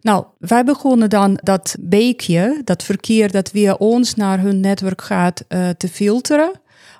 Nou, 0.00 0.24
wij 0.38 0.64
begonnen 0.64 1.10
dan 1.10 1.38
dat 1.42 1.76
beekje, 1.80 2.60
dat 2.64 2.82
verkeer 2.82 3.30
dat 3.30 3.48
via 3.48 3.72
ons 3.72 4.14
naar 4.14 4.40
hun 4.40 4.60
netwerk 4.60 5.02
gaat, 5.02 5.44
uh, 5.48 5.68
te 5.68 5.88
filteren. 5.88 6.52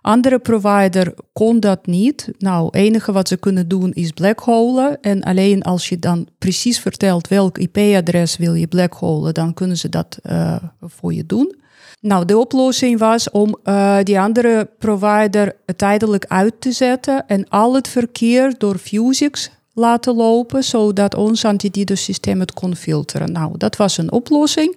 Andere 0.04 0.38
provider 0.38 1.14
kon 1.32 1.60
dat 1.60 1.86
niet. 1.86 2.28
Nou, 2.38 2.64
het 2.64 2.74
enige 2.74 3.12
wat 3.12 3.28
ze 3.28 3.36
kunnen 3.36 3.68
doen 3.68 3.92
is 3.92 4.10
blackholen. 4.10 5.00
En 5.00 5.22
alleen 5.22 5.62
als 5.62 5.88
je 5.88 5.98
dan 5.98 6.28
precies 6.38 6.80
vertelt 6.80 7.28
welk 7.28 7.58
IP-adres 7.58 8.36
wil 8.36 8.54
je 8.54 8.66
blackholen, 8.66 9.34
dan 9.34 9.54
kunnen 9.54 9.76
ze 9.76 9.88
dat 9.88 10.18
uh, 10.22 10.56
voor 10.80 11.14
je 11.14 11.26
doen. 11.26 11.56
Nou, 12.00 12.24
de 12.24 12.38
oplossing 12.38 12.98
was 12.98 13.30
om 13.30 13.56
uh, 13.64 13.98
die 14.02 14.20
andere 14.20 14.68
provider 14.78 15.56
tijdelijk 15.76 16.24
uit 16.28 16.54
te 16.58 16.72
zetten 16.72 17.26
en 17.26 17.48
al 17.48 17.74
het 17.74 17.88
verkeer 17.88 18.54
door 18.58 18.78
Fusix 18.78 19.50
laten 19.72 20.14
lopen, 20.14 20.64
zodat 20.64 21.14
ons 21.14 21.44
anti-DDoS 21.44 22.04
systeem 22.04 22.40
het 22.40 22.52
kon 22.52 22.76
filteren. 22.76 23.32
Nou, 23.32 23.58
dat 23.58 23.76
was 23.76 23.98
een 23.98 24.12
oplossing. 24.12 24.76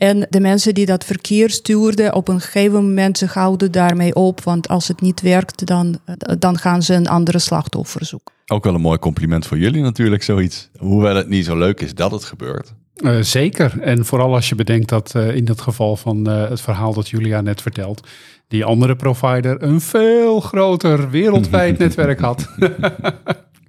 En 0.00 0.26
de 0.30 0.40
mensen 0.40 0.74
die 0.74 0.86
dat 0.86 1.04
verkeer 1.04 1.50
stuurden, 1.50 2.14
op 2.14 2.28
een 2.28 2.40
gegeven 2.40 2.84
moment 2.84 3.18
ze 3.18 3.26
houden 3.26 3.72
daarmee 3.72 4.14
op. 4.14 4.40
Want 4.42 4.68
als 4.68 4.88
het 4.88 5.00
niet 5.00 5.20
werkt, 5.20 5.66
dan, 5.66 5.98
dan 6.38 6.58
gaan 6.58 6.82
ze 6.82 6.94
een 6.94 7.08
andere 7.08 7.38
slachtoffer 7.38 8.04
zoeken. 8.04 8.34
Ook 8.46 8.64
wel 8.64 8.74
een 8.74 8.80
mooi 8.80 8.98
compliment 8.98 9.46
voor 9.46 9.58
jullie 9.58 9.82
natuurlijk, 9.82 10.22
zoiets. 10.22 10.70
Hoewel 10.78 11.14
het 11.14 11.28
niet 11.28 11.44
zo 11.44 11.58
leuk 11.58 11.80
is 11.80 11.94
dat 11.94 12.10
het 12.10 12.24
gebeurt. 12.24 12.74
Uh, 12.96 13.20
zeker. 13.20 13.80
En 13.80 14.04
vooral 14.04 14.34
als 14.34 14.48
je 14.48 14.54
bedenkt 14.54 14.88
dat 14.88 15.12
uh, 15.16 15.34
in 15.34 15.48
het 15.48 15.60
geval 15.60 15.96
van 15.96 16.28
uh, 16.28 16.48
het 16.48 16.60
verhaal 16.60 16.94
dat 16.94 17.08
Julia 17.08 17.40
net 17.40 17.62
vertelt, 17.62 18.08
die 18.48 18.64
andere 18.64 18.96
provider 18.96 19.62
een 19.62 19.80
veel 19.80 20.40
groter 20.40 21.10
wereldwijd 21.10 21.78
netwerk 21.84 22.20
had. 22.20 22.48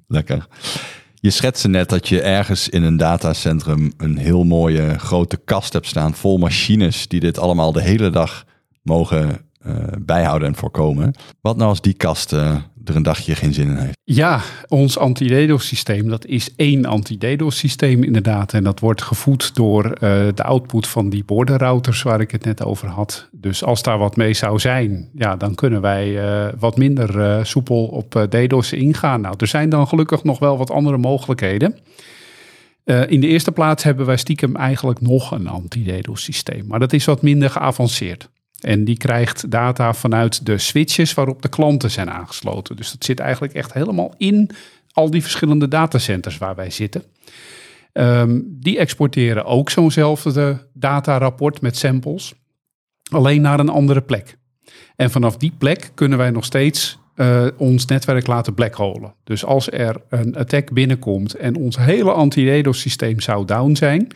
Lekker. 0.08 0.48
Je 1.22 1.30
schetste 1.30 1.68
net 1.68 1.90
dat 1.90 2.08
je 2.08 2.22
ergens 2.22 2.70
in 2.70 2.84
een 2.84 2.98
datacentrum 2.98 3.94
een 3.98 4.18
heel 4.18 4.44
mooie 4.44 5.00
grote 5.00 5.38
kast 5.38 5.74
hebt 5.74 5.88
staan 5.88 6.14
vol 6.14 6.38
machines 6.38 7.08
die 7.08 7.20
dit 7.20 7.38
allemaal 7.38 7.72
de 7.72 7.82
hele 7.82 8.10
dag 8.10 8.46
mogen 8.82 9.42
uh, 9.66 9.76
bijhouden 10.00 10.48
en 10.48 10.56
voorkomen. 10.56 11.14
Wat 11.42 11.58
nou 11.58 11.70
als 11.70 11.82
die 11.82 11.94
kast 11.94 12.34
uh, 12.34 12.56
er 12.86 12.96
een 12.96 13.04
dagje 13.04 13.36
geen 13.36 13.54
zin 13.54 13.68
in 13.68 13.76
heeft? 13.76 13.98
Ja, 14.04 14.42
ons 14.68 14.98
anti-DDoS 14.98 15.68
systeem, 15.68 16.10
dat 16.10 16.26
is 16.26 16.56
één 16.56 16.86
anti-DDoS 16.86 17.58
systeem 17.58 18.04
inderdaad. 18.04 18.54
En 18.54 18.64
dat 18.64 18.80
wordt 18.80 19.02
gevoed 19.02 19.56
door 19.56 19.86
uh, 19.86 20.00
de 20.36 20.44
output 20.44 20.88
van 20.88 21.10
die 21.10 21.24
borderrouters 21.24 22.02
waar 22.02 22.22
ik 22.22 22.32
het 22.32 22.46
net 22.46 22.64
over 22.64 22.88
had. 22.88 23.30
Dus 23.32 23.64
als 23.64 23.84
daar 23.84 23.98
wat 23.98 24.16
mee 24.16 24.34
zou 24.34 24.60
zijn, 24.60 25.10
ja, 25.16 25.36
dan 25.36 25.56
kunnen 25.56 25.82
wij 25.82 26.20
wat 26.60 26.78
minder 26.78 27.46
soepel 27.46 27.86
op 27.86 28.28
DDoS 28.30 28.74
ingaan. 28.74 29.22
Nou, 29.22 29.36
er 29.38 29.48
zijn 29.48 29.70
dan 29.70 29.88
gelukkig 29.88 30.24
nog 30.24 30.40
wel 30.40 30.58
wat 30.58 30.72
andere 30.72 30.98
mogelijkheden. 30.98 31.78
In 33.08 33.22
de 33.22 33.28
eerste 33.28 33.52
plaats 33.52 33.84
hebben 33.84 34.06
wij 34.06 34.18
stiekem 34.18 34.56
eigenlijk 34.56 35.02
nog 35.02 35.32
een 35.32 35.48
anti-DDoS 35.48 36.24
systeem. 36.24 36.68
Maar 36.68 36.80
dat 36.80 36.94
is 36.94 37.06
wat 37.06 37.22
minder 37.22 37.50
geavanceerd. 37.50 38.30
En 38.62 38.84
die 38.84 38.98
krijgt 38.98 39.52
data 39.52 39.94
vanuit 39.94 40.46
de 40.46 40.58
switches 40.58 41.14
waarop 41.14 41.42
de 41.42 41.50
klanten 41.50 41.92
zijn 41.92 42.10
aangesloten. 42.10 42.76
Dus 42.76 42.92
dat 42.92 43.04
zit 43.04 43.20
eigenlijk 43.20 43.54
echt 43.54 43.74
helemaal 43.74 44.14
in 44.18 44.50
al 44.92 45.10
die 45.10 45.22
verschillende 45.22 45.68
datacenters 45.68 46.38
waar 46.38 46.56
wij 46.56 46.70
zitten. 46.70 47.04
Um, 47.94 48.58
die 48.60 48.78
exporteren 48.78 49.46
ook 49.46 49.70
zo'nzelfde 49.70 50.68
datarapport 50.74 51.62
met 51.62 51.78
samples, 51.78 52.34
alleen 53.12 53.42
naar 53.42 53.60
een 53.60 53.70
andere 53.70 54.02
plek. 54.02 54.38
En 54.96 55.12
vanaf 55.12 55.38
die 55.38 55.54
plek 55.58 55.92
kunnen 55.94 56.18
wij 56.18 56.30
nog 56.30 56.46
steeds 56.46 57.00
uh, 57.16 57.48
ons 57.58 57.86
netwerk 57.86 58.28
laten 58.28 58.54
blackholen. 58.54 59.14
Dus 59.24 59.46
als 59.46 59.72
er 59.72 60.02
een 60.10 60.36
attack 60.36 60.72
binnenkomt 60.72 61.36
en 61.36 61.56
ons 61.56 61.78
hele 61.78 62.12
anti-DDoS 62.12 62.80
systeem 62.80 63.20
zou 63.20 63.46
down 63.46 63.76
zijn, 63.76 64.08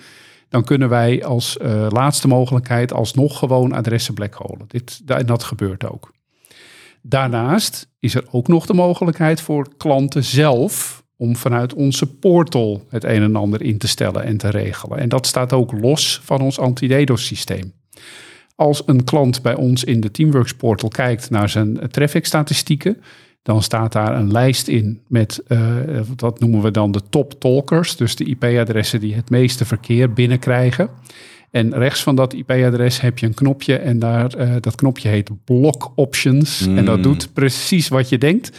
dan 0.49 0.63
kunnen 0.63 0.89
wij 0.89 1.25
als 1.25 1.57
uh, 1.61 1.87
laatste 1.89 2.27
mogelijkheid 2.27 2.93
alsnog 2.93 3.39
gewoon 3.39 3.71
adressen 3.71 4.13
blackholen. 4.13 4.65
Dit, 4.67 5.01
en 5.05 5.25
dat 5.25 5.43
gebeurt 5.43 5.89
ook. 5.89 6.13
Daarnaast 7.01 7.89
is 7.99 8.15
er 8.15 8.25
ook 8.31 8.47
nog 8.47 8.65
de 8.65 8.73
mogelijkheid 8.73 9.41
voor 9.41 9.67
klanten 9.77 10.23
zelf 10.23 11.03
om 11.17 11.35
vanuit 11.35 11.73
onze 11.73 12.05
portal 12.05 12.85
het 12.89 13.03
een 13.03 13.21
en 13.21 13.35
ander 13.35 13.61
in 13.61 13.77
te 13.77 13.87
stellen 13.87 14.23
en 14.23 14.37
te 14.37 14.49
regelen. 14.49 14.97
En 14.97 15.09
dat 15.09 15.27
staat 15.27 15.53
ook 15.53 15.71
los 15.71 16.21
van 16.23 16.41
ons 16.41 16.59
anti-DDoS 16.59 17.25
systeem. 17.25 17.73
Als 18.55 18.83
een 18.85 19.03
klant 19.03 19.41
bij 19.41 19.55
ons 19.55 19.83
in 19.83 19.99
de 19.99 20.11
Teamworks 20.11 20.53
portal 20.53 20.89
kijkt 20.89 21.29
naar 21.29 21.49
zijn 21.49 21.89
traffic 21.89 22.25
statistieken, 22.25 23.01
dan 23.45 23.61
staat 23.61 23.91
daar 23.91 24.15
een 24.15 24.31
lijst 24.31 24.67
in 24.67 25.01
met, 25.07 25.43
uh, 25.47 25.77
dat 26.15 26.39
noemen 26.39 26.61
we 26.61 26.71
dan 26.71 26.91
de 26.91 27.01
top 27.09 27.39
talkers. 27.39 27.95
Dus 27.95 28.15
de 28.15 28.23
IP-adressen 28.23 28.99
die 28.99 29.15
het 29.15 29.29
meeste 29.29 29.65
verkeer 29.65 30.13
binnenkrijgen. 30.13 30.89
En 31.51 31.73
rechts 31.73 32.03
van 32.03 32.15
dat 32.15 32.33
IP-adres 32.33 33.01
heb 33.01 33.17
je 33.19 33.25
een 33.25 33.33
knopje 33.33 33.75
en 33.77 33.99
daar, 33.99 34.33
eh, 34.33 34.49
dat 34.59 34.75
knopje 34.75 35.09
heet 35.09 35.29
Block 35.43 35.91
Options. 35.95 36.67
En 36.67 36.85
dat 36.85 36.97
Mm. 36.97 37.03
doet 37.03 37.29
precies 37.33 37.87
wat 37.87 38.09
je 38.09 38.17
denkt. 38.17 38.57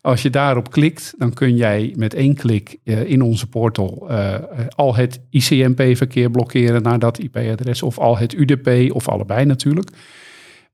Als 0.00 0.22
je 0.22 0.30
daarop 0.30 0.70
klikt, 0.70 1.14
dan 1.18 1.32
kun 1.32 1.56
jij 1.56 1.92
met 1.96 2.14
één 2.14 2.34
klik 2.34 2.76
eh, 2.84 3.10
in 3.10 3.22
onze 3.22 3.46
portal 3.46 4.06
eh, 4.08 4.34
eh, 4.34 4.40
al 4.68 4.94
het 4.96 5.20
ICMP-verkeer 5.30 6.30
blokkeren 6.30 6.82
naar 6.82 6.98
dat 6.98 7.18
IP-adres. 7.18 7.82
Of 7.82 7.98
al 7.98 8.18
het 8.18 8.32
UDP, 8.32 8.94
of 8.94 9.08
allebei 9.08 9.44
natuurlijk. 9.44 9.90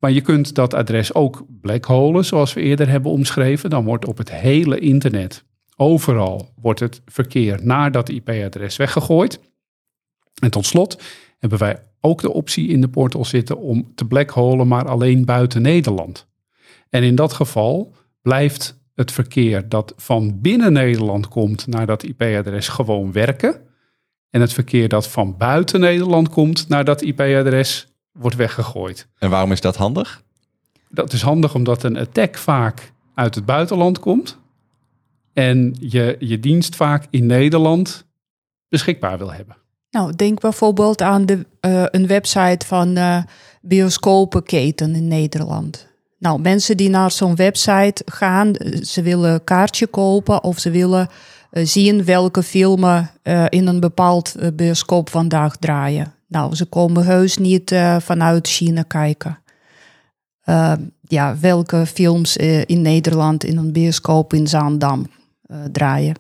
Maar 0.01 0.11
je 0.11 0.21
kunt 0.21 0.55
dat 0.55 0.75
adres 0.75 1.15
ook 1.15 1.45
blackholen, 1.61 2.25
zoals 2.25 2.53
we 2.53 2.61
eerder 2.61 2.89
hebben 2.89 3.11
omschreven. 3.11 3.71
Dan 3.71 3.85
wordt 3.85 4.07
op 4.07 4.19
het 4.19 4.31
hele 4.31 4.79
internet, 4.79 5.45
overal, 5.77 6.53
wordt 6.61 6.81
het 6.81 7.03
verkeer 7.07 7.59
naar 7.63 7.93
dat 7.93 8.09
IP-adres 8.09 8.77
weggegooid. 8.77 9.41
En 10.43 10.51
tot 10.51 10.67
slot 10.67 11.03
hebben 11.39 11.59
wij 11.59 11.83
ook 12.01 12.21
de 12.21 12.33
optie 12.33 12.69
in 12.69 12.81
de 12.81 12.89
portal 12.89 13.25
zitten 13.25 13.59
om 13.59 13.93
te 13.95 14.05
blackholen, 14.05 14.69
maar 14.69 14.89
alleen 14.89 15.25
buiten 15.25 15.63
Nederland. 15.63 16.29
En 16.91 17.03
in 17.03 17.15
dat 17.15 17.33
geval 17.33 17.95
blijft 18.23 18.81
het 18.95 19.13
verkeer 19.13 19.69
dat 19.69 19.93
van 19.97 20.41
binnen 20.41 20.73
Nederland 20.73 21.29
komt 21.29 21.67
naar 21.67 21.87
dat 21.87 22.03
IP-adres 22.03 22.69
gewoon 22.69 23.13
werken. 23.13 23.61
En 24.31 24.41
het 24.41 24.53
verkeer 24.53 24.89
dat 24.89 25.09
van 25.09 25.37
buiten 25.37 25.81
Nederland 25.81 26.29
komt 26.29 26.69
naar 26.69 26.85
dat 26.85 27.03
IP-adres 27.03 27.90
wordt 28.21 28.37
weggegooid. 28.37 29.07
En 29.19 29.31
waarom 29.31 29.53
is 29.53 29.61
dat 29.61 29.77
handig? 29.77 30.23
Dat 30.89 31.13
is 31.13 31.23
handig 31.23 31.55
omdat 31.55 31.83
een 31.83 31.97
attack 31.97 32.37
vaak 32.37 32.93
uit 33.15 33.35
het 33.35 33.45
buitenland 33.45 33.99
komt. 33.99 34.39
En 35.33 35.77
je 35.79 36.17
je 36.19 36.41
dienst 36.41 36.77
vaak 36.77 37.07
in 37.11 37.27
Nederland 37.27 38.07
beschikbaar 38.69 39.19
wil 39.19 39.33
hebben. 39.33 39.57
Nou, 39.91 40.17
denk 40.17 40.41
bijvoorbeeld 40.41 41.03
aan 41.03 41.27
de, 41.27 41.47
eh, 41.61 41.85
een 41.87 42.07
website 42.07 42.67
van 42.67 42.97
eh 42.97 43.23
bioscopenketen 43.63 44.95
in 44.95 45.09
Nederland. 45.09 45.89
Nou, 46.19 46.41
mensen 46.41 46.77
die 46.77 46.89
naar 46.89 47.11
zo'n 47.11 47.37
website 47.37 48.03
gaan, 48.05 48.55
eh, 48.55 48.83
ze 48.83 49.03
willen 49.03 49.33
een 49.33 49.45
kaartje 49.45 49.87
kopen 49.87 50.45
of 50.45 50.59
ze 50.59 50.71
willen 50.71 51.09
zien 51.51 52.05
welke 52.05 52.43
filmen 52.43 53.11
eh, 53.23 53.45
in 53.49 53.67
een 53.67 53.81
bepaald 53.81 54.35
bioscoop 54.55 55.11
vandaag 55.11 55.57
draaien. 55.57 56.15
Nou, 56.31 56.55
ze 56.55 56.65
komen 56.65 57.05
heus 57.05 57.37
niet 57.37 57.73
eh, 57.73 57.97
vanuit 58.01 58.49
China 58.49 58.83
kijken. 58.83 59.39
Eh, 60.51 60.73
ja, 61.01 61.37
welke 61.41 61.87
films 61.87 62.37
eh, 62.37 62.65
in 62.65 62.83
Nederland 62.83 63.45
in 63.45 63.57
een 63.57 63.73
bioscoop 63.73 64.33
in 64.33 64.47
Zaandam 64.47 65.07
eh, 65.43 65.57
draaien. 65.73 66.15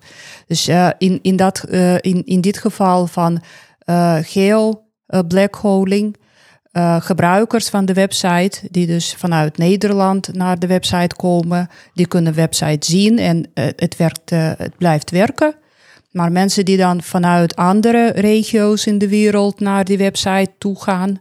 Dus 0.46 0.68
in, 0.98 1.18
in, 1.22 1.36
dat, 1.36 1.64
in, 2.00 2.26
in 2.26 2.40
dit 2.40 2.58
geval 2.58 3.06
van 3.06 3.42
geo 4.22 4.82
blackholing, 5.28 6.16
gebruikers 6.98 7.68
van 7.68 7.84
de 7.84 7.92
website, 7.92 8.60
die 8.70 8.86
dus 8.86 9.14
vanuit 9.14 9.58
Nederland 9.58 10.34
naar 10.34 10.58
de 10.58 10.66
website 10.66 11.16
komen, 11.16 11.68
die 11.94 12.06
kunnen 12.06 12.32
de 12.32 12.40
website 12.40 12.90
zien 12.90 13.18
en 13.18 13.50
het, 13.54 13.96
werkt, 13.96 14.30
het 14.30 14.76
blijft 14.76 15.10
werken. 15.10 15.54
Maar 16.10 16.32
mensen 16.32 16.64
die 16.64 16.76
dan 16.76 17.02
vanuit 17.02 17.56
andere 17.56 18.10
regio's 18.10 18.86
in 18.86 18.98
de 18.98 19.08
wereld 19.08 19.60
naar 19.60 19.84
die 19.84 19.98
website 19.98 20.50
toe 20.58 20.82
gaan 20.82 21.20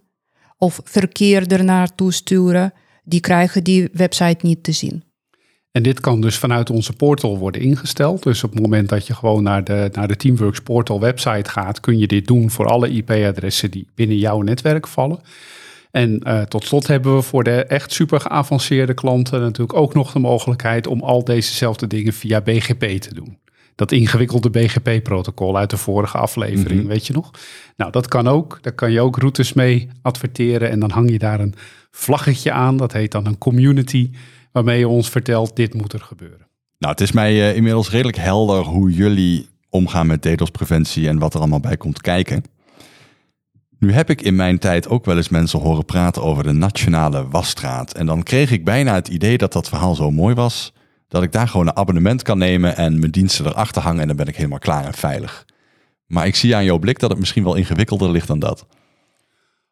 of 0.58 0.82
verkeer 0.84 1.52
er 1.52 1.64
naartoe 1.64 2.14
sturen, 2.14 2.74
die 3.04 3.20
krijgen 3.20 3.64
die 3.64 3.90
website 3.94 4.46
niet 4.46 4.64
te 4.64 4.72
zien. 4.72 5.04
En 5.72 5.84
dit 5.84 6.00
kan 6.00 6.22
dus 6.22 6.38
vanuit 6.38 6.70
onze 6.70 6.94
portal 6.94 7.38
worden 7.38 7.62
ingesteld. 7.62 8.24
Dus 8.24 8.44
op 8.44 8.52
het 8.52 8.62
moment 8.62 8.90
dat 8.90 9.08
je 9.08 9.14
gewoon 9.14 9.44
naar 9.44 9.64
de, 9.64 9.90
naar 9.92 10.08
de 10.08 10.16
Teamworks 10.16 10.62
portal 10.62 11.00
website 11.00 11.50
gaat, 11.50 11.80
kun 11.80 11.98
je 11.98 12.08
dit 12.08 12.28
doen 12.28 12.50
voor 12.50 12.66
alle 12.66 12.90
IP-adressen 12.90 13.72
die 13.72 13.88
binnen 13.96 14.18
jouw 14.18 14.42
netwerk 14.42 14.88
vallen. 14.88 15.20
En 15.92 16.20
eh, 16.20 16.42
tot 16.42 16.66
slot 16.66 16.88
hebben 16.88 17.16
we 17.16 17.22
voor 17.22 17.44
de 17.44 17.64
echt 17.64 17.92
super 17.92 18.20
geavanceerde 18.20 18.94
klanten 18.94 19.42
natuurlijk 19.42 19.78
ook 19.78 19.94
nog 19.94 20.12
de 20.12 20.20
mogelijkheid 20.20 20.88
om 20.88 21.02
al 21.02 21.24
dezezelfde 21.24 21.88
dingen 21.88 22.14
via 22.14 22.42
BGP 22.42 22.84
te 22.84 23.14
doen. 23.14 23.38
Dat 23.80 23.92
ingewikkelde 23.92 24.50
BGP-protocol 24.50 25.58
uit 25.58 25.70
de 25.70 25.78
vorige 25.78 26.18
aflevering, 26.18 26.88
weet 26.88 27.08
je 27.08 27.14
nog? 27.14 27.32
Nou, 27.78 27.92
dat 27.92 28.08
kan 28.08 28.28
ook. 28.28 28.58
Daar 28.62 28.74
kan 28.74 28.92
je 28.92 29.02
ook 29.02 29.18
routes 29.18 29.54
mee 29.54 29.90
adverteren 30.02 30.70
en 30.70 30.80
dan 30.80 30.92
hang 30.92 31.12
je 31.12 31.20
daar 31.20 31.40
een 31.40 31.54
vlaggetje 31.92 32.52
aan. 32.52 32.78
Dat 32.78 32.94
heet 32.94 33.12
dan 33.12 33.26
een 33.26 33.38
community, 33.38 34.12
waarmee 34.52 34.80
je 34.80 34.88
ons 34.88 35.10
vertelt, 35.10 35.56
dit 35.56 35.74
moet 35.74 35.94
er 35.94 36.00
gebeuren. 36.00 36.48
Nou, 36.78 36.94
het 36.94 37.02
is 37.02 37.12
mij 37.12 37.50
eh, 37.50 37.56
inmiddels 37.56 37.90
redelijk 37.90 38.18
helder 38.18 38.64
hoe 38.64 38.92
jullie 38.92 39.50
omgaan 39.70 40.08
met 40.08 40.22
DDoS-preventie 40.22 41.08
en 41.08 41.20
wat 41.20 41.34
er 41.34 41.40
allemaal 41.40 41.60
bij 41.60 41.78
komt 41.78 42.02
kijken. 42.02 42.44
Nu 43.78 43.94
heb 43.94 44.10
ik 44.10 44.22
in 44.22 44.36
mijn 44.36 44.60
tijd 44.60 44.90
ook 44.90 45.06
wel 45.06 45.18
eens 45.18 45.30
mensen 45.30 45.60
horen 45.60 45.86
praten 45.86 46.24
over 46.24 46.44
de 46.44 46.52
nationale 46.52 47.28
wasstraat. 47.28 47.94
En 47.94 48.06
dan 48.06 48.24
kreeg 48.24 48.52
ik 48.52 48.66
bijna 48.66 48.94
het 48.94 49.08
idee 49.08 49.38
dat 49.38 49.54
dat 49.54 49.70
verhaal 49.70 49.96
zo 49.96 50.12
mooi 50.12 50.36
was, 50.36 50.74
dat 51.10 51.24
ik 51.24 51.32
daar 51.32 51.48
gewoon 51.48 51.68
een 51.68 51.76
abonnement 51.76 52.22
kan 52.22 52.38
nemen 52.38 52.78
en 52.78 53.00
mijn 53.00 53.12
diensten 53.12 53.46
erachter 53.46 53.82
hangen 53.82 54.02
en 54.02 54.08
dan 54.08 54.16
ben 54.16 54.28
ik 54.28 54.36
helemaal 54.36 54.60
klaar 54.60 54.86
en 54.86 54.94
veilig. 54.94 55.46
Maar 56.06 56.28
ik 56.28 56.36
zie 56.36 56.56
aan 56.56 56.64
jouw 56.66 56.78
blik 56.78 57.00
dat 57.00 57.10
het 57.10 57.20
misschien 57.20 57.44
wel 57.44 57.56
ingewikkelder 57.56 58.12
ligt 58.12 58.28
dan 58.28 58.40
dat. 58.40 58.66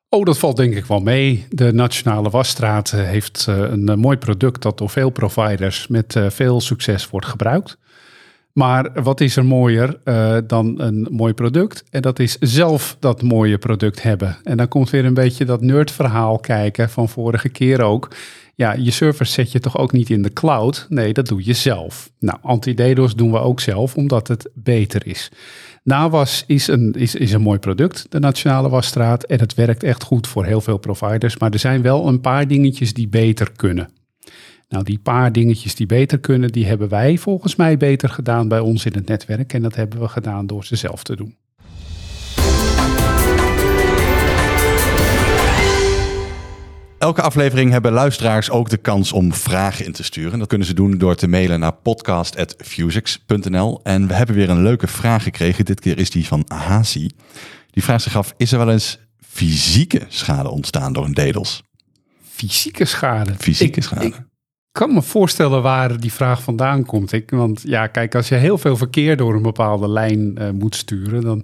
Oh, 0.09 0.23
dat 0.25 0.37
valt 0.37 0.57
denk 0.57 0.75
ik 0.75 0.85
wel 0.85 0.99
mee. 0.99 1.45
De 1.49 1.73
Nationale 1.73 2.29
Wasstraat 2.29 2.91
eh, 2.91 2.99
heeft 3.03 3.45
eh, 3.49 3.57
een 3.57 3.89
eh, 3.89 3.95
mooi 3.95 4.17
product 4.17 4.61
dat 4.61 4.77
door 4.77 4.89
veel 4.89 5.09
providers 5.09 5.87
met 5.87 6.19
veel 6.27 6.61
succes 6.61 7.09
wordt 7.09 7.27
gebruikt. 7.27 7.77
Maar 8.53 9.03
wat 9.03 9.21
is 9.21 9.35
er 9.35 9.45
mooier 9.45 9.99
dan 10.47 10.81
een 10.81 11.07
mooi 11.11 11.33
product? 11.33 11.83
En 11.89 12.01
dat 12.01 12.19
is 12.19 12.37
zelf 12.39 12.97
dat 12.99 13.21
mooie 13.21 13.57
product 13.57 14.03
hebben. 14.03 14.37
En 14.43 14.57
dan 14.57 14.67
komt 14.67 14.89
weer 14.89 15.05
een 15.05 15.13
beetje 15.13 15.45
dat 15.45 15.61
nerdverhaal 15.61 16.39
kijken 16.39 16.89
van 16.89 17.09
vorige 17.09 17.49
keer 17.49 17.81
ook. 17.81 18.09
Ja, 18.57 18.73
je 18.73 18.91
servers 18.91 19.33
zet 19.33 19.51
je 19.51 19.59
toch 19.59 19.77
ook 19.77 19.91
niet 19.91 20.09
in 20.09 20.21
de 20.21 20.33
cloud? 20.33 20.85
Nee, 20.89 21.13
dat 21.13 21.27
doe 21.27 21.45
je 21.45 21.53
zelf. 21.53 22.11
Nou, 22.19 22.37
anti-DDoS 22.41 23.15
doen 23.15 23.31
we 23.31 23.37
ook 23.37 23.59
zelf, 23.59 23.95
omdat 23.95 24.27
het 24.27 24.49
beter 24.53 25.07
is. 25.07 25.31
NaWas 25.83 26.43
is 26.47 26.67
een, 26.67 26.93
is, 26.93 27.15
is 27.15 27.31
een 27.31 27.41
mooi 27.41 27.59
product, 27.59 28.05
de 28.09 28.19
Nationale 28.19 28.69
Wasstraat. 28.69 29.23
En 29.23 29.39
het 29.39 29.53
werkt 29.53 29.83
echt 29.83 30.03
goed 30.03 30.27
voor 30.27 30.45
heel 30.45 30.61
veel 30.61 30.77
providers. 30.77 31.37
Maar 31.37 31.51
er 31.51 31.59
zijn 31.59 31.81
wel 31.81 32.07
een 32.07 32.21
paar 32.21 32.47
dingetjes 32.47 32.93
die 32.93 33.07
beter 33.07 33.51
kunnen. 33.55 33.89
Nou, 34.69 34.83
die 34.83 34.99
paar 34.99 35.31
dingetjes 35.31 35.75
die 35.75 35.85
beter 35.85 36.19
kunnen, 36.19 36.51
die 36.51 36.65
hebben 36.65 36.89
wij 36.89 37.17
volgens 37.17 37.55
mij 37.55 37.77
beter 37.77 38.09
gedaan 38.09 38.47
bij 38.47 38.59
ons 38.59 38.85
in 38.85 38.93
het 38.93 39.07
netwerk. 39.07 39.53
En 39.53 39.61
dat 39.61 39.75
hebben 39.75 39.99
we 39.99 40.07
gedaan 40.07 40.47
door 40.47 40.65
ze 40.65 40.75
zelf 40.75 41.03
te 41.03 41.15
doen. 41.15 41.35
Elke 46.99 47.21
aflevering 47.21 47.71
hebben 47.71 47.91
luisteraars 47.91 48.49
ook 48.49 48.69
de 48.69 48.77
kans 48.77 49.11
om 49.11 49.33
vragen 49.33 49.85
in 49.85 49.91
te 49.91 50.03
sturen. 50.03 50.39
Dat 50.39 50.47
kunnen 50.47 50.67
ze 50.67 50.73
doen 50.73 50.97
door 50.97 51.15
te 51.15 51.27
mailen 51.27 51.59
naar 51.59 51.73
podcast.fusix.nl. 51.73 53.79
En 53.83 54.07
we 54.07 54.13
hebben 54.13 54.35
weer 54.35 54.49
een 54.49 54.63
leuke 54.63 54.87
vraag 54.87 55.23
gekregen. 55.23 55.65
Dit 55.65 55.79
keer 55.79 55.97
is 55.97 56.09
die 56.09 56.27
van 56.27 56.43
Hasi. 56.47 57.09
Die 57.71 57.83
vraagt 57.83 58.03
zich 58.03 58.17
af, 58.17 58.33
is 58.37 58.51
er 58.51 58.57
wel 58.57 58.71
eens 58.71 58.99
fysieke 59.27 60.01
schade 60.07 60.49
ontstaan 60.49 60.93
door 60.93 61.05
een 61.05 61.13
DDoS? 61.13 61.63
Fysieke 62.29 62.85
schade. 62.85 63.33
Fysieke 63.37 63.77
Ik- 63.77 63.83
schade. 63.83 64.05
Ik 64.05 64.15
kan 64.71 64.93
me 64.93 65.01
voorstellen 65.01 65.61
waar 65.61 65.99
die 65.99 66.13
vraag 66.13 66.43
vandaan 66.43 66.85
komt. 66.85 67.11
Ik, 67.11 67.29
want 67.29 67.61
ja, 67.65 67.87
kijk, 67.87 68.15
als 68.15 68.29
je 68.29 68.35
heel 68.35 68.57
veel 68.57 68.77
verkeer 68.77 69.17
door 69.17 69.35
een 69.35 69.41
bepaalde 69.41 69.89
lijn 69.89 70.37
eh, 70.37 70.49
moet 70.49 70.75
sturen, 70.75 71.21
dan 71.21 71.43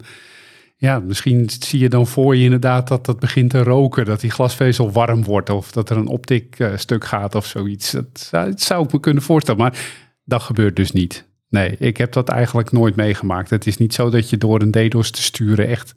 ja, 0.75 0.99
misschien 0.99 1.49
zie 1.59 1.79
je 1.79 1.89
dan 1.89 2.07
voor 2.07 2.35
je 2.35 2.43
inderdaad 2.43 2.87
dat 2.87 3.05
dat 3.05 3.19
begint 3.19 3.49
te 3.49 3.63
roken, 3.63 4.05
dat 4.05 4.19
die 4.19 4.31
glasvezel 4.31 4.91
warm 4.91 5.23
wordt 5.23 5.49
of 5.49 5.71
dat 5.71 5.89
er 5.89 5.97
een 5.97 6.07
optik 6.07 6.59
eh, 6.59 6.77
stuk 6.77 7.05
gaat 7.05 7.35
of 7.35 7.45
zoiets. 7.45 7.91
Dat 7.91 8.27
dat 8.31 8.61
zou 8.61 8.85
ik 8.85 8.91
me 8.91 8.99
kunnen 8.99 9.23
voorstellen, 9.23 9.61
maar 9.61 9.77
dat 10.23 10.41
gebeurt 10.41 10.75
dus 10.75 10.91
niet. 10.91 11.31
Nee, 11.49 11.75
ik 11.79 11.97
heb 11.97 12.11
dat 12.11 12.29
eigenlijk 12.29 12.71
nooit 12.71 12.95
meegemaakt. 12.95 13.49
Het 13.49 13.67
is 13.67 13.77
niet 13.77 13.93
zo 13.93 14.09
dat 14.09 14.29
je 14.29 14.37
door 14.37 14.61
een 14.61 14.71
DDoS 14.71 15.11
te 15.11 15.21
sturen 15.21 15.67
echt 15.67 15.95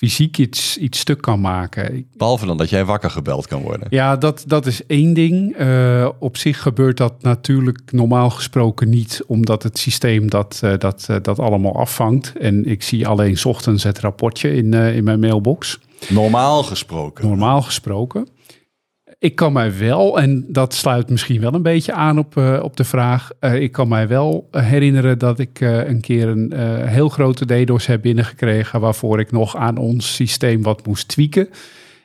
fysiek 0.00 0.38
iets, 0.38 0.76
iets 0.76 0.98
stuk 0.98 1.20
kan 1.20 1.40
maken. 1.40 2.06
Behalve 2.16 2.46
dan 2.46 2.56
dat 2.56 2.70
jij 2.70 2.84
wakker 2.84 3.10
gebeld 3.10 3.46
kan 3.46 3.62
worden. 3.62 3.86
ja, 3.90 4.16
dat, 4.16 4.44
dat 4.46 4.66
is 4.66 4.86
één 4.86 5.14
ding. 5.14 5.56
Eh, 5.56 6.08
op 6.18 6.36
zich 6.36 6.62
gebeurt 6.62 6.96
dat 6.96 7.22
natuurlijk 7.22 7.92
normaal 7.92 8.30
gesproken 8.30 8.88
niet, 8.88 9.22
omdat 9.26 9.62
het 9.62 9.78
systeem 9.78 10.30
dat, 10.30 10.60
eh, 10.62 10.78
dat, 10.78 11.06
eh, 11.08 11.16
dat 11.22 11.38
allemaal 11.38 11.76
afvangt. 11.76 12.32
En 12.38 12.64
ik 12.64 12.82
zie 12.82 13.06
alleen 13.06 13.36
's 13.36 13.44
ochtends 13.44 13.82
het 13.82 13.98
rapportje 13.98 14.54
in, 14.54 14.72
in 14.74 15.04
mijn 15.04 15.20
mailbox. 15.20 15.78
Normaal 16.08 16.62
gesproken. 16.62 17.26
Normaal 17.26 17.62
gesproken. 17.62 18.28
Ik 19.20 19.34
kan 19.34 19.52
mij 19.52 19.78
wel, 19.78 20.20
en 20.20 20.44
dat 20.48 20.74
sluit 20.74 21.10
misschien 21.10 21.40
wel 21.40 21.54
een 21.54 21.62
beetje 21.62 21.92
aan 21.92 22.18
op, 22.18 22.36
eh, 22.36 22.60
op 22.62 22.76
de 22.76 22.84
vraag. 22.84 23.30
eh, 23.38 23.62
ik 23.62 23.72
kan 23.72 23.88
mij 23.88 24.08
wel 24.08 24.48
herinneren 24.50 25.18
dat 25.18 25.38
ik 25.38 25.60
eh, 25.60 25.88
een 25.88 26.00
keer 26.00 26.28
een 26.28 26.52
heel 26.86 27.08
grote 27.08 27.46
DDoS 27.46 27.86
heb 27.86 28.02
binnengekregen. 28.02 28.80
waarvoor 28.80 29.20
ik 29.20 29.32
nog 29.32 29.56
aan 29.56 29.76
ons 29.76 30.14
systeem 30.14 30.62
wat 30.62 30.86
moest 30.86 31.08
tweaken. 31.08 31.48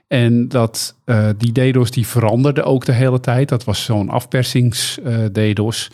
En 0.07 0.47
dat, 0.47 0.95
die 1.37 1.51
DDoS 1.51 1.91
die 1.91 2.07
veranderde 2.07 2.63
ook 2.63 2.85
de 2.85 2.91
hele 2.91 3.19
tijd. 3.19 3.49
Dat 3.49 3.63
was 3.63 3.83
zo'n 3.83 4.09
afpersings-DDoS. 4.09 5.91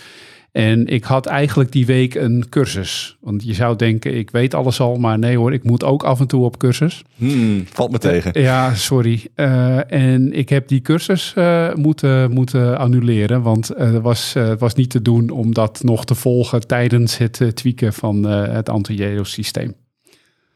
En 0.51 0.87
ik 0.87 1.03
had 1.03 1.25
eigenlijk 1.25 1.71
die 1.71 1.85
week 1.85 2.15
een 2.15 2.45
cursus. 2.49 3.17
Want 3.19 3.43
je 3.43 3.53
zou 3.53 3.75
denken, 3.75 4.17
ik 4.17 4.31
weet 4.31 4.53
alles 4.53 4.79
al, 4.79 4.95
maar 4.95 5.19
nee 5.19 5.37
hoor, 5.37 5.53
ik 5.53 5.63
moet 5.63 5.83
ook 5.83 6.03
af 6.03 6.19
en 6.19 6.27
toe 6.27 6.43
op 6.43 6.57
cursus. 6.57 7.03
Hmm, 7.15 7.65
valt 7.73 7.91
me 7.91 7.97
tegen. 7.97 8.41
Ja, 8.41 8.73
sorry. 8.73 9.27
Uh, 9.35 9.91
en 9.91 10.33
ik 10.33 10.49
heb 10.49 10.67
die 10.67 10.81
cursus 10.81 11.33
uh, 11.37 11.73
moeten, 11.73 12.31
moeten 12.31 12.77
annuleren, 12.77 13.41
want 13.41 13.71
uh, 13.71 13.77
het 13.77 14.01
was, 14.01 14.35
was 14.57 14.73
niet 14.73 14.89
te 14.89 15.01
doen 15.01 15.29
om 15.29 15.53
dat 15.53 15.79
nog 15.83 16.05
te 16.05 16.15
volgen 16.15 16.67
tijdens 16.67 17.17
het 17.17 17.51
tweaken 17.53 17.93
van 17.93 18.23
het 18.25 18.69
anti-JEDOS 18.69 19.31
systeem. 19.31 19.73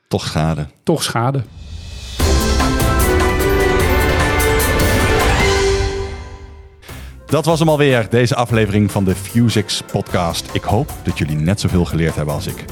Toch 0.08 0.26
schade. 0.26 0.68
Toch 0.84 1.04
schade. 1.04 1.41
Dat 7.36 7.46
was 7.46 7.60
hem 7.60 7.70
alweer, 7.70 8.08
deze 8.10 8.36
aflevering 8.36 8.92
van 8.92 9.04
de 9.04 9.16
Fusix 9.16 9.82
podcast. 9.92 10.50
Ik 10.54 10.64
hoop 10.64 10.92
dat 11.04 11.18
jullie 11.18 11.36
net 11.36 11.60
zoveel 11.60 11.86
geleerd 11.86 12.16
hebben 12.16 12.34
als 12.34 12.48
ik. 12.48 12.66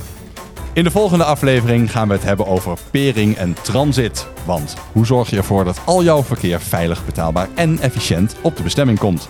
In 0.73 0.83
de 0.83 0.91
volgende 0.91 1.23
aflevering 1.23 1.91
gaan 1.91 2.07
we 2.07 2.13
het 2.13 2.23
hebben 2.23 2.47
over 2.47 2.77
pering 2.91 3.35
en 3.35 3.55
transit. 3.61 4.27
Want 4.45 4.75
hoe 4.91 5.05
zorg 5.05 5.29
je 5.29 5.37
ervoor 5.37 5.63
dat 5.63 5.81
al 5.85 6.03
jouw 6.03 6.23
verkeer 6.23 6.61
veilig, 6.61 7.05
betaalbaar 7.05 7.47
en 7.55 7.79
efficiënt 7.79 8.35
op 8.41 8.57
de 8.57 8.63
bestemming 8.63 8.99
komt? 8.99 9.27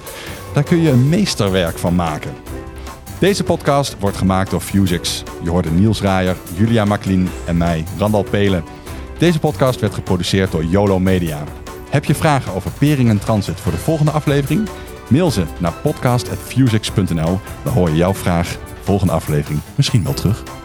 Daar 0.54 0.64
kun 0.64 0.82
je 0.82 0.90
een 0.90 1.10
meesterwerk 1.10 1.78
van 1.78 1.96
maken. 1.96 2.34
Deze 3.20 3.44
podcast 3.44 3.96
wordt 4.00 4.18
gemaakt 4.18 4.52
door 4.52 4.62
Fusix. 4.62 5.24
Je 5.44 5.50
hoorde 5.50 5.72
Niels 5.72 6.02
Raaier, 6.02 6.36
Julia 6.56 6.86
Maklin 6.86 7.30
en 7.46 7.58
mij, 7.58 7.84
Randal 7.98 8.24
Pelen. 8.24 8.64
Deze 9.18 9.40
podcast 9.40 9.80
werd 9.80 9.94
geproduceerd 9.94 10.52
door 10.52 10.66
YOLO 10.66 11.00
Media. 11.00 11.44
Heb 11.90 12.06
je 12.06 12.16
vragen 12.16 12.54
over 12.54 12.72
pering 12.72 13.10
en 13.10 13.20
transit 13.20 13.60
voor 13.60 13.72
de 13.72 13.78
volgende 13.78 14.12
aflevering? 14.12 14.70
Mail 15.14 15.32
ze 15.32 15.43
naar 15.59 15.74
podcast.fusix.nl. 15.74 17.39
Dan 17.64 17.74
hoor 17.74 17.89
je 17.89 17.95
jouw 17.95 18.14
vraag 18.14 18.57
volgende 18.82 19.14
aflevering 19.14 19.59
misschien 19.76 20.03
wel 20.03 20.14
terug. 20.14 20.62